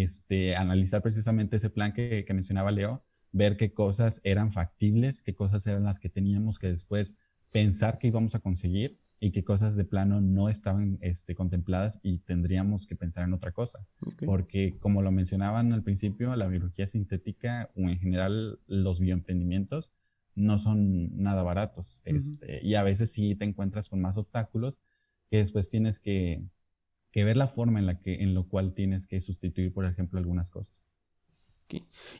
este, 0.00 0.56
analizar 0.56 1.02
precisamente 1.02 1.56
ese 1.56 1.70
plan 1.70 1.92
que, 1.92 2.24
que 2.24 2.34
mencionaba 2.34 2.70
Leo, 2.70 3.04
ver 3.32 3.56
qué 3.56 3.72
cosas 3.72 4.20
eran 4.24 4.50
factibles, 4.50 5.22
qué 5.22 5.34
cosas 5.34 5.66
eran 5.66 5.84
las 5.84 5.98
que 5.98 6.08
teníamos 6.08 6.58
que 6.58 6.68
después 6.68 7.18
pensar 7.50 7.98
que 7.98 8.08
íbamos 8.08 8.34
a 8.34 8.40
conseguir 8.40 8.98
y 9.20 9.30
qué 9.30 9.44
cosas 9.44 9.76
de 9.76 9.84
plano 9.84 10.20
no 10.20 10.48
estaban 10.48 10.98
este, 11.00 11.36
contempladas 11.36 12.00
y 12.02 12.18
tendríamos 12.18 12.88
que 12.88 12.96
pensar 12.96 13.24
en 13.24 13.32
otra 13.32 13.52
cosa. 13.52 13.86
Porque 14.26 14.76
como 14.80 15.00
lo 15.00 15.12
mencionaban 15.12 15.72
al 15.72 15.84
principio, 15.84 16.34
la 16.34 16.48
biología 16.48 16.88
sintética 16.88 17.70
o 17.76 17.82
en 17.82 17.98
general 17.98 18.58
los 18.66 18.98
bioemprendimientos 18.98 19.92
no 20.34 20.58
son 20.58 21.16
nada 21.16 21.44
baratos. 21.44 22.02
este, 22.04 22.66
y 22.66 22.74
a 22.74 22.82
veces 22.82 23.12
sí 23.12 23.36
te 23.36 23.44
encuentras 23.44 23.88
con 23.88 24.00
más 24.00 24.18
obstáculos 24.18 24.80
que 25.30 25.36
después 25.36 25.68
tienes 25.68 26.00
que, 26.00 26.42
que, 27.12 27.24
ver 27.24 27.36
la 27.36 27.46
forma 27.46 27.78
en 27.78 27.86
la 27.86 28.00
que, 28.00 28.22
en 28.22 28.34
lo 28.34 28.48
cual 28.48 28.74
tienes 28.74 29.06
que 29.06 29.20
sustituir, 29.20 29.72
por 29.72 29.86
ejemplo, 29.86 30.18
algunas 30.18 30.50
cosas. 30.50 30.90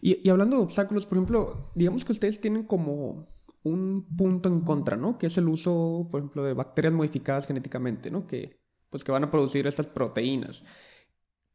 Y, 0.01 0.29
hablando 0.29 0.57
de 0.57 0.63
obstáculos, 0.63 1.07
por 1.07 1.19
ejemplo, 1.19 1.71
digamos 1.75 2.05
que 2.05 2.13
ustedes 2.13 2.41
tienen 2.41 2.65
como 2.65 3.27
un 3.65 4.07
punto 4.17 4.49
en 4.49 4.61
contra, 4.61 4.97
¿no? 4.97 5.19
Que 5.19 5.27
es 5.27 5.39
el 5.39 5.49
uso, 5.49 6.09
por 6.11 6.21
ejemplo, 6.21 6.45
de 6.45 6.55
bacterias 6.55 6.93
modificadas 6.93 7.47
genéticamente, 7.47 8.11
¿no? 8.11 8.27
Que, 8.27 8.61
pues, 8.91 9.05
que 9.05 9.13
van 9.13 9.25
a 9.25 9.31
producir 9.31 9.67
estas 9.67 9.87
proteínas. 9.87 10.65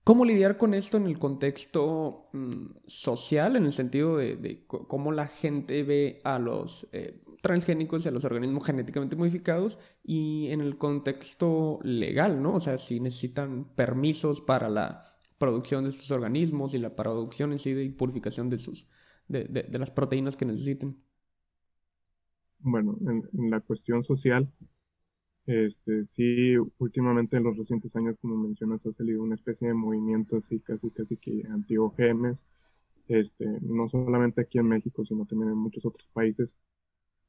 ¿Cómo 0.03 0.23
lidiar 0.23 0.57
con 0.57 0.73
esto 0.73 0.95
en 0.95 1.05
el 1.05 1.19
contexto 1.19 2.29
mm, 2.31 2.49
social, 2.85 3.57
en 3.57 3.65
el 3.65 3.73
sentido 3.73 4.15
de, 4.17 4.65
cómo 4.67 5.11
la 5.11 5.27
gente 5.27 5.83
ve 5.83 6.21
a 6.23 6.39
los 6.39 6.87
eh, 6.93 7.21
transgénicos 7.41 8.05
y 8.05 8.09
a 8.09 8.11
los 8.11 8.25
organismos 8.25 8.65
genéticamente 8.65 9.15
modificados 9.15 9.79
y 10.03 10.47
en 10.51 10.61
el 10.61 10.77
contexto 10.77 11.79
legal, 11.83 12.41
¿no? 12.41 12.55
O 12.55 12.59
sea, 12.59 12.77
si 12.77 12.99
necesitan 12.99 13.65
permisos 13.75 14.41
para 14.41 14.69
la 14.69 15.03
producción 15.37 15.85
de 15.85 15.91
sus 15.91 16.11
organismos 16.11 16.73
y 16.73 16.79
la 16.79 16.95
producción 16.95 17.51
en 17.51 17.59
sí 17.59 17.73
de 17.73 17.89
purificación 17.91 18.49
de, 18.49 18.57
sus, 18.57 18.89
de, 19.27 19.45
de 19.45 19.79
las 19.79 19.91
proteínas 19.91 20.35
que 20.35 20.45
necesiten 20.45 21.01
bueno, 22.59 22.97
en, 23.07 23.49
la 23.49 23.61
cuestión 23.61 24.03
social, 24.03 24.51
este, 25.45 26.03
sí, 26.03 26.55
últimamente 26.77 27.37
en 27.37 27.43
los 27.43 27.57
recientes 27.57 27.95
años, 27.95 28.17
como 28.21 28.35
mencionas, 28.37 28.85
ha 28.85 28.91
salido 28.91 29.23
una 29.23 29.35
especie 29.35 29.69
de 29.69 29.73
movimiento 29.73 30.37
así, 30.37 30.59
casi, 30.61 30.91
casi 30.91 31.17
que 31.17 31.43
anti-OGMs, 31.49 32.45
este, 33.07 33.45
no 33.61 33.87
solamente 33.89 34.41
aquí 34.41 34.57
en 34.59 34.67
México, 34.67 35.05
sino 35.05 35.25
también 35.25 35.51
en 35.51 35.57
muchos 35.57 35.85
otros 35.85 36.07
países. 36.13 36.57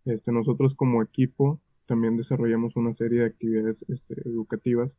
Este, 0.09 0.33
nosotros 0.33 0.75
como 0.75 1.03
equipo 1.03 1.59
también 1.87 2.17
desarrollamos 2.17 2.77
una 2.77 2.95
serie 2.95 3.21
de 3.21 3.27
actividades 3.27 3.83
este, 3.91 4.15
educativas 4.27 4.99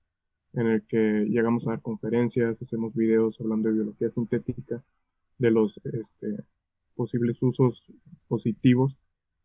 en 0.54 0.68
el 0.68 0.86
que 0.86 1.26
llegamos 1.28 1.68
a 1.68 1.72
dar 1.72 1.82
conferencias, 1.82 2.62
hacemos 2.62 2.96
videos 2.96 3.40
hablando 3.42 3.70
de 3.70 3.76
biología 3.76 4.10
sintética, 4.12 4.84
de 5.40 5.52
los 5.52 5.80
este, 5.94 6.44
posibles 6.96 7.42
usos 7.42 7.92
positivos 8.28 9.00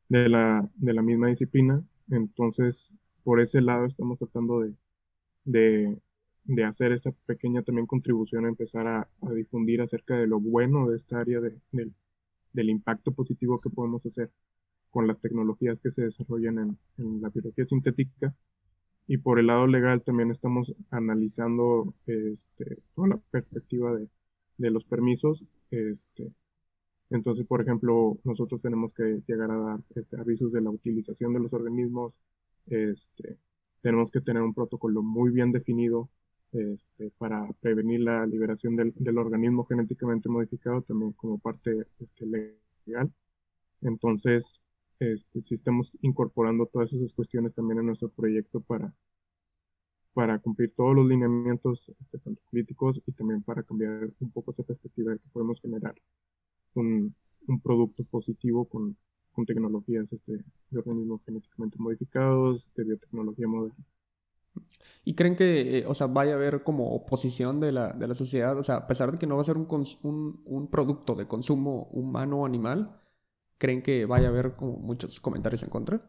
de 0.08 0.28
la, 0.28 0.68
de 0.76 0.92
la 0.92 1.02
misma 1.02 1.28
disciplina. 1.28 1.82
Entonces, 2.10 2.92
por 3.22 3.40
ese 3.40 3.62
lado 3.62 3.86
estamos 3.86 4.18
tratando 4.18 4.60
de, 4.60 5.98
de, 6.44 6.64
hacer 6.64 6.92
esa 6.92 7.12
pequeña 7.26 7.62
también 7.62 7.86
contribución 7.86 8.44
a 8.44 8.48
empezar 8.48 8.86
a, 8.86 9.08
a, 9.22 9.32
difundir 9.32 9.80
acerca 9.80 10.16
de 10.16 10.26
lo 10.26 10.40
bueno 10.40 10.88
de 10.88 10.96
esta 10.96 11.20
área 11.20 11.40
de, 11.40 11.58
del 12.52 12.70
impacto 12.70 13.12
positivo 13.12 13.60
que 13.60 13.70
podemos 13.70 14.04
hacer 14.06 14.30
con 14.94 15.06
las 15.06 15.20
tecnologías 15.20 15.80
que 15.80 15.90
se 15.90 16.04
desarrollan 16.04 16.58
en, 16.58 16.78
en, 16.98 17.20
la 17.20 17.28
biología 17.28 17.66
sintética. 17.66 18.34
Y 19.06 19.18
por 19.18 19.38
el 19.38 19.48
lado 19.48 19.66
legal 19.66 20.02
también 20.02 20.30
estamos 20.30 20.74
analizando 20.90 21.94
este, 22.06 22.78
toda 22.94 23.08
la 23.08 23.16
perspectiva 23.30 23.94
de, 23.94 24.08
de 24.56 24.70
los 24.70 24.86
permisos 24.86 25.44
este, 25.70 26.32
entonces, 27.14 27.46
por 27.46 27.60
ejemplo, 27.60 28.18
nosotros 28.24 28.62
tenemos 28.62 28.92
que 28.92 29.22
llegar 29.26 29.50
a 29.50 29.56
dar 29.56 29.80
este, 29.94 30.16
avisos 30.18 30.52
de 30.52 30.60
la 30.60 30.70
utilización 30.70 31.32
de 31.34 31.40
los 31.40 31.52
organismos. 31.52 32.18
Este, 32.66 33.38
tenemos 33.82 34.10
que 34.10 34.20
tener 34.20 34.42
un 34.42 34.54
protocolo 34.54 35.02
muy 35.02 35.30
bien 35.30 35.52
definido 35.52 36.10
este, 36.52 37.12
para 37.18 37.46
prevenir 37.60 38.00
la 38.00 38.26
liberación 38.26 38.76
del, 38.76 38.92
del, 38.96 39.18
organismo 39.18 39.64
genéticamente 39.64 40.28
modificado 40.28 40.82
también 40.82 41.12
como 41.12 41.38
parte 41.38 41.86
este, 42.00 42.26
legal. 42.26 43.12
Entonces, 43.82 44.62
este, 44.98 45.42
si 45.42 45.54
estamos 45.54 45.96
incorporando 46.02 46.66
todas 46.66 46.92
esas 46.92 47.12
cuestiones 47.12 47.54
también 47.54 47.80
en 47.80 47.86
nuestro 47.86 48.08
proyecto 48.08 48.60
para, 48.60 48.94
para 50.12 50.38
cumplir 50.38 50.72
todos 50.74 50.94
los 50.94 51.06
lineamientos 51.06 51.92
este, 52.00 52.18
políticos 52.50 53.02
y 53.06 53.12
también 53.12 53.42
para 53.42 53.62
cambiar 53.62 54.10
un 54.20 54.30
poco 54.30 54.52
esa 54.52 54.62
perspectiva 54.62 55.12
de 55.12 55.18
que 55.18 55.28
podemos 55.28 55.60
generar 55.60 55.94
un, 56.74 57.14
un 57.46 57.60
producto 57.60 58.04
positivo 58.04 58.64
con, 58.66 58.96
con 59.32 59.44
tecnologías 59.44 60.12
este, 60.12 60.44
de 60.70 60.78
organismos 60.78 61.24
genéticamente 61.24 61.76
modificados, 61.78 62.72
de 62.74 62.84
biotecnología 62.84 63.48
moderna. 63.48 63.84
¿Y 65.04 65.14
creen 65.14 65.34
que, 65.34 65.78
eh, 65.78 65.84
o 65.86 65.94
sea, 65.94 66.06
vaya 66.06 66.32
a 66.32 66.36
haber 66.36 66.62
como 66.62 66.94
oposición 66.94 67.58
de 67.58 67.72
la, 67.72 67.92
de 67.92 68.06
la 68.06 68.14
sociedad? 68.14 68.56
O 68.56 68.62
sea, 68.62 68.76
a 68.76 68.86
pesar 68.86 69.10
de 69.10 69.18
que 69.18 69.26
no 69.26 69.34
va 69.34 69.42
a 69.42 69.44
ser 69.44 69.56
un, 69.56 69.66
un, 70.02 70.42
un 70.44 70.70
producto 70.70 71.16
de 71.16 71.26
consumo 71.26 71.88
humano 71.90 72.38
o 72.38 72.46
animal, 72.46 73.00
¿creen 73.58 73.82
que 73.82 74.06
vaya 74.06 74.26
a 74.26 74.30
haber 74.30 74.56
como 74.56 74.76
muchos 74.78 75.20
comentarios 75.20 75.62
en 75.62 75.70
contra? 75.70 76.00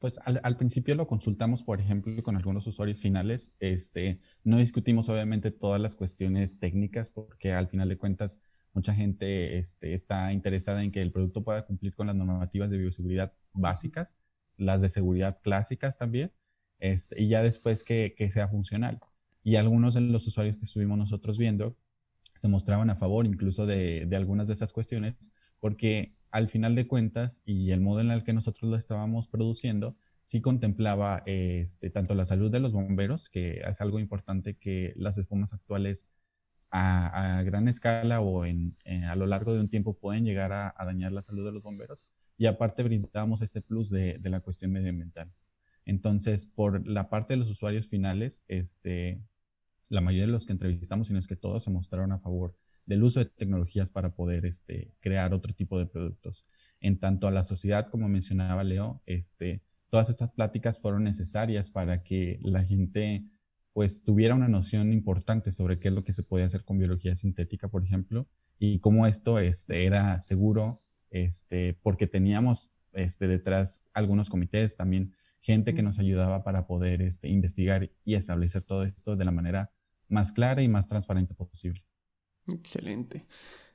Pues 0.00 0.18
al, 0.24 0.40
al, 0.42 0.56
principio 0.56 0.94
lo 0.94 1.06
consultamos, 1.06 1.62
por 1.62 1.78
ejemplo, 1.78 2.22
con 2.22 2.34
algunos 2.34 2.66
usuarios 2.66 3.00
finales. 3.00 3.56
Este, 3.60 4.18
no 4.44 4.56
discutimos 4.56 5.10
obviamente 5.10 5.50
todas 5.50 5.80
las 5.80 5.94
cuestiones 5.94 6.58
técnicas 6.58 7.10
porque 7.10 7.52
al 7.52 7.68
final 7.68 7.88
de 7.90 7.98
cuentas 7.98 8.42
mucha 8.72 8.94
gente 8.94 9.58
este, 9.58 9.94
está 9.94 10.32
interesada 10.32 10.82
en 10.82 10.92
que 10.92 11.02
el 11.02 11.12
producto 11.12 11.44
pueda 11.44 11.66
cumplir 11.66 11.94
con 11.94 12.06
las 12.06 12.16
normativas 12.16 12.70
de 12.70 12.78
bioseguridad 12.78 13.34
básicas, 13.52 14.16
las 14.56 14.80
de 14.80 14.88
seguridad 14.88 15.38
clásicas 15.42 15.98
también, 15.98 16.32
este, 16.78 17.22
y 17.22 17.28
ya 17.28 17.42
después 17.42 17.84
que, 17.84 18.14
que 18.16 18.30
sea 18.30 18.48
funcional. 18.48 19.00
Y 19.42 19.56
algunos 19.56 19.94
de 19.94 20.02
los 20.02 20.26
usuarios 20.26 20.56
que 20.58 20.64
estuvimos 20.64 20.98
nosotros 20.98 21.38
viendo 21.38 21.76
se 22.36 22.48
mostraban 22.48 22.90
a 22.90 22.96
favor 22.96 23.26
incluso 23.26 23.66
de, 23.66 24.06
de 24.06 24.16
algunas 24.16 24.48
de 24.48 24.54
esas 24.54 24.72
cuestiones 24.72 25.34
porque 25.60 26.14
al 26.30 26.48
final 26.48 26.74
de 26.74 26.86
cuentas 26.86 27.42
y 27.44 27.70
el 27.70 27.80
modo 27.80 28.00
en 28.00 28.10
el 28.10 28.24
que 28.24 28.32
nosotros 28.32 28.70
lo 28.70 28.76
estábamos 28.76 29.28
produciendo, 29.28 29.96
sí 30.22 30.40
contemplaba 30.40 31.22
este, 31.26 31.90
tanto 31.90 32.14
la 32.14 32.24
salud 32.24 32.50
de 32.50 32.60
los 32.60 32.72
bomberos, 32.72 33.28
que 33.28 33.62
es 33.66 33.80
algo 33.80 33.98
importante 33.98 34.56
que 34.56 34.92
las 34.96 35.18
espumas 35.18 35.52
actuales 35.52 36.14
a, 36.70 37.42
gran 37.42 37.68
escala 37.68 38.20
o 38.20 38.44
en, 38.44 38.76
eh, 38.84 39.04
a 39.04 39.16
lo 39.16 39.26
largo 39.26 39.52
de 39.52 39.60
un 39.60 39.68
tiempo 39.68 39.98
pueden 39.98 40.24
llegar 40.24 40.52
a, 40.52 40.74
dañar 40.84 41.12
la 41.12 41.22
salud 41.22 41.44
de 41.44 41.52
los 41.52 41.62
bomberos, 41.62 42.06
y 42.38 42.46
aparte 42.46 42.82
brindábamos 42.82 43.42
este 43.42 43.60
plus 43.60 43.90
de, 43.90 44.18
la 44.22 44.40
cuestión 44.40 44.72
medioambiental. 44.72 45.32
Entonces, 45.86 46.46
por 46.46 46.86
la 46.86 47.10
parte 47.10 47.32
de 47.32 47.38
los 47.38 47.50
usuarios 47.50 47.88
finales, 47.88 48.44
este, 48.48 49.20
la 49.88 50.00
mayoría 50.00 50.26
de 50.26 50.32
los 50.32 50.46
que 50.46 50.52
entrevistamos, 50.52 51.08
sino 51.08 51.18
es 51.18 51.26
que 51.26 51.36
todos 51.36 51.64
se 51.64 51.70
mostraron 51.70 52.12
a 52.12 52.20
favor 52.20 52.56
del 52.86 53.02
uso 53.02 53.20
de 53.20 53.26
tecnologías 53.26 53.90
para 53.90 54.14
poder 54.14 54.46
este, 54.46 54.94
crear 55.00 55.32
otro 55.32 55.52
tipo 55.52 55.78
de 55.78 55.86
productos. 55.86 56.44
En 56.80 56.98
tanto 56.98 57.26
a 57.26 57.30
la 57.30 57.44
sociedad, 57.44 57.88
como 57.90 58.08
mencionaba 58.08 58.64
Leo, 58.64 59.02
este, 59.06 59.62
todas 59.88 60.10
estas 60.10 60.32
pláticas 60.32 60.80
fueron 60.80 61.04
necesarias 61.04 61.70
para 61.70 62.02
que 62.02 62.38
la 62.42 62.64
gente 62.64 63.24
pues 63.72 64.04
tuviera 64.04 64.34
una 64.34 64.48
noción 64.48 64.92
importante 64.92 65.52
sobre 65.52 65.78
qué 65.78 65.88
es 65.88 65.94
lo 65.94 66.04
que 66.04 66.12
se 66.12 66.24
puede 66.24 66.44
hacer 66.44 66.64
con 66.64 66.78
biología 66.78 67.14
sintética, 67.14 67.68
por 67.68 67.84
ejemplo, 67.84 68.28
y 68.58 68.80
cómo 68.80 69.06
esto 69.06 69.38
este, 69.38 69.86
era 69.86 70.20
seguro, 70.20 70.82
este, 71.10 71.78
porque 71.82 72.06
teníamos 72.06 72.74
este, 72.92 73.28
detrás 73.28 73.84
algunos 73.94 74.28
comités, 74.28 74.76
también 74.76 75.14
gente 75.40 75.74
que 75.74 75.82
nos 75.82 75.98
ayudaba 75.98 76.44
para 76.44 76.66
poder 76.66 77.00
este, 77.02 77.28
investigar 77.28 77.90
y 78.04 78.14
establecer 78.14 78.64
todo 78.64 78.84
esto 78.84 79.16
de 79.16 79.24
la 79.24 79.32
manera 79.32 79.70
más 80.08 80.32
clara 80.32 80.62
y 80.62 80.68
más 80.68 80.88
transparente 80.88 81.34
posible. 81.34 81.82
Excelente. 82.48 83.26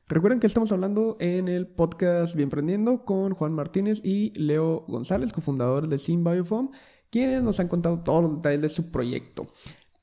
Recuerden 0.08 0.40
que 0.40 0.48
estamos 0.48 0.72
hablando 0.72 1.18
en 1.20 1.48
el 1.48 1.68
podcast 1.68 2.36
Bien 2.36 2.50
Prendiendo 2.50 3.06
con 3.06 3.34
Juan 3.34 3.54
Martínez 3.54 4.02
y 4.04 4.32
Leo 4.40 4.86
González, 4.88 5.34
cofundadores 5.34 5.90
de 5.90 5.98
Sim 5.98 6.24
Biofoam, 6.24 6.70
quienes 7.10 7.42
nos 7.42 7.60
han 7.60 7.68
contado 7.68 8.04
todos 8.04 8.24
los 8.24 8.36
detalles 8.36 8.62
de 8.62 8.70
su 8.70 8.92
proyecto. 8.92 9.48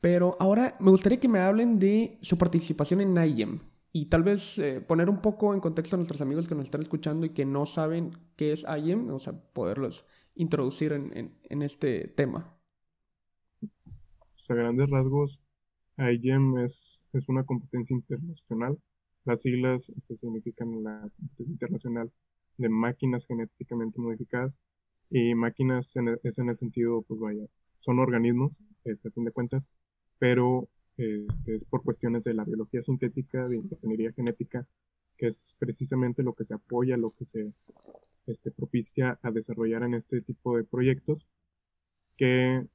Pero 0.00 0.36
ahora 0.40 0.74
me 0.80 0.90
gustaría 0.90 1.20
que 1.20 1.28
me 1.28 1.38
hablen 1.38 1.78
de 1.78 2.18
su 2.20 2.36
participación 2.36 3.00
en 3.00 3.16
IEM 3.16 3.60
y 3.92 4.06
tal 4.06 4.22
vez 4.22 4.58
eh, 4.58 4.80
poner 4.80 5.10
un 5.10 5.20
poco 5.20 5.54
en 5.54 5.60
contexto 5.60 5.94
a 5.94 5.98
nuestros 5.98 6.22
amigos 6.22 6.48
que 6.48 6.54
nos 6.54 6.64
están 6.64 6.80
escuchando 6.80 7.26
y 7.26 7.30
que 7.30 7.44
no 7.44 7.66
saben 7.66 8.18
qué 8.36 8.52
es 8.52 8.64
IEM, 8.64 9.10
o 9.10 9.18
sea, 9.18 9.34
poderlos 9.52 10.08
introducir 10.34 10.92
en, 10.92 11.36
en, 11.42 11.62
este 11.62 12.08
tema. 12.08 12.58
a 14.48 14.54
grandes 14.54 14.88
rasgos, 14.88 15.42
IGEM 15.98 16.58
es, 16.58 17.00
es 17.12 17.28
una 17.28 17.44
competencia 17.44 17.94
internacional. 17.94 18.78
Las 19.24 19.42
siglas 19.42 19.90
este, 19.90 20.16
significan 20.16 20.82
la 20.82 21.00
competencia 21.16 21.52
internacional 21.52 22.12
de 22.58 22.68
máquinas 22.68 23.26
genéticamente 23.26 24.00
modificadas. 24.00 24.54
Y 25.10 25.34
máquinas 25.34 25.94
es 26.22 26.38
en 26.38 26.48
el 26.48 26.56
sentido, 26.56 27.02
pues 27.02 27.20
vaya, 27.20 27.46
son 27.80 27.98
organismos, 27.98 28.60
este, 28.84 29.08
a 29.08 29.10
fin 29.10 29.24
de 29.24 29.32
cuentas, 29.32 29.66
pero 30.18 30.68
este, 30.96 31.56
es 31.56 31.64
por 31.64 31.82
cuestiones 31.82 32.22
de 32.22 32.34
la 32.34 32.44
biología 32.44 32.80
sintética, 32.80 33.46
de 33.46 33.56
ingeniería 33.56 34.12
genética, 34.12 34.66
que 35.16 35.26
es 35.26 35.56
precisamente 35.58 36.22
lo 36.22 36.34
que 36.34 36.44
se 36.44 36.54
apoya, 36.54 36.96
lo 36.96 37.10
que 37.10 37.26
se 37.26 37.52
este, 38.26 38.50
propicia 38.50 39.18
a 39.22 39.30
desarrollar 39.30 39.82
en 39.82 39.94
este 39.94 40.20
tipo 40.22 40.56
de 40.56 40.64
proyectos, 40.64 41.26
que 42.16 42.66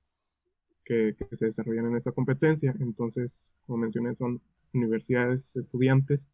que, 0.87 1.15
se 1.33 1.45
desarrollan 1.45 1.87
en 1.87 1.97
esta 1.97 2.13
competencia. 2.13 2.73
Entonces, 2.79 3.53
como 3.65 3.79
mencioné, 3.79 4.15
son 4.15 4.41
universidades, 4.73 5.55
estudiantes 5.55 6.29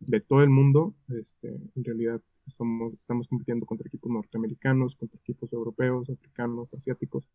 de 0.00 0.20
todo 0.20 0.42
el 0.42 0.50
mundo. 0.50 0.94
Este, 1.08 1.48
en 1.48 1.84
realidad, 1.84 2.20
estamos 2.46 3.28
compitiendo 3.28 3.64
contra 3.66 3.86
equipos 3.86 4.10
norteamericanos, 4.10 4.96
contra 4.96 5.18
equipos 5.20 5.52
europeos, 5.52 6.10
africanos, 6.10 6.74
asiáticos. 6.74 7.28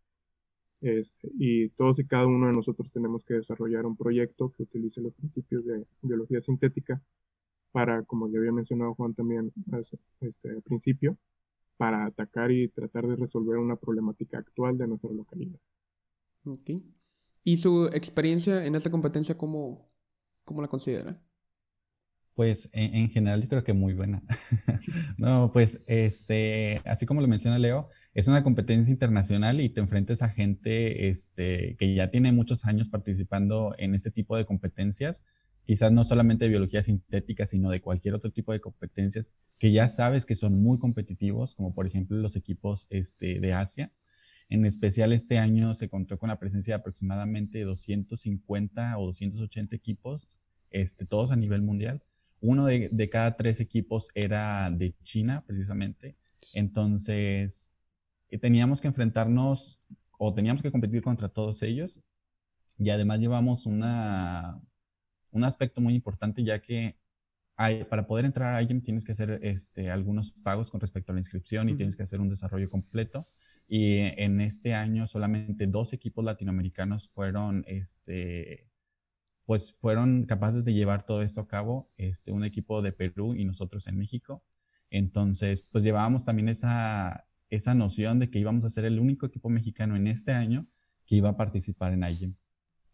Este, 0.81 1.29
y 1.39 1.69
todos 1.69 1.99
y 1.99 2.05
cada 2.05 2.27
uno 2.27 2.47
de 2.47 2.53
nosotros 2.53 2.91
tenemos 2.91 3.23
que 3.25 3.35
desarrollar 3.35 3.85
un 3.85 3.97
proyecto 3.97 4.51
que 4.51 4.63
utilice 4.63 5.01
los 5.01 5.13
principios 5.13 5.65
de 5.65 5.87
biología 6.01 6.41
sintética 6.41 7.01
para, 7.71 8.03
como 8.03 8.29
ya 8.29 8.39
había 8.39 8.51
mencionado 8.51 8.93
Juan 8.95 9.13
también 9.13 9.53
este, 10.21 10.49
al 10.49 10.61
principio, 10.61 11.17
para 11.77 12.05
atacar 12.05 12.51
y 12.51 12.67
tratar 12.69 13.07
de 13.07 13.15
resolver 13.15 13.57
una 13.57 13.75
problemática 13.77 14.39
actual 14.39 14.77
de 14.77 14.87
nuestra 14.87 15.11
localidad. 15.11 15.59
¿Y 17.43 17.57
su 17.57 17.87
experiencia 17.87 18.65
en 18.65 18.75
esta 18.75 18.91
competencia, 18.91 19.37
cómo, 19.37 19.87
cómo 20.43 20.61
la 20.61 20.67
considera? 20.67 21.21
Pues 22.37 22.69
en, 22.73 23.09
general 23.09 23.41
yo 23.41 23.49
creo 23.49 23.63
que 23.63 23.73
muy 23.73 23.95
buena. 23.95 24.21
no, 25.17 25.49
pues 25.51 25.83
este, 25.87 26.81
así 26.85 27.07
como 27.07 27.19
lo 27.19 27.27
menciona 27.27 27.57
Leo, 27.57 27.89
es 28.13 28.27
una 28.27 28.43
competencia 28.43 28.91
internacional 28.91 29.59
y 29.59 29.69
te 29.69 29.81
enfrentas 29.81 30.21
a 30.21 30.29
gente 30.29 31.09
este, 31.09 31.75
que 31.77 31.95
ya 31.95 32.11
tiene 32.11 32.31
muchos 32.31 32.65
años 32.65 32.89
participando 32.89 33.73
en 33.79 33.95
este 33.95 34.11
tipo 34.11 34.37
de 34.37 34.45
competencias, 34.45 35.25
quizás 35.65 35.91
no 35.91 36.03
solamente 36.03 36.45
de 36.45 36.49
biología 36.49 36.83
sintética, 36.83 37.47
sino 37.47 37.71
de 37.71 37.81
cualquier 37.81 38.13
otro 38.13 38.29
tipo 38.29 38.53
de 38.53 38.61
competencias 38.61 39.33
que 39.57 39.71
ya 39.71 39.87
sabes 39.87 40.27
que 40.27 40.35
son 40.35 40.61
muy 40.61 40.77
competitivos, 40.77 41.55
como 41.55 41.73
por 41.73 41.87
ejemplo 41.87 42.17
los 42.17 42.35
equipos 42.35 42.85
este, 42.91 43.39
de 43.39 43.53
Asia. 43.53 43.91
En 44.49 44.65
especial 44.65 45.11
este 45.11 45.39
año 45.39 45.75
se 45.75 45.89
contó 45.89 46.17
con 46.17 46.29
la 46.29 46.39
presencia 46.39 46.75
de 46.75 46.79
aproximadamente 46.79 47.63
250 47.63 48.97
o 48.97 49.05
280 49.05 49.75
equipos, 49.75 50.39
este, 50.71 51.05
todos 51.05 51.31
a 51.31 51.35
nivel 51.35 51.61
mundial. 51.61 52.03
Uno 52.39 52.65
de, 52.65 52.89
de 52.89 53.09
cada 53.09 53.35
tres 53.35 53.59
equipos 53.59 54.11
era 54.15 54.69
de 54.71 54.95
China, 55.01 55.43
precisamente. 55.45 56.15
Entonces, 56.53 57.75
eh, 58.29 58.37
teníamos 58.37 58.81
que 58.81 58.87
enfrentarnos 58.87 59.87
o 60.17 60.33
teníamos 60.33 60.61
que 60.61 60.71
competir 60.71 61.01
contra 61.01 61.29
todos 61.29 61.61
ellos. 61.63 62.03
Y 62.77 62.89
además 62.89 63.19
llevamos 63.19 63.65
una, 63.65 64.61
un 65.31 65.43
aspecto 65.43 65.81
muy 65.81 65.95
importante, 65.95 66.43
ya 66.43 66.59
que 66.59 66.97
hay, 67.55 67.83
para 67.85 68.05
poder 68.05 68.25
entrar 68.25 68.53
a 68.53 68.61
IGEM 68.61 68.81
tienes 68.81 69.03
que 69.03 69.13
hacer 69.13 69.39
este, 69.41 69.89
algunos 69.89 70.31
pagos 70.31 70.69
con 70.69 70.79
respecto 70.79 71.11
a 71.11 71.15
la 71.15 71.19
inscripción 71.19 71.69
y 71.69 71.75
tienes 71.75 71.95
que 71.95 72.03
hacer 72.03 72.21
un 72.21 72.29
desarrollo 72.29 72.69
completo. 72.69 73.25
Y 73.67 73.97
en 73.97 74.39
este 74.41 74.73
año 74.73 75.07
solamente 75.07 75.67
dos 75.67 75.93
equipos 75.93 76.23
latinoamericanos 76.23 77.09
fueron, 77.09 77.65
este, 77.67 78.69
pues 79.45 79.77
fueron 79.79 80.25
capaces 80.25 80.63
de 80.63 80.73
llevar 80.73 81.03
todo 81.05 81.21
esto 81.21 81.41
a 81.41 81.47
cabo, 81.47 81.91
este, 81.97 82.31
un 82.31 82.43
equipo 82.43 82.81
de 82.81 82.93
Perú 82.93 83.35
y 83.35 83.45
nosotros 83.45 83.87
en 83.87 83.97
México. 83.97 84.43
Entonces, 84.89 85.67
pues 85.71 85.83
llevábamos 85.83 86.23
también 86.23 86.49
esa, 86.49 87.27
esa 87.49 87.75
noción 87.75 88.19
de 88.19 88.29
que 88.29 88.39
íbamos 88.39 88.63
a 88.65 88.69
ser 88.69 88.85
el 88.85 88.99
único 88.99 89.25
equipo 89.25 89.49
mexicano 89.49 89.95
en 89.95 90.07
este 90.07 90.31
año 90.31 90.65
que 91.05 91.15
iba 91.15 91.29
a 91.29 91.37
participar 91.37 91.93
en 91.93 92.03
IGEM. 92.03 92.35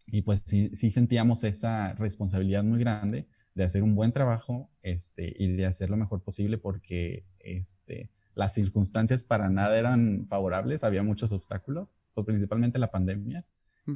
Y 0.08 0.22
pues 0.24 0.44
sí, 0.46 0.70
sí, 0.74 0.92
sentíamos 0.92 1.44
esa 1.44 1.94
responsabilidad 1.94 2.64
muy 2.64 2.80
grande 2.80 3.28
de 3.56 3.64
hacer 3.64 3.84
un 3.84 3.96
buen 3.96 4.12
trabajo 4.12 4.70
este, 4.82 5.34
y 5.38 5.54
de 5.54 5.66
hacer 5.66 5.90
lo 5.90 5.98
mejor 5.98 6.24
posible 6.24 6.58
porque 6.58 7.26
este, 7.40 8.10
las 8.36 8.54
circunstancias 8.54 9.24
para 9.24 9.50
nada 9.50 9.78
eran 9.78 10.26
favorables, 10.28 10.84
había 10.84 11.04
muchos 11.04 11.32
obstáculos, 11.32 11.96
principalmente 12.26 12.80
la 12.80 12.92
pandemia, 12.92 13.46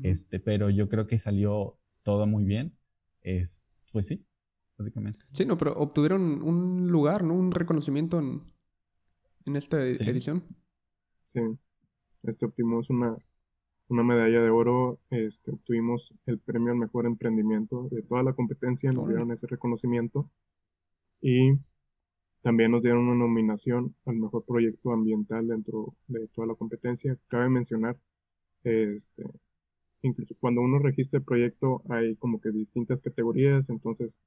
este, 0.03 0.39
pero 0.39 0.69
yo 0.69 0.89
creo 0.89 1.07
que 1.07 1.17
salió 1.17 1.77
todo 2.03 2.27
muy 2.27 2.43
bien, 2.43 2.77
es, 3.21 3.65
pues 3.91 4.07
sí, 4.07 4.25
básicamente. 4.77 5.19
Sí, 5.31 5.45
no, 5.45 5.57
pero 5.57 5.73
obtuvieron 5.77 6.41
un 6.43 6.87
lugar, 6.89 7.23
¿no? 7.23 7.33
Un 7.33 7.51
reconocimiento 7.51 8.19
en, 8.19 8.43
en 9.45 9.55
esta 9.55 9.81
edición. 9.81 10.43
Sí, 11.25 11.39
este, 12.23 12.45
obtuvimos 12.45 12.89
una, 12.89 13.17
una 13.87 14.03
medalla 14.03 14.41
de 14.41 14.49
oro, 14.49 14.99
este, 15.09 15.51
obtuvimos 15.51 16.13
el 16.25 16.39
premio 16.39 16.73
al 16.73 16.77
mejor 16.77 17.05
emprendimiento 17.05 17.87
de 17.89 18.01
toda 18.03 18.23
la 18.23 18.33
competencia, 18.33 18.91
nos 18.91 19.07
dieron 19.07 19.31
ese 19.31 19.47
reconocimiento 19.47 20.29
y 21.21 21.53
También 22.41 22.71
nos 22.71 22.83
dieron 22.83 23.07
una 23.07 23.15
nominación 23.15 23.95
al 24.05 24.15
mejor 24.17 24.43
proyecto 24.45 24.91
ambiental 24.91 25.47
dentro 25.47 25.95
de 26.07 26.27
toda 26.29 26.47
la 26.47 26.55
competencia. 26.55 27.17
Cabe 27.27 27.49
mencionar, 27.49 27.97
este, 28.63 29.23
incluso 30.01 30.35
cuando 30.39 30.61
uno 30.61 30.79
registra 30.79 31.19
el 31.19 31.25
proyecto 31.25 31.83
hay 31.89 32.15
como 32.17 32.39
que 32.41 32.51
distintas 32.51 33.01
categorías, 33.01 33.69
entonces 33.69 34.17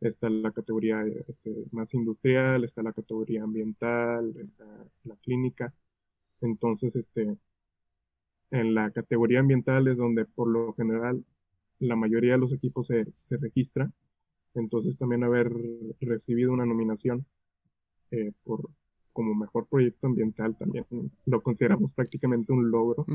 está 0.00 0.30
la 0.30 0.52
categoría 0.52 1.04
este, 1.06 1.66
más 1.72 1.94
industrial, 1.94 2.64
está 2.64 2.82
la 2.82 2.92
categoría 2.92 3.42
ambiental, 3.44 4.34
está 4.40 4.64
la 5.04 5.16
clínica. 5.16 5.74
Entonces, 6.40 6.96
este, 6.96 7.36
en 8.50 8.74
la 8.74 8.90
categoría 8.90 9.40
ambiental 9.40 9.88
es 9.88 9.98
donde 9.98 10.24
por 10.24 10.48
lo 10.48 10.72
general 10.74 11.24
la 11.78 11.96
mayoría 11.96 12.32
de 12.32 12.38
los 12.38 12.52
equipos 12.52 12.88
se, 12.88 13.10
se 13.12 13.36
registra. 13.36 13.90
Entonces 14.54 14.96
también 14.96 15.24
haber 15.24 15.52
recibido 16.00 16.52
una 16.52 16.66
nominación 16.66 17.26
eh, 18.10 18.32
por 18.44 18.68
como 19.12 19.34
mejor 19.34 19.66
proyecto 19.66 20.08
ambiental 20.08 20.56
también 20.58 20.84
lo 21.24 21.42
consideramos 21.42 21.94
prácticamente 21.94 22.52
un 22.52 22.70
logro 22.70 23.06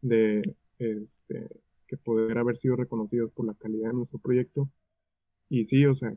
de 0.00 0.40
este, 0.78 1.48
que 1.88 1.96
poder 1.96 2.38
haber 2.38 2.56
sido 2.56 2.76
reconocidos 2.76 3.32
por 3.32 3.46
la 3.46 3.54
calidad 3.54 3.88
de 3.88 3.96
nuestro 3.96 4.20
proyecto. 4.20 4.68
Y 5.48 5.64
sí, 5.64 5.84
o 5.84 5.94
sea, 5.94 6.16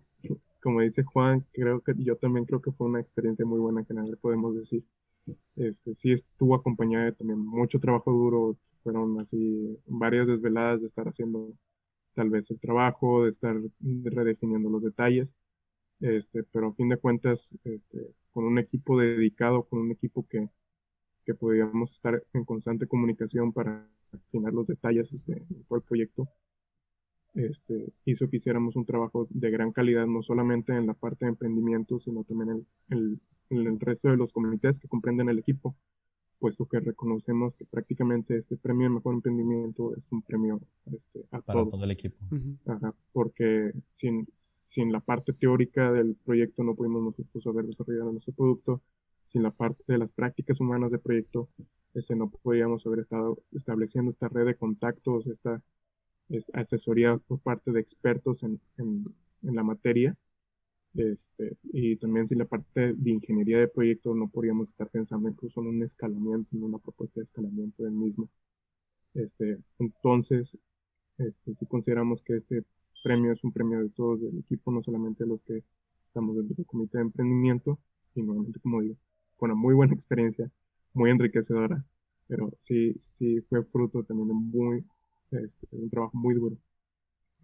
como 0.62 0.82
dice 0.82 1.04
Juan, 1.04 1.46
creo 1.54 1.82
que 1.82 1.94
yo 1.98 2.16
también 2.18 2.46
creo 2.46 2.62
que 2.62 2.72
fue 2.72 2.88
una 2.88 3.02
experiencia 3.02 3.46
muy 3.46 3.60
buena 3.60 3.84
que 3.84 3.94
nadie 3.94 4.16
podemos 4.16 4.56
decir. 4.56 4.84
Este, 5.56 5.96
sí 5.96 6.12
estuvo 6.12 6.54
acompañada 6.56 7.06
de 7.06 7.12
también 7.14 7.40
mucho 7.40 7.80
trabajo 7.80 8.12
duro, 8.12 8.56
fueron 8.84 9.20
así 9.20 9.78
varias 9.88 10.28
desveladas 10.28 10.82
de 10.82 10.86
estar 10.86 11.08
haciendo 11.08 11.50
tal 12.14 12.30
vez 12.30 12.50
el 12.52 12.60
trabajo, 12.60 13.24
de 13.24 13.30
estar 13.30 13.56
redefiniendo 14.04 14.70
los 14.70 14.84
detalles, 14.84 15.36
este, 16.00 16.44
pero 16.44 16.68
a 16.68 16.72
fin 16.72 16.90
de 16.90 16.98
cuentas, 16.98 17.54
este, 17.64 18.14
con 18.32 18.46
un 18.46 18.60
equipo 18.60 19.00
dedicado, 19.00 19.64
con 19.64 19.80
un 19.80 19.92
equipo 19.92 20.26
que, 20.28 20.44
que 21.26 21.34
podíamos 21.36 21.94
estar 21.94 22.24
en 22.34 22.46
constante 22.46 22.88
comunicación 22.88 23.54
para 23.54 23.88
afinar 24.12 24.54
los 24.54 24.68
detalles 24.68 25.12
este, 25.14 25.34
de 25.34 25.66
el 25.70 25.82
proyecto, 25.82 26.28
este, 27.34 27.94
hizo 28.06 28.30
que 28.30 28.38
hiciéramos 28.38 28.76
un 28.76 28.86
trabajo 28.86 29.28
de 29.30 29.52
gran 29.52 29.72
calidad, 29.72 30.08
no 30.08 30.24
solamente 30.24 30.74
en 30.74 30.88
la 30.88 30.94
parte 30.94 31.26
de 31.26 31.32
emprendimiento, 31.32 32.00
sino 32.00 32.24
también 32.24 32.66
en 32.90 33.20
el 33.50 33.80
resto 33.80 34.10
de 34.10 34.18
los 34.18 34.32
comités 34.32 34.80
que 34.80 34.88
comprenden 34.88 35.30
el 35.30 35.40
equipo 35.40 35.76
puesto 36.40 36.66
que 36.66 36.80
reconocemos 36.80 37.56
que 37.56 37.66
prácticamente 37.66 38.38
este 38.38 38.58
premio 38.58 38.88
de 38.88 38.96
mejor 38.96 39.14
emprendimiento 39.16 39.96
es 39.96 40.12
un 40.12 40.22
premio 40.22 40.60
este, 40.96 41.26
a 41.32 41.42
para 41.42 41.66
todo, 41.66 41.84
el 41.84 41.92
equipo. 41.92 42.18
porque 43.14 43.72
sin, 43.92 44.28
sin 44.36 44.92
la 44.92 45.00
parte 45.00 45.34
teórica 45.34 45.92
del 45.92 46.16
proyecto 46.16 46.64
no 46.64 46.76
pudimos 46.76 47.04
nosotros 47.04 47.48
haber 47.48 47.66
desarrollado 47.66 48.12
nuestro 48.12 48.34
producto, 48.34 48.82
sin 49.24 49.44
la 49.44 49.52
parte 49.52 49.84
de 49.88 49.98
las 49.98 50.12
prácticas 50.12 50.60
humanas 50.60 50.92
del 50.92 51.00
proyecto, 51.00 51.50
este, 51.94 52.16
no 52.16 52.30
podríamos 52.30 52.86
haber 52.86 53.00
estado 53.00 53.38
estableciendo 53.52 54.10
esta 54.10 54.28
red 54.28 54.46
de 54.46 54.56
contactos, 54.56 55.28
esta, 55.28 55.62
asesoría 56.54 57.18
por 57.18 57.40
parte 57.40 57.72
de 57.72 57.80
expertos 57.80 58.42
en, 58.42 58.60
en, 58.78 59.06
en 59.44 59.56
la 59.56 59.62
materia 59.62 60.18
este, 60.96 61.58
y 61.64 61.98
también 61.98 62.28
si 62.28 62.36
la 62.36 62.46
parte 62.46 62.94
de 62.94 63.12
ingeniería 63.12 63.60
de 63.60 63.68
proyecto 63.68 64.16
no 64.16 64.30
podríamos 64.30 64.70
estar 64.70 64.90
pensando 64.90 65.30
incluso 65.30 65.62
en 65.62 65.68
un 65.68 65.84
escalamiento, 65.84 66.56
en 66.56 66.64
una 66.64 66.78
propuesta 66.80 67.20
de 67.20 67.26
escalamiento 67.26 67.84
del 67.84 67.94
mismo. 67.94 68.30
Este, 69.14 69.60
entonces, 69.80 70.58
este, 71.18 71.56
si 71.56 71.66
consideramos 71.66 72.22
que 72.24 72.36
este 72.36 72.64
premio 73.04 73.32
es 73.32 73.44
un 73.44 73.52
premio 73.52 73.80
de 73.80 73.90
todos 73.90 74.22
del 74.22 74.40
equipo, 74.40 74.72
no 74.72 74.82
solamente 74.82 75.24
de 75.24 75.30
los 75.30 75.42
que 75.44 75.64
estamos 76.04 76.36
dentro 76.38 76.56
del 76.56 76.66
comité 76.66 76.98
de 76.98 77.04
emprendimiento, 77.06 77.80
y 78.16 78.22
nuevamente, 78.24 78.60
como 78.60 78.82
digo, 78.82 78.96
fue 79.38 79.48
una 79.48 79.56
muy 79.56 79.74
buena 79.74 79.94
experiencia, 79.94 80.50
muy 80.94 81.12
enriquecedora, 81.12 81.86
pero 82.28 82.52
sí, 82.58 82.96
sí 83.00 83.42
fue 83.42 83.64
fruto 83.64 84.04
también 84.04 84.30
de 84.30 84.34
muy, 84.34 84.86
este, 85.32 85.68
un 85.72 85.90
trabajo 85.90 86.18
muy 86.18 86.36
duro 86.36 86.58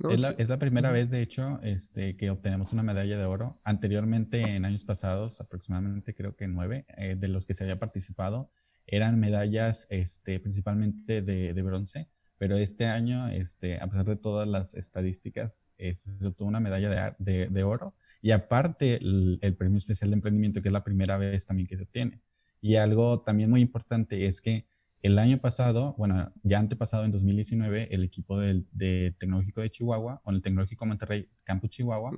es, 0.10 0.50
la, 0.50 0.58
primera 0.58 0.92
vez, 0.92 1.10
de 1.10 1.22
hecho, 1.22 1.60
este, 1.64 2.16
que 2.16 2.30
obtenemos 2.30 2.74
una 2.74 2.84
medalla 2.84 3.18
de 3.18 3.26
oro. 3.26 3.60
Anteriormente, 3.64 4.42
en 4.42 4.66
años 4.66 4.84
pasados, 4.84 5.42
aproximadamente 5.42 6.16
creo 6.16 6.36
que 6.36 6.48
nueve, 6.48 6.86
eh, 6.98 7.16
de 7.16 7.28
los 7.28 7.46
que 7.46 7.54
se 7.54 7.64
había 7.64 7.80
participado, 7.80 8.52
eran 8.88 9.20
medallas 9.20 9.88
este, 9.90 10.40
principalmente 10.40 11.22
de, 11.22 11.54
de 11.54 11.62
bronce. 11.64 12.10
Pero 12.38 12.58
este 12.58 12.88
año, 12.88 13.28
este, 13.28 13.80
a 13.80 13.88
pesar 13.88 14.06
de 14.06 14.16
todas 14.16 14.48
las 14.48 14.74
estadísticas, 14.74 15.68
se 15.78 16.28
obtuvo 16.28 16.48
una 16.48 16.60
medalla 16.60 17.16
de, 17.20 17.48
de, 17.48 17.64
oro. 17.64 17.94
Y 18.20 18.32
aparte, 18.32 18.96
el, 18.96 19.38
el 19.44 19.56
premio 19.56 19.78
especial 19.78 20.10
de 20.10 20.16
emprendimiento, 20.16 20.62
que 20.62 20.70
es 20.70 20.74
la 20.74 20.84
primera 20.84 21.18
vez 21.18 21.46
también 21.46 21.68
que 21.68 21.78
se 21.78 21.84
obtiene. 21.84 22.24
Y 22.60 22.78
algo 22.78 23.22
también 23.22 23.52
muy 23.52 23.62
importante 23.62 24.26
es 24.26 24.42
que 24.42 24.66
el 25.02 25.18
año 25.18 25.40
pasado, 25.40 25.96
bueno, 25.98 26.32
ya 26.44 26.60
antepasado, 26.60 27.06
en 27.06 27.12
2019, 27.12 27.94
el 27.94 28.04
equipo 28.04 28.40
del 28.40 28.68
de 28.72 29.16
Tecnológico 29.18 29.62
de 29.62 29.70
Chihuahua, 29.70 30.22
o 30.24 30.32
el 30.32 30.42
Tecnológico 30.42 30.86
Monterrey 30.86 31.30
Campus 31.44 31.72
Chihuahua, 31.72 32.12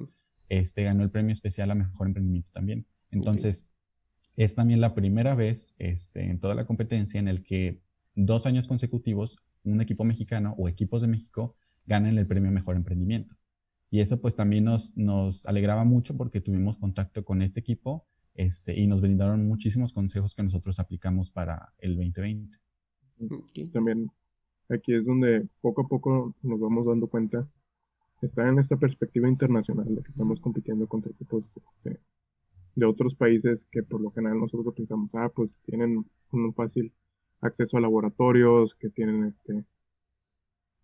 este, 0.50 0.84
ganó 0.84 1.04
el 1.04 1.10
premio 1.10 1.32
especial 1.32 1.72
a 1.72 1.76
Mejor 1.76 2.08
Emprendimiento 2.08 2.50
también. 2.52 2.86
Entonces, 3.12 3.70
es 4.36 4.56
también 4.56 4.82
la 4.82 4.96
primera 4.96 5.36
vez 5.36 5.76
este, 5.80 6.24
en 6.24 6.40
toda 6.40 6.56
la 6.56 6.66
competencia 6.66 7.20
en 7.20 7.28
el 7.28 7.44
que 7.44 7.82
dos 8.16 8.46
años 8.46 8.68
consecutivos 8.68 9.46
un 9.64 9.80
equipo 9.82 10.04
mexicano 10.04 10.56
o 10.58 10.68
equipos 10.68 11.02
de 11.02 11.08
México 11.08 11.56
ganen 11.86 12.18
el 12.18 12.28
premio 12.28 12.52
Mejor 12.52 12.76
Emprendimiento. 12.76 13.36
Y 13.90 14.00
eso 14.00 14.20
pues 14.22 14.36
también 14.36 14.66
nos, 14.66 14.98
nos 14.98 15.46
alegraba 15.46 15.86
mucho 15.86 16.18
porque 16.18 16.42
tuvimos 16.42 16.78
contacto 16.78 17.24
con 17.24 17.42
este 17.42 17.60
equipo 17.60 18.08
este, 18.34 18.78
y 18.80 18.88
nos 18.88 19.02
brindaron 19.02 19.48
muchísimos 19.48 19.94
consejos 19.94 20.34
que 20.36 20.44
nosotros 20.44 20.80
aplicamos 20.80 21.32
para 21.32 21.74
el 21.78 21.96
2020. 21.96 22.63
También 23.72 24.12
aquí 24.70 24.94
es 24.96 25.06
donde 25.06 25.48
poco 25.62 25.82
a 25.82 25.88
poco 25.88 26.36
nos 26.42 26.60
vamos 26.60 26.88
dando 26.88 27.08
cuenta, 27.08 27.48
está 28.22 28.48
en 28.48 28.60
esta 28.60 28.78
perspectiva 28.78 29.28
internacional 29.28 29.94
de 29.96 30.02
que 30.02 30.10
estamos 30.10 30.40
compitiendo 30.40 30.88
contra 30.88 31.12
equipos 31.12 31.58
este, 31.58 32.00
de 32.76 32.86
otros 32.86 33.16
países 33.16 33.68
que 33.72 33.84
por 33.84 34.02
lo 34.02 34.12
general 34.12 34.40
nosotros 34.40 34.74
pensamos, 34.74 35.10
ah, 35.16 35.30
pues 35.34 35.60
tienen 35.66 36.06
un 36.32 36.54
fácil 36.54 36.94
acceso 37.42 37.78
a 37.78 37.82
laboratorios, 37.82 38.76
que 38.76 38.90
tienen 38.90 39.26
este, 39.26 39.66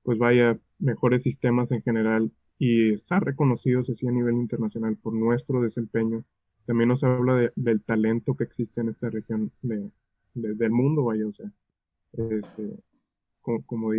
pues 0.04 0.18
vaya, 0.18 0.60
mejores 0.80 1.24
sistemas 1.24 1.72
en 1.72 1.82
general. 1.82 2.32
Y 2.58 2.92
está 2.92 3.20
reconocido 3.20 3.80
así 3.80 4.08
a 4.08 4.12
nivel 4.12 4.36
internacional 4.36 4.98
por 5.02 5.13
nuestro 5.13 5.62
desempeño. 5.62 6.26
También 6.65 6.89
nos 6.89 7.04
habla 7.04 7.52
del 7.56 7.84
talento 7.84 8.36
que 8.36 8.44
existe 8.44 8.82
en 8.82 8.89
esta 8.89 9.10
región 9.10 9.52
de, 9.62 9.89
del 10.34 10.72
mundo, 10.72 11.06
vaya, 11.06 11.26
o 11.26 11.32
sea, 11.32 11.52
este, 12.13 12.80
como, 13.41 13.65
como 13.65 13.91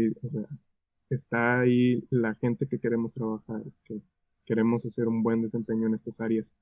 está 1.11 1.61
ahí 1.61 2.07
la 2.11 2.35
gente 2.37 2.66
que 2.66 2.79
queremos 2.79 3.12
trabajar, 3.12 3.62
que 3.85 4.01
queremos 4.46 4.87
hacer 4.87 5.09
un 5.09 5.23
buen 5.23 5.42
desempeño 5.42 5.87
en 5.88 5.94
estas 5.94 6.20
áreas. 6.20 6.55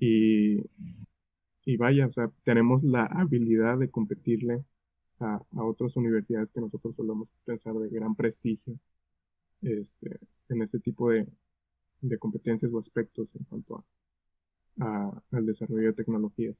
Y, 0.00 0.62
y 1.64 1.76
vaya, 1.76 2.06
o 2.06 2.12
sea, 2.12 2.30
tenemos 2.44 2.82
la 2.84 3.06
habilidad 3.06 3.78
de 3.78 3.90
competirle 3.90 4.64
a, 5.20 5.36
a, 5.36 5.64
otras 5.64 5.96
universidades 5.96 6.50
que 6.52 6.60
nosotros 6.60 6.94
solemos 6.96 7.28
pensar 7.44 7.74
de 7.74 7.88
gran 7.90 8.14
prestigio 8.14 8.78
este, 9.62 10.18
en 10.48 10.62
ese 10.62 10.80
tipo 10.80 11.10
de, 11.10 11.26
de 12.00 12.18
competencias 12.18 12.72
o 12.72 12.78
aspectos 12.78 13.34
en 13.34 13.44
cuanto 13.44 13.84
a, 14.80 15.22
al 15.32 15.46
desarrollo 15.46 15.88
de 15.88 15.92
tecnologías. 15.94 16.56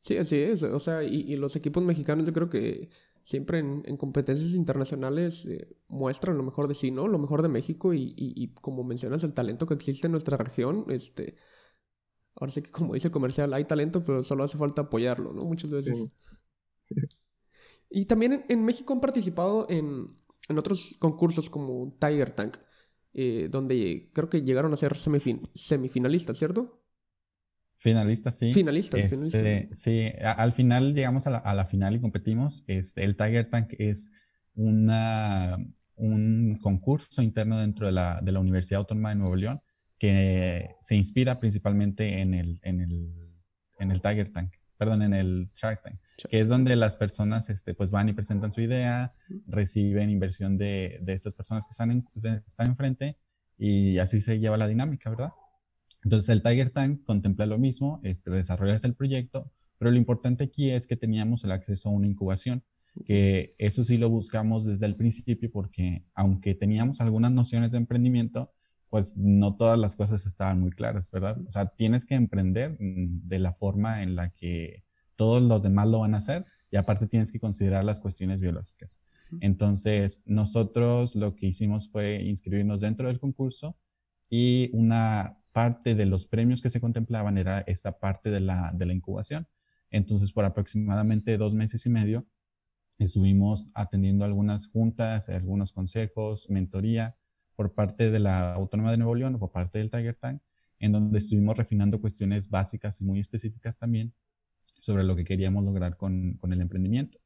Sí, 0.00 0.16
así 0.16 0.36
es. 0.36 0.62
O 0.62 0.80
sea, 0.80 1.02
y, 1.02 1.36
los 1.36 1.56
equipos 1.56 1.82
mexicanos 1.82 2.26
yo 2.26 2.32
creo 2.32 2.48
que 2.48 2.88
siempre 3.22 3.58
en, 3.58 3.96
competencias 3.96 4.54
internacionales 4.54 5.44
eh, 5.46 5.76
muestran 5.88 6.38
lo 6.38 6.42
mejor 6.42 6.68
de 6.68 6.74
sí, 6.74 6.90
¿no? 6.90 7.06
Lo 7.06 7.18
mejor 7.18 7.42
de 7.42 7.48
México 7.48 7.92
y, 7.94 8.54
como 8.62 8.82
mencionas 8.82 9.24
el 9.24 9.34
talento 9.34 9.66
que 9.66 9.74
existe 9.74 10.06
en 10.06 10.12
nuestra 10.12 10.36
región, 10.36 10.86
este... 10.88 11.36
Ahora 12.36 12.52
sí 12.52 12.62
que 12.62 12.70
como 12.70 12.94
dice 12.94 13.08
el 13.08 13.12
comercial, 13.12 13.52
hay 13.52 13.64
talento, 13.64 14.02
pero 14.02 14.22
solo 14.22 14.44
hace 14.44 14.56
falta 14.56 14.82
apoyarlo, 14.82 15.32
¿no? 15.32 15.44
Muchas 15.44 15.70
veces. 15.70 16.14
Y 17.92 18.04
también 18.04 18.44
en, 18.48 18.64
México 18.64 18.92
han 18.92 19.00
participado 19.00 19.66
en, 19.68 20.16
otros 20.56 20.94
concursos 21.00 21.50
como 21.50 21.90
Tiger 21.98 22.32
Tank, 22.32 22.58
eh, 23.12 23.48
donde 23.50 24.10
creo 24.14 24.30
que 24.30 24.42
llegaron 24.42 24.72
a 24.72 24.76
ser 24.76 24.96
semifinalistas, 24.96 26.38
¿cierto? 26.38 26.79
Finalistas, 27.80 28.36
sí. 28.36 28.52
Finalistas, 28.52 29.10
este, 29.10 29.70
Sí, 29.72 30.12
al 30.22 30.52
final 30.52 30.92
llegamos 30.94 31.26
a 31.26 31.54
la, 31.54 31.64
final 31.64 31.96
y 31.96 32.00
competimos. 32.00 32.64
Este, 32.66 33.04
el 33.04 33.16
Tiger 33.16 33.46
Tank 33.46 33.72
es 33.78 34.12
una, 34.54 35.56
un 35.94 36.58
concurso 36.60 37.22
interno 37.22 37.58
dentro 37.58 37.86
de 37.86 37.92
la, 37.92 38.20
de 38.22 38.32
la 38.32 38.40
Universidad 38.40 38.80
Autónoma 38.80 39.08
de 39.08 39.14
Nuevo 39.14 39.34
León 39.34 39.62
que 39.98 40.76
se 40.80 40.94
inspira 40.94 41.40
principalmente 41.40 42.20
en 42.20 42.34
el, 42.34 42.60
en 42.62 42.80
el, 42.82 43.14
en 43.78 43.90
el 43.90 44.02
Tiger 44.02 44.30
Tank, 44.30 44.54
perdón, 44.76 45.00
en 45.00 45.14
el 45.14 45.48
Shark 45.54 45.82
Tank, 45.82 46.00
que 46.28 46.40
es 46.40 46.48
donde 46.48 46.76
las 46.76 46.96
personas 46.96 47.48
este, 47.48 47.74
pues 47.74 47.90
van 47.90 48.10
y 48.10 48.14
presentan 48.14 48.52
su 48.52 48.62
idea, 48.62 49.14
reciben 49.46 50.08
inversión 50.10 50.56
de, 50.56 50.98
de 51.02 51.12
estas 51.14 51.34
personas 51.34 51.64
que 51.64 51.70
están, 51.70 51.90
en, 51.90 52.06
están 52.46 52.66
enfrente 52.66 53.18
y 53.58 53.98
así 53.98 54.22
se 54.22 54.38
lleva 54.38 54.56
la 54.56 54.68
dinámica, 54.68 55.10
¿verdad? 55.10 55.30
Entonces 56.04 56.28
el 56.30 56.42
Tiger 56.42 56.70
Tank 56.70 57.04
contempla 57.04 57.46
lo 57.46 57.58
mismo, 57.58 58.00
este, 58.02 58.30
desarrollas 58.30 58.84
el 58.84 58.94
proyecto, 58.94 59.50
pero 59.78 59.90
lo 59.90 59.96
importante 59.96 60.44
aquí 60.44 60.70
es 60.70 60.86
que 60.86 60.96
teníamos 60.96 61.44
el 61.44 61.52
acceso 61.52 61.88
a 61.88 61.92
una 61.92 62.06
incubación, 62.06 62.64
que 63.04 63.54
eso 63.58 63.84
sí 63.84 63.98
lo 63.98 64.10
buscamos 64.10 64.66
desde 64.66 64.86
el 64.86 64.96
principio 64.96 65.50
porque 65.50 66.04
aunque 66.14 66.54
teníamos 66.54 67.00
algunas 67.00 67.32
nociones 67.32 67.72
de 67.72 67.78
emprendimiento, 67.78 68.52
pues 68.88 69.18
no 69.18 69.56
todas 69.56 69.78
las 69.78 69.96
cosas 69.96 70.26
estaban 70.26 70.60
muy 70.60 70.70
claras, 70.70 71.10
¿verdad? 71.12 71.38
O 71.46 71.52
sea, 71.52 71.66
tienes 71.66 72.04
que 72.04 72.16
emprender 72.16 72.76
mm, 72.80 73.28
de 73.28 73.38
la 73.38 73.52
forma 73.52 74.02
en 74.02 74.16
la 74.16 74.30
que 74.30 74.84
todos 75.14 75.42
los 75.42 75.62
demás 75.62 75.86
lo 75.86 76.00
van 76.00 76.14
a 76.14 76.18
hacer 76.18 76.44
y 76.70 76.76
aparte 76.76 77.06
tienes 77.06 77.30
que 77.30 77.40
considerar 77.40 77.84
las 77.84 78.00
cuestiones 78.00 78.40
biológicas. 78.40 79.00
Entonces, 79.40 80.24
nosotros 80.26 81.14
lo 81.14 81.36
que 81.36 81.46
hicimos 81.46 81.90
fue 81.90 82.22
inscribirnos 82.22 82.80
dentro 82.80 83.06
del 83.06 83.20
concurso 83.20 83.76
y 84.28 84.70
una 84.72 85.39
parte 85.52 85.94
de 85.94 86.06
los 86.06 86.26
premios 86.26 86.62
que 86.62 86.70
se 86.70 86.80
contemplaban 86.80 87.38
era 87.38 87.60
esta 87.60 87.98
parte 87.98 88.30
de 88.30 88.40
la, 88.40 88.72
de 88.74 88.86
la 88.86 88.92
incubación. 88.92 89.48
Entonces, 89.90 90.32
por 90.32 90.44
aproximadamente 90.44 91.36
dos 91.36 91.54
meses 91.54 91.84
y 91.86 91.90
medio, 91.90 92.26
estuvimos 92.98 93.70
atendiendo 93.74 94.24
algunas 94.24 94.68
juntas, 94.68 95.28
algunos 95.28 95.72
consejos, 95.72 96.48
mentoría 96.50 97.16
por 97.56 97.74
parte 97.74 98.10
de 98.10 98.20
la 98.20 98.54
Autónoma 98.54 98.90
de 98.90 98.98
Nuevo 98.98 99.14
León 99.14 99.34
o 99.34 99.38
por 99.38 99.52
parte 99.52 99.78
del 99.78 99.90
Tiger 99.90 100.14
Tank, 100.14 100.42
en 100.78 100.92
donde 100.92 101.18
estuvimos 101.18 101.56
refinando 101.56 102.00
cuestiones 102.00 102.48
básicas 102.48 103.00
y 103.00 103.04
muy 103.04 103.18
específicas 103.18 103.78
también 103.78 104.14
sobre 104.80 105.04
lo 105.04 105.14
que 105.16 105.24
queríamos 105.24 105.64
lograr 105.64 105.96
con, 105.96 106.34
con 106.34 106.52
el 106.52 106.60
emprendimiento. 106.60 107.18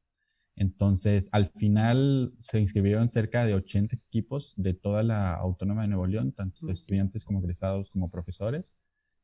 Entonces, 0.57 1.29
al 1.33 1.47
final 1.47 2.33
se 2.39 2.59
inscribieron 2.59 3.09
cerca 3.09 3.45
de 3.45 3.55
80 3.55 3.95
equipos 3.95 4.53
de 4.57 4.73
toda 4.73 5.03
la 5.03 5.33
Autónoma 5.33 5.81
de 5.81 5.89
Nuevo 5.89 6.07
León, 6.07 6.31
tanto 6.31 6.69
estudiantes 6.69 7.25
como 7.25 7.39
egresados 7.39 7.89
como 7.91 8.09
profesores. 8.09 8.77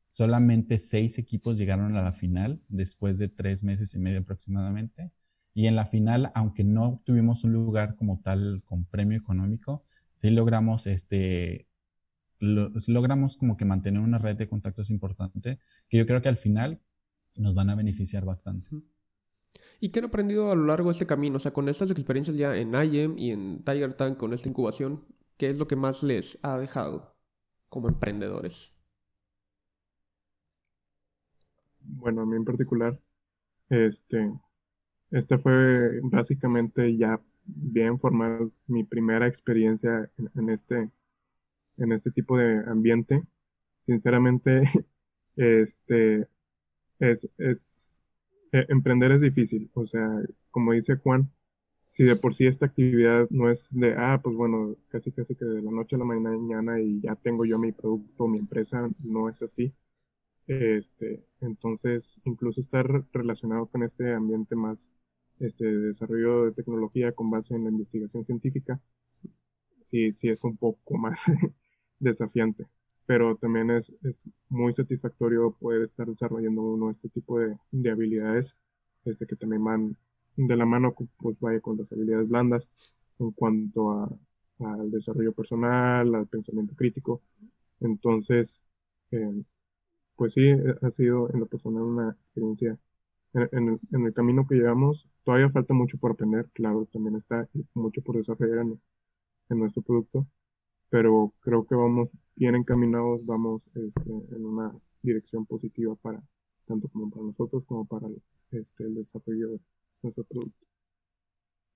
Solamente 0.08 0.78
seis 0.78 1.18
equipos 1.18 1.56
llegaron 1.56 1.96
a 1.96 2.02
la 2.02 2.12
final 2.12 2.60
después 2.68 3.18
de 3.18 3.28
tres 3.28 3.64
meses 3.64 3.94
y 3.94 3.98
medio 3.98 4.20
aproximadamente. 4.20 5.10
Y 5.54 5.66
en 5.66 5.74
la 5.74 5.86
final, 5.86 6.30
aunque 6.34 6.64
no 6.64 7.00
tuvimos 7.04 7.44
un 7.44 7.52
lugar 7.52 7.96
como 7.96 8.20
tal 8.20 8.62
con 8.64 8.84
premio 8.84 9.18
económico, 9.18 9.84
sí 10.16 10.30
logramos 10.30 10.86
este, 10.86 11.66
logramos 12.40 13.36
como 13.36 13.56
que 13.56 13.64
mantener 13.64 14.02
una 14.02 14.18
red 14.18 14.36
de 14.36 14.48
contactos 14.48 14.90
importante 14.90 15.58
que 15.88 15.98
yo 15.98 16.06
creo 16.06 16.20
que 16.22 16.28
al 16.28 16.36
final 16.36 16.80
nos 17.38 17.54
van 17.54 17.70
a 17.70 17.74
beneficiar 17.74 18.24
bastante. 18.24 18.70
¿Y 19.80 19.90
qué 19.90 19.98
han 20.00 20.06
aprendido 20.06 20.50
a 20.50 20.56
lo 20.56 20.64
largo 20.64 20.88
de 20.88 20.92
este 20.92 21.06
camino? 21.06 21.36
O 21.36 21.40
sea, 21.40 21.52
con 21.52 21.68
estas 21.68 21.90
experiencias 21.90 22.36
ya 22.36 22.56
en 22.56 22.72
IEM 22.74 23.18
y 23.18 23.30
en 23.32 23.62
Tiger 23.64 23.94
Tank, 23.94 24.16
con 24.18 24.32
esta 24.32 24.48
incubación, 24.48 25.04
¿qué 25.36 25.48
es 25.48 25.58
lo 25.58 25.68
que 25.68 25.76
más 25.76 26.02
les 26.02 26.38
ha 26.42 26.58
dejado 26.58 27.16
como 27.68 27.88
emprendedores? 27.88 28.82
Bueno, 31.80 32.22
a 32.22 32.26
mí 32.26 32.36
en 32.36 32.44
particular, 32.44 32.94
este, 33.70 34.32
esta 35.10 35.38
fue 35.38 36.00
básicamente 36.04 36.96
ya 36.96 37.20
bien 37.46 37.98
formal 37.98 38.52
mi 38.66 38.84
primera 38.84 39.26
experiencia 39.28 40.10
en, 40.36 40.50
este, 40.50 40.90
en 41.78 41.92
este 41.92 42.10
tipo 42.12 42.38
de 42.38 42.62
ambiente. 42.68 43.22
Sinceramente, 43.82 44.64
este, 45.36 46.28
es, 47.00 47.28
es 47.38 47.81
eh, 48.52 48.66
emprender 48.68 49.12
es 49.12 49.20
difícil. 49.22 49.70
O 49.74 49.86
sea, 49.86 50.08
como 50.50 50.72
dice 50.72 50.96
Juan, 50.96 51.30
si 51.86 52.04
de 52.04 52.16
por 52.16 52.34
sí 52.34 52.46
esta 52.46 52.66
actividad 52.66 53.28
no 53.30 53.50
es 53.50 53.70
de, 53.78 53.94
ah, 53.96 54.20
pues 54.22 54.36
bueno, 54.36 54.76
casi 54.88 55.12
casi 55.12 55.34
que 55.36 55.44
de 55.44 55.62
la 55.62 55.70
noche 55.70 55.96
a 55.96 55.98
la 56.00 56.04
mañana 56.06 56.80
y 56.80 57.00
ya 57.00 57.16
tengo 57.16 57.44
yo 57.44 57.58
mi 57.58 57.72
producto, 57.72 58.28
mi 58.28 58.38
empresa, 58.38 58.90
no 59.00 59.28
es 59.30 59.42
así. 59.42 59.74
Este, 60.46 61.24
entonces, 61.40 62.20
incluso 62.24 62.60
estar 62.60 62.86
relacionado 63.12 63.66
con 63.68 63.82
este 63.84 64.12
ambiente 64.14 64.56
más, 64.56 64.90
este, 65.40 65.66
desarrollo 65.66 66.46
de 66.46 66.52
tecnología 66.52 67.12
con 67.12 67.30
base 67.30 67.54
en 67.56 67.64
la 67.64 67.70
investigación 67.70 68.24
científica, 68.24 68.80
sí, 69.84 70.12
sí 70.12 70.28
es 70.28 70.42
un 70.44 70.56
poco 70.56 70.96
más 70.98 71.24
desafiante 71.98 72.66
pero 73.06 73.36
también 73.36 73.70
es, 73.70 73.94
es, 74.02 74.24
muy 74.48 74.72
satisfactorio 74.72 75.56
poder 75.58 75.82
estar 75.82 76.06
desarrollando 76.06 76.62
uno 76.62 76.90
este 76.90 77.08
tipo 77.08 77.38
de, 77.38 77.56
de 77.70 77.90
habilidades, 77.90 78.58
este 79.04 79.26
que 79.26 79.36
también 79.36 79.64
van 79.64 79.96
de 80.36 80.56
la 80.56 80.66
mano, 80.66 80.94
pues 81.18 81.38
vaya 81.40 81.60
con 81.60 81.76
las 81.78 81.92
habilidades 81.92 82.28
blandas 82.28 82.94
en 83.18 83.32
cuanto 83.32 83.90
a, 83.92 84.08
al 84.60 84.90
desarrollo 84.90 85.32
personal, 85.32 86.14
al 86.14 86.26
pensamiento 86.26 86.74
crítico. 86.76 87.22
Entonces, 87.80 88.62
eh, 89.10 89.42
pues 90.16 90.34
sí, 90.34 90.50
ha 90.82 90.90
sido 90.90 91.30
en 91.32 91.40
lo 91.40 91.46
personal 91.46 91.82
una 91.82 92.10
experiencia. 92.10 92.78
En, 93.34 93.80
el, 93.92 94.12
camino 94.14 94.46
que 94.46 94.56
llevamos, 94.56 95.08
todavía 95.24 95.48
falta 95.50 95.74
mucho 95.74 95.98
por 95.98 96.12
aprender, 96.12 96.50
claro, 96.52 96.86
también 96.92 97.16
está 97.16 97.48
mucho 97.74 98.02
por 98.02 98.16
desarrollar 98.16 98.58
en, 98.58 98.80
en 99.50 99.58
nuestro 99.58 99.82
producto, 99.82 100.26
pero 100.90 101.32
creo 101.40 101.66
que 101.66 101.74
vamos 101.74 102.10
bien 102.36 102.54
encaminados, 102.54 103.24
vamos 103.24 103.62
este, 103.74 104.10
en 104.10 104.44
una 104.44 104.74
dirección 105.02 105.46
positiva 105.46 105.94
para 105.96 106.22
tanto 106.66 106.88
como 106.88 107.10
para 107.10 107.26
nosotros 107.26 107.64
como 107.66 107.84
para 107.84 108.08
este, 108.50 108.84
el 108.84 108.94
desarrollo 108.94 109.50
de 109.50 109.60
nuestro 110.02 110.24
producto. 110.24 110.66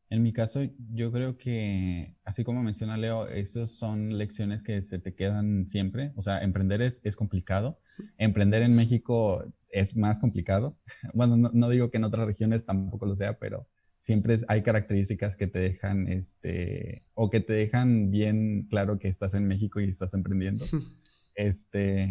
En 0.08 0.22
mi 0.22 0.32
caso, 0.32 0.60
yo 0.92 1.10
creo 1.10 1.36
que, 1.36 2.16
así 2.24 2.44
como 2.44 2.62
menciona 2.62 2.96
Leo, 2.96 3.26
esas 3.26 3.72
son 3.72 4.16
lecciones 4.16 4.62
que 4.62 4.80
se 4.82 5.00
te 5.00 5.16
quedan 5.16 5.66
siempre. 5.66 6.12
O 6.14 6.22
sea, 6.22 6.42
emprender 6.42 6.80
es, 6.80 7.04
es 7.04 7.16
complicado. 7.16 7.80
Emprender 8.16 8.62
en 8.62 8.76
México 8.76 9.44
es 9.68 9.96
más 9.96 10.20
complicado. 10.20 10.78
Bueno, 11.14 11.36
no, 11.36 11.50
no, 11.52 11.68
digo 11.68 11.90
que 11.90 11.96
en 11.96 12.04
otras 12.04 12.26
regiones 12.26 12.64
tampoco 12.66 13.06
lo 13.06 13.16
sea, 13.16 13.38
pero 13.38 13.66
siempre 13.98 14.36
hay 14.48 14.62
características 14.62 15.36
que 15.36 15.46
te 15.46 15.58
dejan, 15.58 16.08
este, 16.08 17.00
o 17.14 17.30
que 17.30 17.40
te 17.40 17.52
dejan 17.52 18.10
bien 18.10 18.66
claro 18.68 18.98
que 18.98 19.08
estás 19.08 19.34
en 19.34 19.46
México 19.48 19.80
y 19.80 19.84
estás 19.84 20.14
emprendiendo. 20.14 20.64
este, 21.34 22.02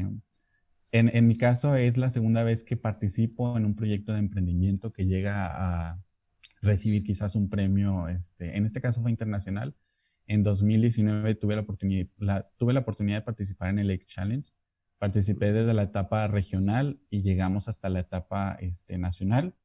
en, 0.91 1.09
en, 1.15 1.27
mi 1.27 1.37
caso 1.37 1.75
es 1.75 1.97
la 1.97 2.09
segunda 2.09 2.43
vez 2.43 2.63
que 2.63 2.77
participo 2.77 3.57
en 3.57 3.65
un 3.65 3.75
proyecto 3.75 4.13
de 4.13 4.19
emprendimiento 4.19 4.91
que 4.91 5.05
llega 5.05 5.47
a 5.47 6.03
recibir 6.61 7.03
quizás 7.03 7.35
un 7.35 7.49
premio, 7.49 8.07
este, 8.07 8.57
en 8.57 8.65
este 8.65 8.81
caso 8.81 9.01
fue 9.01 9.11
internacional. 9.11 9.75
En 10.27 10.41
2019 10.41 11.35
tuve 11.35 11.55
la 11.55 11.61
oportunidad, 11.61 12.07
la, 12.17 12.49
tuve 12.57 12.73
la 12.73 12.79
oportunidad 12.79 13.19
de 13.19 13.25
participar 13.25 13.69
en 13.69 13.79
el 13.79 13.91
X 13.91 14.07
Challenge. 14.07 14.51
Participé 14.97 15.53
desde 15.53 15.73
la 15.73 15.83
etapa 15.83 16.27
regional 16.27 16.99
y 17.09 17.21
llegamos 17.21 17.67
hasta 17.67 17.89
la 17.89 17.99
etapa 17.99 18.57
este, 18.59 18.97
nacional 18.97 19.55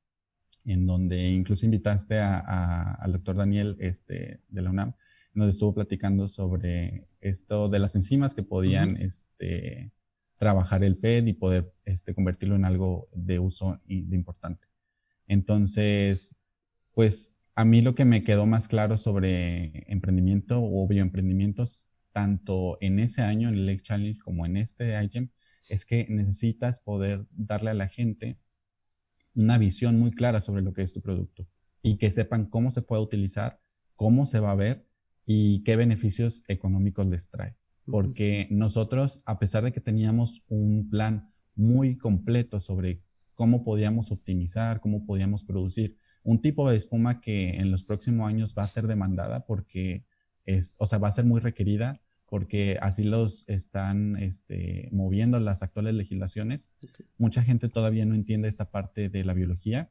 en 0.64 0.86
donde 0.86 1.30
incluso 1.30 1.66
invitaste 1.66 2.18
al 2.18 3.12
doctor 3.12 3.36
Daniel 3.36 3.76
este, 3.80 4.42
de 4.48 4.62
la 4.62 4.70
UNAM, 4.70 4.94
nos 5.34 5.48
estuvo 5.48 5.74
platicando 5.74 6.28
sobre 6.28 7.08
esto 7.20 7.68
de 7.68 7.78
las 7.78 7.94
enzimas 7.94 8.34
que 8.34 8.42
podían 8.42 8.96
este, 8.96 9.92
trabajar 10.36 10.82
el 10.82 10.96
PET 10.96 11.28
y 11.28 11.32
poder 11.34 11.72
este, 11.84 12.14
convertirlo 12.14 12.56
en 12.56 12.64
algo 12.64 13.08
de 13.12 13.38
uso 13.38 13.80
de 13.86 14.16
importante. 14.16 14.68
Entonces, 15.26 16.42
pues 16.92 17.40
a 17.54 17.64
mí 17.64 17.82
lo 17.82 17.94
que 17.94 18.04
me 18.04 18.22
quedó 18.22 18.46
más 18.46 18.68
claro 18.68 18.96
sobre 18.96 19.84
emprendimiento 19.92 20.60
o 20.62 20.88
bioemprendimientos, 20.88 21.90
tanto 22.12 22.78
en 22.80 22.98
ese 22.98 23.22
año, 23.22 23.48
en 23.48 23.54
el 23.54 23.66
Lake 23.66 23.82
Challenge, 23.82 24.18
como 24.20 24.46
en 24.46 24.56
este 24.56 25.00
IGEM, 25.02 25.30
es 25.68 25.84
que 25.84 26.06
necesitas 26.08 26.80
poder 26.80 27.26
darle 27.30 27.70
a 27.70 27.74
la 27.74 27.86
gente 27.86 28.38
una 29.34 29.58
visión 29.58 29.98
muy 29.98 30.10
clara 30.10 30.40
sobre 30.40 30.62
lo 30.62 30.72
que 30.72 30.82
es 30.82 30.92
tu 30.92 31.00
producto 31.00 31.46
y 31.82 31.96
que 31.96 32.10
sepan 32.10 32.46
cómo 32.46 32.70
se 32.70 32.82
puede 32.82 33.02
utilizar, 33.02 33.60
cómo 33.94 34.26
se 34.26 34.40
va 34.40 34.52
a 34.52 34.56
ver 34.56 34.86
y 35.26 35.62
qué 35.62 35.76
beneficios 35.76 36.44
económicos 36.48 37.06
les 37.06 37.30
trae. 37.30 37.56
Porque 37.86 38.46
nosotros, 38.50 39.22
a 39.26 39.38
pesar 39.38 39.64
de 39.64 39.72
que 39.72 39.80
teníamos 39.80 40.44
un 40.48 40.88
plan 40.90 41.32
muy 41.54 41.96
completo 41.96 42.60
sobre 42.60 43.02
cómo 43.34 43.64
podíamos 43.64 44.12
optimizar, 44.12 44.80
cómo 44.80 45.06
podíamos 45.06 45.44
producir 45.44 45.96
un 46.22 46.40
tipo 46.40 46.68
de 46.70 46.76
espuma 46.76 47.20
que 47.20 47.56
en 47.56 47.70
los 47.70 47.84
próximos 47.84 48.28
años 48.28 48.54
va 48.56 48.64
a 48.64 48.68
ser 48.68 48.86
demandada 48.86 49.46
porque 49.46 50.04
es, 50.44 50.74
o 50.78 50.86
sea, 50.86 50.98
va 50.98 51.08
a 51.08 51.12
ser 51.12 51.24
muy 51.24 51.40
requerida 51.40 52.02
porque 52.30 52.78
así 52.80 53.02
los 53.02 53.48
están 53.48 54.16
este, 54.16 54.88
moviendo 54.92 55.38
las 55.40 55.62
actuales 55.62 55.94
legislaciones. 55.94 56.74
Mucha 57.18 57.42
gente 57.42 57.68
todavía 57.68 58.06
no 58.06 58.14
entiende 58.14 58.48
esta 58.48 58.70
parte 58.70 59.08
de 59.08 59.24
la 59.24 59.34
biología 59.34 59.90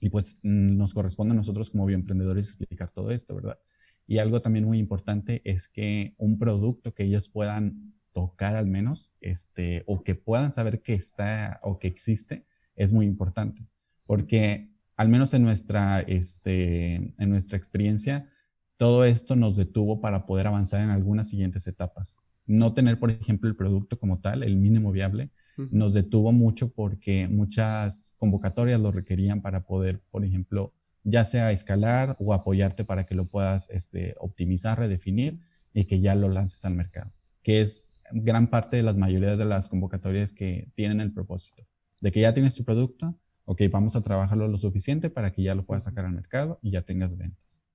y 0.00 0.08
pues 0.08 0.40
mm, 0.42 0.76
nos 0.76 0.94
corresponde 0.94 1.34
a 1.34 1.36
nosotros 1.36 1.70
como 1.70 1.86
bioemprendedores 1.86 2.48
explicar 2.48 2.90
todo 2.90 3.10
esto, 3.10 3.36
¿verdad? 3.36 3.58
Y 4.06 4.18
algo 4.18 4.40
también 4.40 4.64
muy 4.64 4.78
importante 4.78 5.42
es 5.44 5.68
que 5.68 6.14
un 6.16 6.38
producto 6.38 6.94
que 6.94 7.04
ellos 7.04 7.28
puedan 7.28 7.94
tocar 8.12 8.56
al 8.56 8.66
menos, 8.66 9.14
este, 9.20 9.84
o 9.86 10.02
que 10.02 10.14
puedan 10.14 10.52
saber 10.52 10.80
que 10.80 10.94
está 10.94 11.60
o 11.62 11.78
que 11.78 11.88
existe, 11.88 12.46
es 12.74 12.94
muy 12.94 13.04
importante, 13.04 13.68
porque 14.06 14.70
al 14.96 15.10
menos 15.10 15.34
en 15.34 15.42
nuestra, 15.42 16.00
este, 16.00 16.94
en 17.18 17.28
nuestra 17.28 17.58
experiencia, 17.58 18.30
todo 18.76 19.04
esto 19.04 19.36
nos 19.36 19.56
detuvo 19.56 20.00
para 20.00 20.26
poder 20.26 20.46
avanzar 20.46 20.82
en 20.82 20.90
algunas 20.90 21.28
siguientes 21.28 21.66
etapas. 21.66 22.20
no 22.48 22.74
tener, 22.74 23.00
por 23.00 23.10
ejemplo, 23.10 23.48
el 23.48 23.56
producto 23.56 23.98
como 23.98 24.20
tal, 24.20 24.44
el 24.44 24.56
mínimo 24.56 24.92
viable, 24.92 25.30
nos 25.72 25.94
detuvo 25.94 26.32
mucho 26.32 26.72
porque 26.72 27.28
muchas 27.28 28.14
convocatorias 28.18 28.78
lo 28.78 28.92
requerían 28.92 29.40
para 29.40 29.64
poder, 29.66 30.00
por 30.10 30.24
ejemplo, 30.24 30.72
ya 31.02 31.24
sea 31.24 31.50
escalar 31.50 32.16
o 32.20 32.34
apoyarte 32.34 32.84
para 32.84 33.04
que 33.04 33.14
lo 33.14 33.26
puedas 33.26 33.70
este, 33.70 34.14
optimizar, 34.18 34.78
redefinir 34.78 35.40
y 35.72 35.86
que 35.86 36.00
ya 36.00 36.14
lo 36.14 36.28
lances 36.28 36.64
al 36.64 36.74
mercado, 36.74 37.12
que 37.42 37.62
es 37.62 38.00
gran 38.12 38.48
parte 38.48 38.76
de 38.76 38.82
las 38.82 38.96
mayorías 38.96 39.38
de 39.38 39.44
las 39.44 39.68
convocatorias 39.68 40.30
que 40.30 40.70
tienen 40.74 41.00
el 41.00 41.12
propósito, 41.12 41.66
de 42.00 42.12
que 42.12 42.20
ya 42.20 42.34
tienes 42.34 42.54
tu 42.54 42.64
producto, 42.64 43.18
ok, 43.44 43.62
vamos 43.70 43.96
a 43.96 44.02
trabajarlo 44.02 44.46
lo 44.46 44.58
suficiente 44.58 45.10
para 45.10 45.32
que 45.32 45.42
ya 45.42 45.54
lo 45.54 45.64
puedas 45.64 45.84
sacar 45.84 46.04
al 46.04 46.12
mercado 46.12 46.60
y 46.62 46.70
ya 46.72 46.82
tengas 46.82 47.16
ventas. 47.16 47.65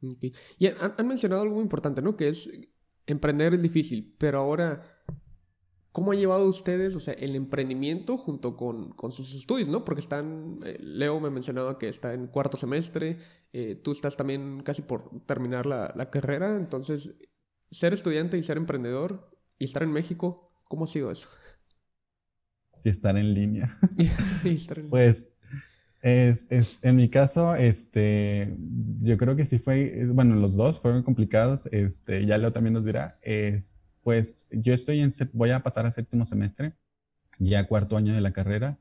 Y 0.00 0.66
han, 0.66 1.08
mencionado 1.08 1.42
algo 1.42 1.56
muy 1.56 1.62
importante, 1.62 2.02
¿no? 2.02 2.16
Que 2.16 2.28
es 2.28 2.50
emprender 3.06 3.54
es 3.54 3.62
difícil, 3.62 4.14
pero 4.18 4.38
ahora, 4.38 4.82
¿cómo 5.92 6.12
han 6.12 6.18
llevado 6.18 6.46
ustedes, 6.46 6.94
o 6.94 7.00
sea, 7.00 7.14
el 7.14 7.34
emprendimiento 7.34 8.16
junto 8.16 8.56
con, 8.56 8.94
sus 9.12 9.34
estudios, 9.34 9.68
¿no? 9.68 9.84
Porque 9.84 10.00
están, 10.00 10.60
eh, 10.64 10.78
Leo 10.80 11.18
me 11.20 11.30
mencionaba 11.30 11.78
que 11.78 11.88
está 11.88 12.14
en 12.14 12.26
cuarto 12.26 12.56
semestre, 12.56 13.18
eh, 13.52 13.80
tú 13.82 13.92
estás 13.92 14.16
también 14.16 14.62
casi 14.62 14.82
por 14.82 15.24
terminar 15.26 15.66
la, 15.66 15.92
la 15.96 16.10
carrera, 16.10 16.56
entonces, 16.56 17.16
ser 17.70 17.92
estudiante 17.92 18.38
y 18.38 18.42
ser 18.42 18.56
emprendedor 18.56 19.30
y 19.58 19.64
estar 19.64 19.82
en 19.82 19.92
México, 19.92 20.46
¿cómo 20.68 20.84
ha 20.84 20.88
sido 20.88 21.10
eso? 21.10 21.28
Y 22.84 22.88
estar 22.90 23.16
en 23.16 23.34
línea. 23.34 23.68
Pues 24.90 25.37
es, 26.00 26.46
es, 26.50 26.78
en 26.82 26.96
mi 26.96 27.08
caso, 27.08 27.54
este, 27.56 28.56
yo 28.96 29.18
creo 29.18 29.34
que 29.36 29.46
sí 29.46 29.58
fue, 29.58 30.06
bueno, 30.12 30.36
los 30.36 30.56
dos 30.56 30.80
fueron 30.80 31.02
complicados, 31.02 31.66
este, 31.66 32.24
ya 32.24 32.38
Leo 32.38 32.52
también 32.52 32.74
nos 32.74 32.84
dirá, 32.84 33.18
es, 33.22 33.82
pues 34.02 34.48
yo 34.52 34.72
estoy 34.72 35.00
en, 35.00 35.10
voy 35.32 35.50
a 35.50 35.62
pasar 35.62 35.86
a 35.86 35.90
séptimo 35.90 36.24
semestre, 36.24 36.74
ya 37.40 37.66
cuarto 37.66 37.96
año 37.96 38.14
de 38.14 38.20
la 38.20 38.32
carrera, 38.32 38.78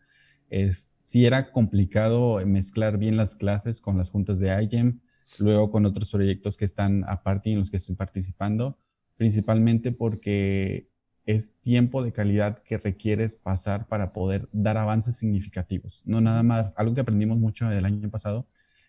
es, 0.49 0.97
sí 1.05 1.25
era 1.25 1.51
complicado 1.51 2.45
mezclar 2.45 2.97
bien 2.97 3.17
las 3.17 3.35
clases 3.35 3.81
con 3.81 3.97
las 3.97 4.11
juntas 4.11 4.39
de 4.39 4.63
IGEM, 4.63 4.99
luego 5.39 5.69
con 5.69 5.85
otros 5.85 6.11
proyectos 6.11 6.57
que 6.57 6.65
están 6.65 7.03
aparte 7.07 7.49
y 7.49 7.53
en 7.53 7.59
los 7.59 7.71
que 7.71 7.77
estoy 7.77 7.95
participando, 7.95 8.77
principalmente 9.17 9.91
porque 9.91 10.89
es 11.27 11.59
tiempo 11.59 12.03
de 12.03 12.13
calidad 12.13 12.57
que 12.57 12.77
requieres 12.77 13.35
pasar 13.35 13.87
para 13.87 14.13
poder 14.13 14.47
dar 14.53 14.77
avances 14.77 15.17
significativos. 15.17 16.01
No 16.05 16.21
nada 16.21 16.41
más, 16.41 16.73
algo 16.77 16.95
que 16.95 17.01
aprendimos 17.01 17.37
mucho 17.37 17.67
del 17.67 17.83
año 17.83 18.09
pasado 18.09 18.47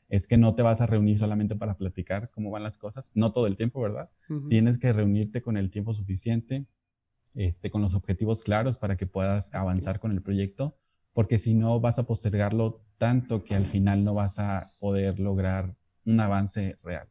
es 0.08 0.28
que 0.28 0.38
no 0.38 0.54
te 0.54 0.62
vas 0.62 0.80
a 0.80 0.86
reunir 0.86 1.18
solamente 1.18 1.56
para 1.56 1.76
platicar 1.76 2.30
cómo 2.30 2.50
van 2.50 2.62
las 2.62 2.78
cosas, 2.78 3.10
no 3.16 3.32
todo 3.32 3.48
el 3.48 3.56
tiempo, 3.56 3.80
¿verdad? 3.82 4.08
Tienes 4.48 4.78
que 4.78 4.92
reunirte 4.92 5.42
con 5.42 5.56
el 5.56 5.70
tiempo 5.70 5.92
suficiente, 5.94 6.66
este, 7.34 7.70
con 7.70 7.82
los 7.82 7.94
objetivos 7.94 8.44
claros 8.44 8.78
para 8.78 8.96
que 8.96 9.06
puedas 9.06 9.52
avanzar 9.54 9.98
con 9.98 10.12
el 10.12 10.22
proyecto, 10.22 10.78
porque 11.12 11.40
si 11.40 11.54
no 11.54 11.80
vas 11.80 11.98
a 11.98 12.06
postergarlo 12.06 12.84
tanto 12.98 13.42
que 13.42 13.56
al 13.56 13.66
final 13.66 14.04
no 14.04 14.14
vas 14.14 14.38
a 14.38 14.74
poder 14.78 15.18
lograr 15.18 15.76
un 16.04 16.20
avance 16.20 16.78
real. 16.84 17.08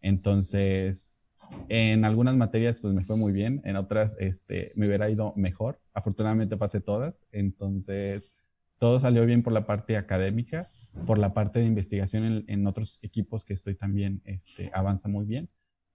Entonces, 0.00 1.23
en 1.68 2.04
algunas 2.04 2.36
materias 2.36 2.80
pues 2.80 2.94
me 2.94 3.04
fue 3.04 3.16
muy 3.16 3.32
bien, 3.32 3.60
en 3.64 3.76
otras 3.76 4.18
este, 4.20 4.72
me 4.76 4.86
hubiera 4.86 5.10
ido 5.10 5.32
mejor. 5.36 5.80
Afortunadamente 5.92 6.56
pasé 6.56 6.80
todas, 6.80 7.26
entonces 7.32 8.44
todo 8.78 9.00
salió 9.00 9.24
bien 9.24 9.42
por 9.42 9.52
la 9.52 9.66
parte 9.66 9.96
académica, 9.96 10.68
por 11.06 11.18
la 11.18 11.32
parte 11.32 11.60
de 11.60 11.66
investigación 11.66 12.44
en, 12.46 12.66
otros 12.66 12.98
equipos 13.02 13.44
que 13.44 13.54
estoy 13.54 13.74
también 13.74 14.20
este, 14.24 14.70
avanza 14.74 15.08
muy 15.08 15.24
bien, 15.24 15.48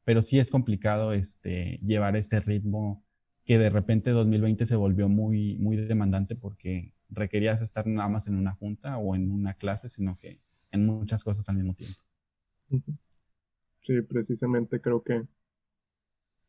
pero 0.06 0.22
sí 0.22 0.40
es 0.40 0.50
complicado 0.50 1.14
este, 1.14 1.80
llevar 1.86 2.16
este 2.16 2.40
ritmo 2.40 3.04
que 3.46 3.58
de 3.58 3.70
repente 3.70 4.12
2020 4.12 4.66
se 4.66 4.76
volvió 4.76 5.10
muy, 5.10 5.58
muy 5.58 5.76
demandante 5.76 6.36
porque 6.36 6.94
requerías 7.10 7.62
estar 7.62 7.86
nada 7.88 8.08
más 8.10 8.28
en 8.28 8.36
una 8.36 8.54
junta 8.54 8.98
o 8.98 9.16
en 9.16 9.32
una 9.32 9.54
clase, 9.54 9.90
sino 9.90 10.18
que 10.18 10.40
en 10.72 10.86
muchas 10.86 11.24
cosas 11.24 11.50
al 11.50 11.56
mismo 11.56 11.74
tiempo. 11.74 12.00
Sí, 13.82 14.02
precisamente 14.04 14.80
creo 14.80 15.04
que 15.04 15.28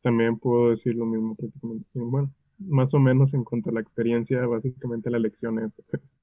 también 0.03 0.39
puedo 0.39 0.71
decir 0.71 0.95
lo 0.95 1.07
mismo 1.07 1.35
prácticamente. 1.35 1.87
Bueno, 1.95 2.31
más 2.59 2.95
o 2.95 2.99
menos 3.01 3.35
en 3.35 3.45
cuanto 3.45 3.71
a 3.71 3.73
la 3.73 3.81
experiencia, 3.81 4.47
básicamente 4.47 5.11
la 5.11 5.19
lección 5.19 5.59
es, 5.59 5.75
pues, 5.91 6.17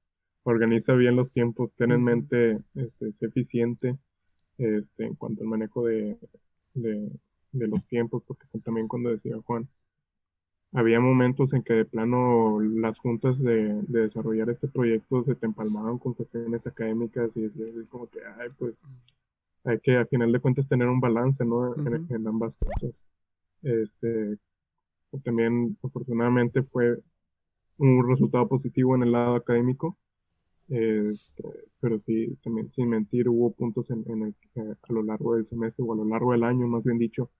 organiza 0.44 0.94
bien 0.94 1.16
los 1.16 1.30
tiempos, 1.32 1.74
ten 1.74 1.92
en 1.92 2.04
mente, 2.04 2.58
este, 2.74 3.12
sé 3.12 3.26
eficiente, 3.26 3.98
este, 4.58 5.06
en 5.06 5.14
cuanto 5.16 5.42
al 5.44 5.50
manejo 5.50 5.86
de, 5.86 6.18
de, 6.74 7.10
los 7.68 7.86
tiempos, 7.88 8.22
porque 8.26 8.46
también 8.64 8.88
cuando 8.88 9.10
decía 9.10 9.36
Juan, 9.46 9.68
había 10.72 10.98
momentos 10.98 11.52
en 11.52 11.62
que 11.62 11.74
de 11.74 11.84
plano 11.84 12.58
las 12.60 12.98
juntas 12.98 13.42
de, 13.42 13.82
de 13.82 14.00
desarrollar 14.00 14.48
este 14.48 14.66
proyecto 14.68 15.22
se 15.22 15.34
te 15.34 15.44
empalmaban 15.44 15.98
con 15.98 16.14
cuestiones 16.14 16.66
académicas 16.66 17.36
y 17.36 17.42
decías 17.42 17.88
como 17.90 18.06
que, 18.08 18.20
ay, 18.38 18.48
pues 18.58 18.82
hay 19.64 19.80
que 19.80 19.96
a 19.96 20.06
final 20.06 20.32
de 20.32 20.40
cuentas 20.40 20.66
tener 20.66 20.88
un 20.88 21.00
balance, 21.00 21.44
¿no? 21.44 21.74
en, 21.74 22.26
ambas 22.26 22.56
cosas. 22.56 23.04
Este, 23.62 24.38
también 25.24 25.76
afortunadamente 25.82 26.62
fue 26.62 26.98
un 27.78 28.08
resultado 28.08 28.48
positivo 28.48 28.94
en 28.96 29.04
el 29.04 29.12
lado 29.12 29.36
académico, 29.36 29.96
este, 30.68 31.42
pero 31.80 31.98
sí, 31.98 32.36
también 32.42 32.70
sin 32.72 32.90
mentir, 32.90 33.28
hubo 33.28 33.52
puntos 33.52 33.90
en, 33.90 34.04
el, 34.08 34.34
eh, 34.56 34.74
a 34.82 34.92
lo 34.92 35.02
largo 35.02 35.34
del 35.34 35.46
semestre 35.46 35.84
o 35.86 35.92
a 35.94 35.96
lo 35.96 36.04
largo 36.04 36.32
del 36.32 36.44
año, 36.44 36.66
más 36.66 36.84
bien 36.84 36.98
dicho, 36.98 37.30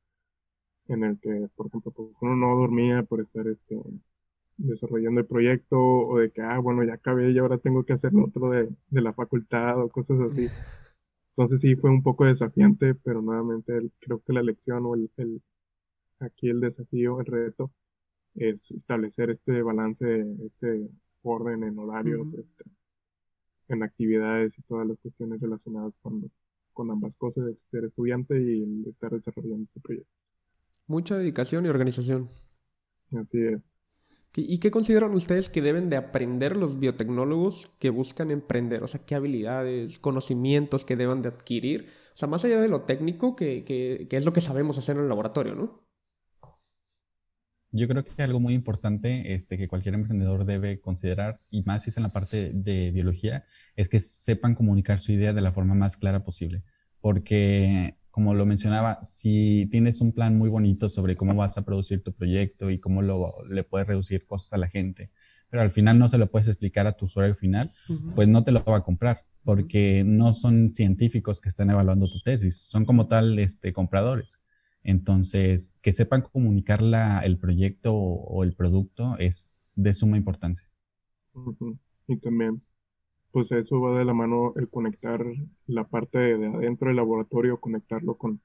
en 0.89 1.05
el 1.05 1.19
que, 1.21 1.49
por 1.55 1.67
ejemplo, 1.67 1.93
pues, 1.93 2.17
uno 2.23 2.37
no 2.37 2.57
dormía 2.57 3.03
por 3.03 3.21
estar 3.21 3.47
este, 3.49 3.77
desarrollando 4.57 5.21
el 5.21 5.27
proyecto 5.27 5.79
o 5.79 6.19
de 6.19 6.31
que, 6.31 6.43
ah, 6.43 6.59
bueno, 6.59 6.85
ya 6.85 6.95
acabé 6.95 7.31
y 7.31 7.39
ahora 7.39 7.57
tengo 7.59 7.85
que 7.85 7.93
hacer 7.93 8.13
otro 8.17 8.51
de, 8.51 8.69
de 8.89 9.03
la 9.03 9.13
facultad 9.13 9.83
o 9.83 9.89
cosas 9.91 10.21
así. 10.21 10.47
Entonces 11.39 11.61
sí 11.61 11.77
fue 11.77 11.91
un 11.91 12.03
poco 12.03 12.25
desafiante, 12.25 12.97
pero 12.97 13.23
nuevamente 13.23 13.73
creo 14.01 14.21
que 14.21 14.33
la 14.33 14.43
lección 14.43 14.85
o 14.87 14.97
el, 14.97 15.09
aquí 16.19 16.49
el 16.49 16.59
desafío, 16.59 17.21
el 17.21 17.27
reto, 17.27 17.71
es 18.35 18.73
establecer 18.73 19.31
este 19.31 19.63
balance, 19.63 20.27
este 20.45 20.91
orden 21.23 21.63
en 21.63 21.79
horarios, 21.79 22.35
este, 22.35 22.65
en 23.69 23.85
actividades 23.85 24.59
y 24.59 24.63
todas 24.63 24.89
las 24.89 24.99
cuestiones 24.99 25.41
relacionadas 25.41 25.93
con, 26.03 26.29
con 26.73 26.91
ambas 26.91 27.15
cosas, 27.15 27.45
de 27.45 27.57
ser 27.57 27.85
estudiante 27.85 28.35
y 28.35 28.65
el 28.65 28.89
estar 28.89 29.13
desarrollando 29.13 29.63
este 29.63 29.79
proyecto. 29.79 30.11
Mucha 30.89 31.17
dedicación 31.19 31.67
y 31.67 31.69
organización. 31.69 32.27
Así 33.17 33.39
es. 33.45 33.63
¿Y 34.35 34.59
qué 34.59 34.71
consideran 34.71 35.15
ustedes 35.15 35.49
que 35.49 35.63
deben 35.63 35.89
de 35.89 35.97
aprender 35.97 36.57
los 36.57 36.79
biotecnólogos 36.79 37.73
que 37.79 37.91
buscan 37.91 38.31
emprender? 38.31 38.83
O 38.83 38.87
sea, 38.87 39.05
¿qué 39.05 39.15
habilidades, 39.15 39.99
conocimientos 39.99 40.85
que 40.85 40.97
deban 40.97 41.23
de 41.23 41.31
adquirir? 41.31 41.87
O 42.15 42.17
sea, 42.17 42.29
más 42.29 42.45
allá 42.45 42.61
de 42.61 42.69
lo 42.69 42.83
técnico, 42.83 43.35
que, 43.35 43.65
que 43.65 44.17
es 44.17 44.25
lo 44.25 44.33
que 44.33 44.41
sabemos 44.41 44.79
hacer 44.79 44.97
en 44.97 45.03
el 45.03 45.09
laboratorio, 45.09 45.55
¿no? 45.55 45.89
Yo 47.71 47.87
creo 47.87 48.03
que 48.03 48.23
algo 48.23 48.41
muy 48.41 48.55
importante 48.55 49.35
este, 49.35 49.59
que 49.59 49.69
cualquier 49.69 49.95
emprendedor 49.95 50.47
debe 50.47 50.81
considerar, 50.81 51.43
y 51.51 51.63
más 51.65 51.83
si 51.83 51.91
es 51.91 51.99
en 51.99 52.03
la 52.03 52.13
parte 52.13 52.51
de 52.55 52.91
biología, 52.93 53.45
es 53.77 53.89
que 53.91 54.01
sepan 54.01 54.55
comunicar 54.55 54.99
su 54.99 55.13
idea 55.13 55.35
de 55.35 55.43
la 55.43 55.53
forma 55.53 55.75
más 55.75 55.99
clara 55.99 56.25
posible. 56.25 56.65
Porque, 57.01 57.99
como 58.11 58.35
lo 58.35 58.47
mencionaba, 58.47 58.99
si 59.03 59.69
tienes 59.71 60.01
un 60.01 60.13
plan 60.13 60.37
muy 60.37 60.49
bonito 60.49 60.89
sobre 60.89 61.17
cómo 61.17 61.35
vas 61.35 61.59
a 61.59 61.65
producir 61.65 62.03
tu 62.03 62.13
proyecto 62.13 62.71
y 62.71 62.79
cómo 62.79 63.03
lo, 63.03 63.35
le 63.49 63.65
puedes 63.65 63.87
reducir 63.87 64.25
cosas 64.25 64.53
a 64.55 64.59
la 64.59 64.69
gente, 64.69 65.11
pero 65.51 65.63
al 65.63 65.71
final 65.71 65.99
no 65.99 66.09
se 66.09 66.19
lo 66.19 66.31
puedes 66.31 66.49
explicar 66.49 66.87
a 66.87 66.93
tu 66.93 67.05
usuario 67.07 67.35
final, 67.35 67.71
pues 68.15 68.29
no 68.29 68.45
te 68.45 68.53
lo 68.53 68.63
va 68.65 68.79
a 68.79 68.83
comprar, 68.83 69.25
porque 69.45 70.05
no 70.05 70.35
son 70.35 70.69
científicos 70.69 71.41
que 71.41 71.49
están 71.49 71.71
evaluando 71.71 72.07
tu 72.07 72.21
tesis, 72.21 72.57
son 72.57 72.85
como 72.85 73.09
tal 73.09 73.39
este, 73.39 73.73
compradores. 73.73 74.43
Entonces, 74.83 75.77
que 75.83 75.93
sepan 75.93 76.23
comunicar 76.23 76.81
el 77.25 77.39
proyecto 77.39 77.95
o, 77.95 78.45
el 78.45 78.55
producto 78.55 79.17
es 79.19 79.57
de 79.75 79.93
suma 79.95 80.17
importancia. 80.17 80.69
Y 82.07 82.17
también, 82.19 82.63
pues 83.33 83.53
eso 83.53 83.81
va 83.81 83.99
de 83.99 84.05
la 84.05 84.15
mano 84.15 84.53
el 84.57 84.69
conectar 84.69 85.25
la 85.67 85.85
parte 85.85 86.19
de, 86.19 86.47
adentro 86.47 86.89
del 86.89 86.97
laboratorio, 86.97 87.61
conectarlo 87.61 88.17
con, 88.17 88.41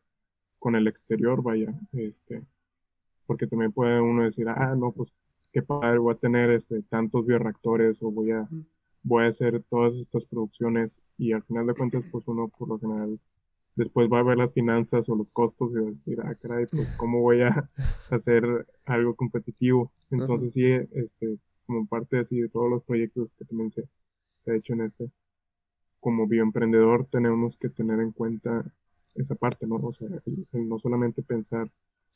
con 0.60 0.76
el 0.76 0.88
exterior, 0.88 1.42
vaya, 1.42 1.74
este, 1.94 2.44
porque 3.26 3.48
también 3.48 3.72
puede 3.72 4.02
uno 4.02 4.24
decir, 4.24 4.48
ah, 4.50 4.76
no, 4.76 4.92
pues 4.92 5.14
qué 5.52 5.62
padre, 5.62 6.00
voy 6.00 6.14
a 6.14 6.18
tener 6.18 6.52
este, 6.52 6.82
tantos 6.84 7.26
bioreactores 7.26 8.02
o 8.04 8.12
voy 8.12 8.32
a, 8.32 8.48
voy 9.04 9.24
a 9.24 9.28
hacer 9.28 9.64
todas 9.70 9.96
estas 9.96 10.26
producciones 10.26 11.02
y 11.18 11.34
al 11.34 11.44
final 11.44 11.68
de 11.68 11.74
cuentas, 11.74 12.04
pues 12.12 12.28
uno 12.28 12.50
por 12.50 12.70
lo 12.70 12.78
general 12.78 13.20
después 13.76 14.08
va 14.12 14.20
a 14.20 14.24
ver 14.24 14.38
las 14.38 14.54
finanzas 14.54 15.10
o 15.10 15.16
los 15.16 15.32
costos 15.32 15.74
y 15.74 15.76
va 15.76 15.82
a 15.82 15.92
decir, 15.92 16.22
ah, 16.24 16.36
caray, 16.36 16.66
pues 16.70 16.96
cómo 16.98 17.22
voy 17.22 17.42
a 17.42 17.70
hacer 18.12 18.44
algo 18.86 19.16
competitivo. 19.16 19.92
Entonces 20.12 20.54
sí, 20.54 20.66
este, 20.92 21.38
como 21.66 21.88
parte 21.88 22.20
así 22.20 22.40
de 22.40 22.50
todos 22.50 22.70
los 22.70 22.84
proyectos 22.84 23.30
que 23.38 23.46
también 23.46 23.72
se, 23.72 23.88
se 24.44 24.52
ha 24.52 24.56
hecho 24.56 24.74
en 24.74 24.82
este, 24.82 25.12
como 26.00 26.28
bioemprendedor 26.28 27.08
tenemos 27.10 27.58
que 27.58 27.70
tener 27.70 28.00
en 28.00 28.12
cuenta 28.12 28.64
esa 29.16 29.36
parte, 29.36 29.68
¿no? 29.68 29.76
O 29.76 29.94
sea, 29.94 30.10
no 30.54 30.80
solamente 30.80 31.22
pensar 31.24 31.68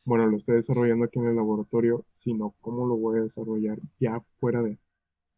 bueno, 0.07 0.25
lo 0.25 0.37
estoy 0.37 0.55
desarrollando 0.55 1.03
aquí 1.03 1.19
en 1.19 1.27
el 1.27 1.35
laboratorio, 1.35 2.05
sino 2.09 2.55
cómo 2.61 2.87
lo 2.87 2.95
voy 2.95 3.19
a 3.19 3.23
desarrollar 3.23 3.77
ya 3.99 4.21
fuera 4.39 4.63
de, 4.63 4.79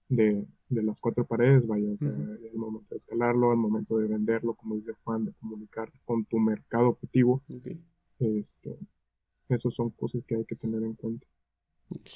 de, 0.09 0.45
de 0.69 0.83
las 0.83 1.01
cuatro 1.01 1.25
paredes, 1.25 1.65
vaya, 1.65 1.91
o 1.91 1.97
sea, 1.97 2.09
el 2.09 2.55
momento 2.55 2.89
de 2.91 2.97
escalarlo, 2.97 3.51
el 3.51 3.57
momento 3.57 3.97
de 3.97 4.07
venderlo, 4.07 4.53
como 4.53 4.75
dice 4.75 4.91
Juan, 5.03 5.25
de 5.25 5.33
comunicar 5.33 5.91
con 6.05 6.23
tu 6.25 6.37
mercado 6.37 6.89
objetivo. 6.89 7.41
Este, 8.19 8.77
esas 9.49 9.73
son 9.73 9.89
cosas 9.89 10.21
que 10.27 10.35
hay 10.35 10.45
que 10.45 10.55
tener 10.55 10.83
en 10.83 10.93
cuenta. 10.93 11.25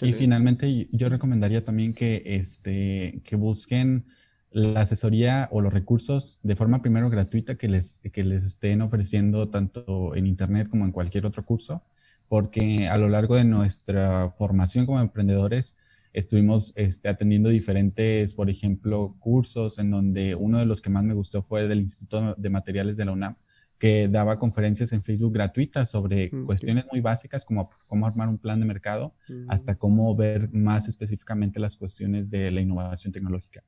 Y 0.03 0.13
finalmente 0.13 0.87
yo 0.91 1.09
recomendaría 1.09 1.65
también 1.65 1.95
que, 1.95 2.21
este, 2.23 3.23
que 3.25 3.35
busquen 3.35 4.05
la 4.53 4.81
asesoría 4.81 5.49
o 5.51 5.61
los 5.61 5.73
recursos 5.73 6.39
de 6.43 6.55
forma 6.55 6.81
primero 6.81 7.09
gratuita 7.09 7.55
que 7.55 7.67
les, 7.67 8.01
que 8.11 8.23
les 8.23 8.45
estén 8.45 8.81
ofreciendo 8.81 9.49
tanto 9.49 10.15
en 10.15 10.27
internet 10.27 10.69
como 10.69 10.85
en 10.85 10.91
cualquier 10.91 11.25
otro 11.25 11.43
curso, 11.43 11.83
porque 12.29 12.87
a 12.87 12.97
lo 12.97 13.09
largo 13.09 13.35
de 13.35 13.45
nuestra 13.45 14.29
formación 14.31 14.85
como 14.85 15.01
emprendedores 15.01 15.79
estuvimos 16.13 16.77
este, 16.77 17.09
atendiendo 17.09 17.49
diferentes, 17.49 18.35
por 18.35 18.49
ejemplo, 18.49 19.15
cursos 19.19 19.79
en 19.79 19.89
donde 19.89 20.35
uno 20.35 20.59
de 20.59 20.67
los 20.67 20.81
que 20.81 20.91
más 20.91 21.03
me 21.03 21.15
gustó 21.15 21.41
fue 21.41 21.67
del 21.67 21.79
Instituto 21.79 22.35
de 22.37 22.49
Materiales 22.51 22.97
de 22.97 23.05
la 23.05 23.11
UNAM, 23.11 23.35
que 23.79 24.07
daba 24.07 24.37
conferencias 24.37 24.93
en 24.93 25.01
Facebook 25.01 25.33
gratuitas 25.33 25.89
sobre 25.89 26.29
mm, 26.31 26.45
cuestiones 26.45 26.85
muy 26.91 27.01
básicas 27.01 27.43
como 27.43 27.69
cómo 27.87 28.05
armar 28.05 28.29
un 28.29 28.37
plan 28.37 28.59
de 28.59 28.67
mercado 28.67 29.15
mm. 29.27 29.49
hasta 29.49 29.75
cómo 29.75 30.15
ver 30.15 30.49
más 30.53 30.87
específicamente 30.87 31.59
las 31.59 31.75
cuestiones 31.75 32.29
de 32.29 32.51
la 32.51 32.61
innovación 32.61 33.11
tecnológica. 33.11 33.63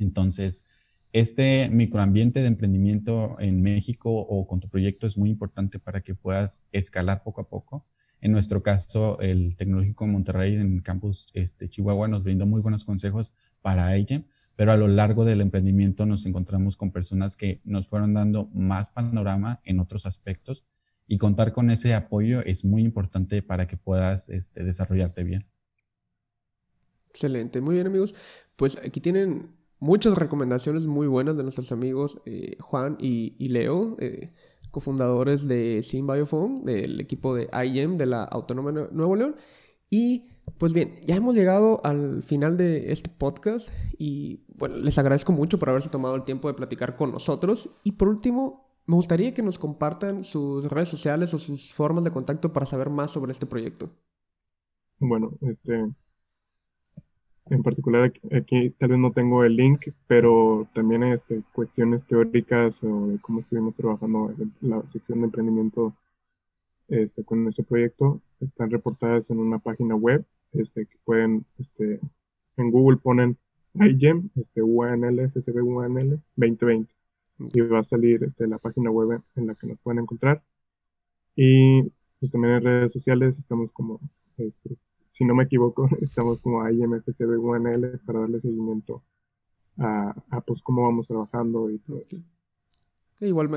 Entonces, 0.00 0.68
este 1.12 1.68
microambiente 1.70 2.40
de 2.40 2.48
emprendimiento 2.48 3.36
en 3.38 3.62
México 3.62 4.10
o 4.10 4.46
con 4.46 4.60
tu 4.60 4.68
proyecto 4.68 5.06
es 5.06 5.16
muy 5.16 5.30
importante 5.30 5.78
para 5.78 6.02
que 6.02 6.14
puedas 6.14 6.68
escalar 6.72 7.22
poco 7.22 7.40
a 7.40 7.48
poco. 7.48 7.86
En 8.20 8.32
nuestro 8.32 8.62
caso, 8.62 9.18
el 9.20 9.56
Tecnológico 9.56 10.04
de 10.04 10.12
Monterrey 10.12 10.54
en 10.56 10.74
el 10.74 10.82
campus 10.82 11.30
este, 11.34 11.68
Chihuahua 11.68 12.08
nos 12.08 12.22
brindó 12.22 12.46
muy 12.46 12.60
buenos 12.60 12.84
consejos 12.84 13.34
para 13.62 13.96
IGEM 13.96 14.24
pero 14.56 14.72
a 14.72 14.76
lo 14.76 14.88
largo 14.88 15.24
del 15.24 15.42
emprendimiento 15.42 16.06
nos 16.06 16.24
encontramos 16.24 16.76
con 16.76 16.90
personas 16.90 17.36
que 17.36 17.60
nos 17.64 17.88
fueron 17.88 18.12
dando 18.12 18.48
más 18.54 18.90
panorama 18.90 19.60
en 19.64 19.80
otros 19.80 20.06
aspectos 20.06 20.64
y 21.06 21.18
contar 21.18 21.52
con 21.52 21.70
ese 21.70 21.94
apoyo 21.94 22.40
es 22.40 22.64
muy 22.64 22.82
importante 22.82 23.42
para 23.42 23.68
que 23.68 23.76
puedas 23.76 24.30
este, 24.30 24.64
desarrollarte 24.64 25.24
bien. 25.24 25.46
Excelente, 27.10 27.60
muy 27.60 27.74
bien 27.74 27.86
amigos. 27.86 28.14
Pues 28.56 28.78
aquí 28.78 29.00
tienen 29.00 29.54
muchas 29.78 30.16
recomendaciones 30.16 30.86
muy 30.86 31.06
buenas 31.06 31.36
de 31.36 31.42
nuestros 31.42 31.72
amigos 31.72 32.20
eh, 32.26 32.56
Juan 32.60 32.96
y, 33.00 33.48
Leo, 33.48 33.96
eh, 33.98 34.28
cofundadores 34.70 35.48
de 35.48 35.82
SimBiophone, 35.82 36.64
del 36.64 37.00
equipo 37.00 37.34
de 37.34 37.48
IEM 37.64 37.96
de 37.96 38.06
la 38.06 38.24
Autónoma 38.24 38.72
de 38.72 38.88
Nuevo 38.92 39.16
León. 39.16 39.36
Y 39.88 40.36
pues 40.58 40.72
bien, 40.72 40.94
ya 41.04 41.16
hemos 41.16 41.34
llegado 41.34 41.80
al 41.84 42.22
final 42.22 42.56
de 42.56 42.92
este 42.92 43.10
podcast 43.10 43.70
y 43.98 44.44
bueno, 44.56 44.76
les 44.76 44.98
agradezco 44.98 45.32
mucho 45.32 45.58
por 45.58 45.70
haberse 45.70 45.90
tomado 45.90 46.14
el 46.14 46.24
tiempo 46.24 46.48
de 46.48 46.54
platicar 46.54 46.96
con 46.96 47.12
nosotros. 47.12 47.80
Y 47.84 47.92
por 47.92 48.08
último, 48.08 48.66
me 48.86 48.94
gustaría 48.94 49.34
que 49.34 49.42
nos 49.42 49.58
compartan 49.58 50.24
sus 50.24 50.70
redes 50.70 50.88
sociales 50.88 51.34
o 51.34 51.38
sus 51.38 51.72
formas 51.72 52.04
de 52.04 52.12
contacto 52.12 52.52
para 52.52 52.66
saber 52.66 52.90
más 52.90 53.10
sobre 53.10 53.32
este 53.32 53.46
proyecto. 53.46 53.90
Bueno, 54.98 55.30
este, 55.42 55.84
en 57.48 57.62
particular 57.62 58.12
aquí, 58.32 58.70
tal 58.70 58.90
vez 58.90 58.98
no 58.98 59.12
tengo 59.12 59.44
el 59.44 59.56
link, 59.56 59.86
pero 60.08 60.66
también 60.72 61.04
este, 61.04 61.42
cuestiones 61.52 62.04
teóricas 62.06 62.82
o 62.84 63.08
de 63.08 63.18
cómo 63.20 63.40
estuvimos 63.40 63.76
trabajando 63.76 64.32
en 64.38 64.52
la 64.68 64.82
sección 64.88 65.20
de 65.20 65.26
emprendimiento 65.26 65.94
este, 66.88 67.24
con 67.24 67.46
ese 67.48 67.62
proyecto 67.64 68.20
están 68.40 68.70
reportadas 68.70 69.30
en 69.30 69.38
una 69.40 69.58
página 69.58 69.96
web 69.96 70.24
este, 70.52 70.86
que 70.86 70.96
pueden, 71.04 71.44
este, 71.58 72.00
en 72.56 72.70
Google 72.70 72.98
ponen 72.98 73.36
iGEM, 73.74 74.30
este, 74.36 74.62
UNL, 74.62 75.28
FCB 75.30 75.62
UNL 75.62 76.20
2020 76.36 76.94
y 77.38 77.60
va 77.60 77.80
a 77.80 77.84
salir 77.84 78.24
este, 78.24 78.46
la 78.46 78.58
página 78.58 78.90
web 78.90 79.20
en 79.36 79.46
la 79.46 79.54
que 79.54 79.66
nos 79.66 79.78
pueden 79.80 80.00
encontrar. 80.02 80.42
Y 81.34 81.82
pues 82.18 82.32
también 82.32 82.54
en 82.54 82.64
redes 82.64 82.92
sociales 82.92 83.38
estamos 83.38 83.70
como, 83.72 84.00
este, 84.38 84.76
si 85.16 85.24
no 85.24 85.34
me 85.34 85.44
equivoco, 85.44 85.88
estamos 86.02 86.42
como 86.42 86.68
IGEM, 86.68 87.00
FCB 87.00 87.38
UNL 87.38 88.00
para 88.04 88.20
darle 88.20 88.38
seguimiento 88.38 89.02
a, 89.78 90.14
pues 90.46 90.60
cómo 90.62 90.82
vamos 90.82 91.08
trabajando 91.08 91.70
y 91.70 91.78
todo 91.78 91.98
eso. 91.98 92.18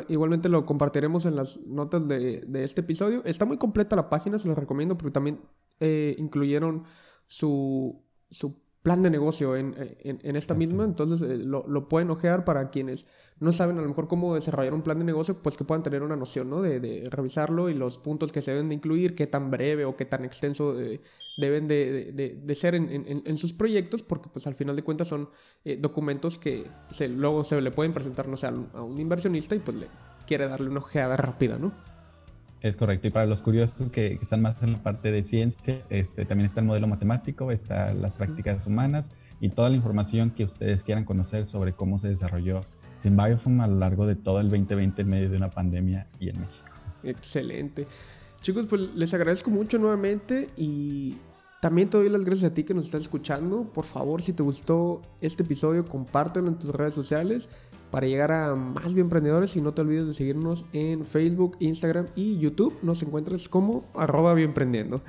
igualmente 0.07 0.47
lo 0.47 0.66
compartiremos 0.66 1.26
en 1.26 1.36
las 1.36 1.66
notas 1.68 2.07
de, 2.07 2.41
de, 2.47 2.64
este 2.64 2.80
episodio. 2.80 3.24
Está 3.26 3.43
muy 3.43 3.57
completa 3.57 3.97
la 3.97 4.10
página, 4.10 4.39
se 4.39 4.47
los 4.47 4.57
recomiendo 4.57 4.97
porque 4.97 5.12
también 5.12 5.41
eh, 5.82 6.16
incluyeron 6.18 6.86
su, 7.28 8.05
su 8.30 8.55
plan 8.82 9.04
de 9.04 9.10
negocio 9.10 9.58
en, 9.58 9.76
en, 10.04 10.36
esta 10.38 10.54
misma, 10.54 10.86
entonces 10.86 11.22
eh, 11.22 11.38
lo, 11.38 11.64
lo, 11.68 11.90
pueden 11.90 12.10
ojear 12.12 12.46
para 12.46 12.70
quienes 12.70 13.08
no 13.40 13.52
saben 13.52 13.78
a 13.78 13.82
lo 13.82 13.90
mejor 13.90 14.08
cómo 14.08 14.34
desarrollar 14.36 14.74
un 14.74 14.84
plan 14.84 14.98
de 14.98 15.04
negocio, 15.04 15.42
pues 15.42 15.58
que 15.58 15.66
puedan 15.66 15.84
tener 15.84 16.02
una 16.02 16.16
noción, 16.16 16.50
¿no? 16.50 16.62
De, 16.62 16.80
de 16.80 17.10
revisarlo 17.10 17.70
y 17.70 17.74
los 17.74 17.98
puntos 17.98 18.32
que 18.32 18.42
se 18.42 18.52
deben 18.52 18.70
de 18.70 18.76
incluir, 18.76 19.16
qué 19.16 19.28
tan 19.28 19.52
breve 19.52 19.84
o 19.84 19.98
qué 19.98 20.06
tan 20.06 20.24
extenso 20.24 20.80
eh, 20.80 21.02
deben 21.38 21.68
de, 21.68 22.14
de, 22.42 22.56
ser 22.56 22.74
en, 22.76 23.38
sus 23.38 23.52
proyectos, 23.52 24.02
porque 24.02 24.30
pues 24.32 24.48
al 24.48 24.56
final 24.56 24.76
de 24.76 24.84
cuentas 24.84 25.10
son 25.10 25.30
documentos 25.80 26.38
que 26.38 26.66
se, 26.90 27.10
luego 27.10 27.44
se 27.44 27.60
le 27.60 27.72
pueden 27.72 27.94
presentar, 27.94 28.28
no 28.28 28.38
sé, 28.38 28.48
a 28.48 28.82
un, 28.82 29.00
inversionista 29.00 29.56
y 29.56 29.60
pues 29.60 29.76
le 29.76 29.88
quiere 30.26 30.48
darle 30.48 30.70
una 30.70 30.80
ojeada 30.80 31.18
rápida, 31.18 31.58
¿no? 31.58 31.74
Es 32.62 32.76
correcto. 32.76 33.07
Y 33.07 33.12
para 33.12 33.26
los 33.26 33.41
curiosos 33.41 33.89
que, 33.89 34.20
están 34.22 34.41
más 34.41 34.55
en 34.62 34.74
la 34.74 34.84
parte 34.84 35.12
de 35.12 35.24
ciencias, 35.24 35.88
este, 35.89 36.26
también 36.26 36.45
está 36.45 36.60
el 36.60 36.68
modelo 36.68 36.88
matemático, 36.88 37.51
está 37.51 37.93
las 37.93 38.16
prácticas 38.16 38.68
humanas 38.68 39.14
y 39.39 39.49
toda 39.49 39.70
la 39.70 39.76
información 39.76 40.32
que 40.32 40.43
ustedes 40.43 40.84
quieran 40.84 41.05
conocer 41.05 41.45
sobre 41.45 41.74
cómo 41.74 41.97
se 41.97 42.10
desarrolló 42.10 42.66
SymBioform 42.97 43.62
a 43.62 43.68
lo 43.68 43.78
largo 43.80 44.05
de 44.05 44.16
todo 44.16 44.41
el 44.41 44.49
2020 44.49 45.01
en 45.01 45.10
medio 45.10 45.30
de 45.30 45.38
una 45.38 45.49
pandemia 45.49 46.07
y 46.20 46.30
en 46.30 46.41
México. 46.41 46.70
Excelente. 47.03 47.88
Chicos, 48.41 48.66
pues 48.70 48.82
les 48.95 49.14
agradezco 49.14 49.49
mucho 49.51 49.78
nuevamente 49.78 50.49
y 50.57 51.18
también 51.62 51.89
te 51.89 51.97
doy 51.97 52.10
las 52.10 52.26
gracias 52.26 52.51
a 52.51 52.53
ti 52.53 52.64
que 52.64 52.74
nos 52.74 52.86
estás 52.86 53.03
escuchando. 53.03 53.64
Por 53.64 53.86
favor, 53.86 54.22
si 54.22 54.34
te 54.34 54.43
gustó 54.43 55.01
este 55.22 55.43
episodio, 55.43 55.86
compártelo 55.88 56.49
en 56.49 56.60
tus 56.60 56.72
redes 56.72 56.93
sociales 56.93 57.49
para 57.92 58.08
llegar 58.08 58.32
a 58.32 58.56
más 58.56 58.96
emprendedores 58.96 59.56
y 59.56 59.62
no 59.62 59.74
te 59.74 59.82
olvides 59.82 60.08
de 60.08 60.14
seguirnos 60.14 60.66
en 60.74 61.06
Facebook, 61.06 61.58
Instagram 61.60 62.08
y 62.16 62.38
YouTube. 62.38 62.78
Nos 62.82 63.02
encuentras 63.04 63.50
como 63.50 63.86
arroba 63.96 64.34
bienprendiendo. 64.34 65.02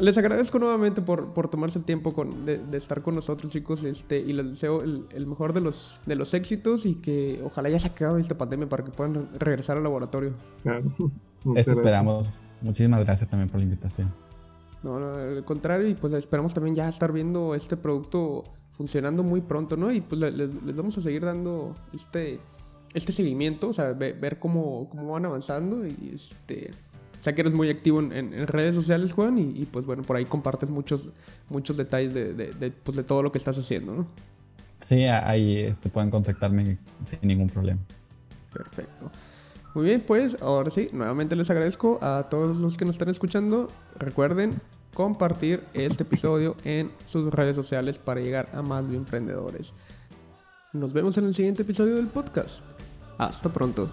Les 0.00 0.18
agradezco 0.18 0.58
nuevamente 0.58 1.02
por, 1.02 1.32
por 1.34 1.48
tomarse 1.48 1.78
el 1.78 1.84
tiempo 1.84 2.14
con, 2.14 2.44
de, 2.46 2.60
estar 2.72 3.02
con 3.02 3.14
nosotros 3.14 3.52
chicos 3.52 3.84
este, 3.84 4.18
y 4.18 4.32
les 4.32 4.46
deseo 4.46 4.82
el, 4.82 5.26
mejor 5.26 5.52
de 5.52 5.60
los, 5.60 6.00
de 6.06 6.16
los 6.16 6.34
éxitos 6.34 6.84
y 6.84 6.96
que 6.96 7.40
ojalá 7.44 7.68
ya 7.68 7.78
se 7.78 7.88
acabe 7.88 8.20
esta 8.20 8.36
pandemia 8.36 8.68
para 8.68 8.84
que 8.84 8.90
puedan 8.90 9.28
regresar 9.38 9.76
al 9.76 9.84
laboratorio. 9.84 10.32
Eso 11.54 11.72
esperamos. 11.72 12.28
Muchísimas 12.60 13.04
gracias 13.04 13.28
también 13.28 13.48
por 13.48 13.60
la 13.60 13.64
invitación. 13.64 14.12
No, 14.82 14.98
no, 14.98 15.14
al 15.14 15.44
contrario, 15.44 15.86
y 15.86 15.94
pues 15.94 16.12
esperamos 16.12 16.52
también 16.54 16.74
ya 16.74 16.88
estar 16.88 17.12
viendo 17.12 17.54
este 17.54 17.76
producto 17.76 18.42
funcionando 18.76 19.22
muy 19.22 19.40
pronto, 19.40 19.76
¿no? 19.76 19.92
Y 19.92 20.00
pues 20.00 20.20
les, 20.20 20.76
vamos 20.76 20.98
a 20.98 21.00
seguir 21.00 21.24
dando 21.24 21.72
este, 21.92 22.40
este 22.92 23.12
seguimiento, 23.12 23.68
o 23.68 23.72
sea, 23.72 23.92
ver, 23.92 24.38
cómo, 24.38 24.88
cómo, 24.88 25.12
van 25.12 25.24
avanzando 25.24 25.86
y 25.86 26.10
este... 26.12 26.72
Sé 27.20 27.34
que 27.34 27.40
eres 27.40 27.54
muy 27.54 27.70
activo 27.70 28.00
en, 28.00 28.46
redes 28.46 28.74
sociales, 28.74 29.14
Juan, 29.14 29.38
y, 29.38 29.64
pues 29.64 29.86
bueno, 29.86 30.02
por 30.02 30.16
ahí 30.16 30.26
compartes 30.26 30.68
muchos, 30.68 31.10
muchos 31.48 31.78
detalles 31.78 32.12
de, 32.12 32.34
de, 32.34 32.70
pues, 32.70 32.98
de 32.98 33.02
todo 33.02 33.22
lo 33.22 33.32
que 33.32 33.38
estás 33.38 33.56
haciendo, 33.56 33.94
¿no? 33.94 34.06
Sí, 34.76 35.04
ahí 35.04 35.62
se 35.62 35.68
este, 35.68 35.88
pueden 35.88 36.10
contactarme 36.10 36.76
sin 37.04 37.20
ningún 37.22 37.48
problema. 37.48 37.80
Perfecto. 38.52 39.10
Muy 39.74 39.86
bien, 39.86 40.02
pues 40.06 40.36
ahora 40.42 40.70
sí, 40.70 40.90
nuevamente 40.92 41.34
les 41.34 41.48
agradezco 41.48 41.98
a 42.02 42.28
todos 42.28 42.58
los 42.58 42.76
que 42.76 42.84
nos 42.84 42.96
están 42.96 43.08
escuchando. 43.08 43.70
Recuerden 43.98 44.60
compartir 44.94 45.62
este 45.74 46.04
episodio 46.04 46.56
en 46.64 46.90
sus 47.04 47.32
redes 47.34 47.56
sociales 47.56 47.98
para 47.98 48.20
llegar 48.20 48.48
a 48.54 48.62
más 48.62 48.88
emprendedores. 48.88 49.74
Nos 50.72 50.92
vemos 50.92 51.18
en 51.18 51.26
el 51.26 51.34
siguiente 51.34 51.62
episodio 51.62 51.96
del 51.96 52.06
podcast. 52.06 52.64
Hasta 53.18 53.52
pronto. 53.52 53.90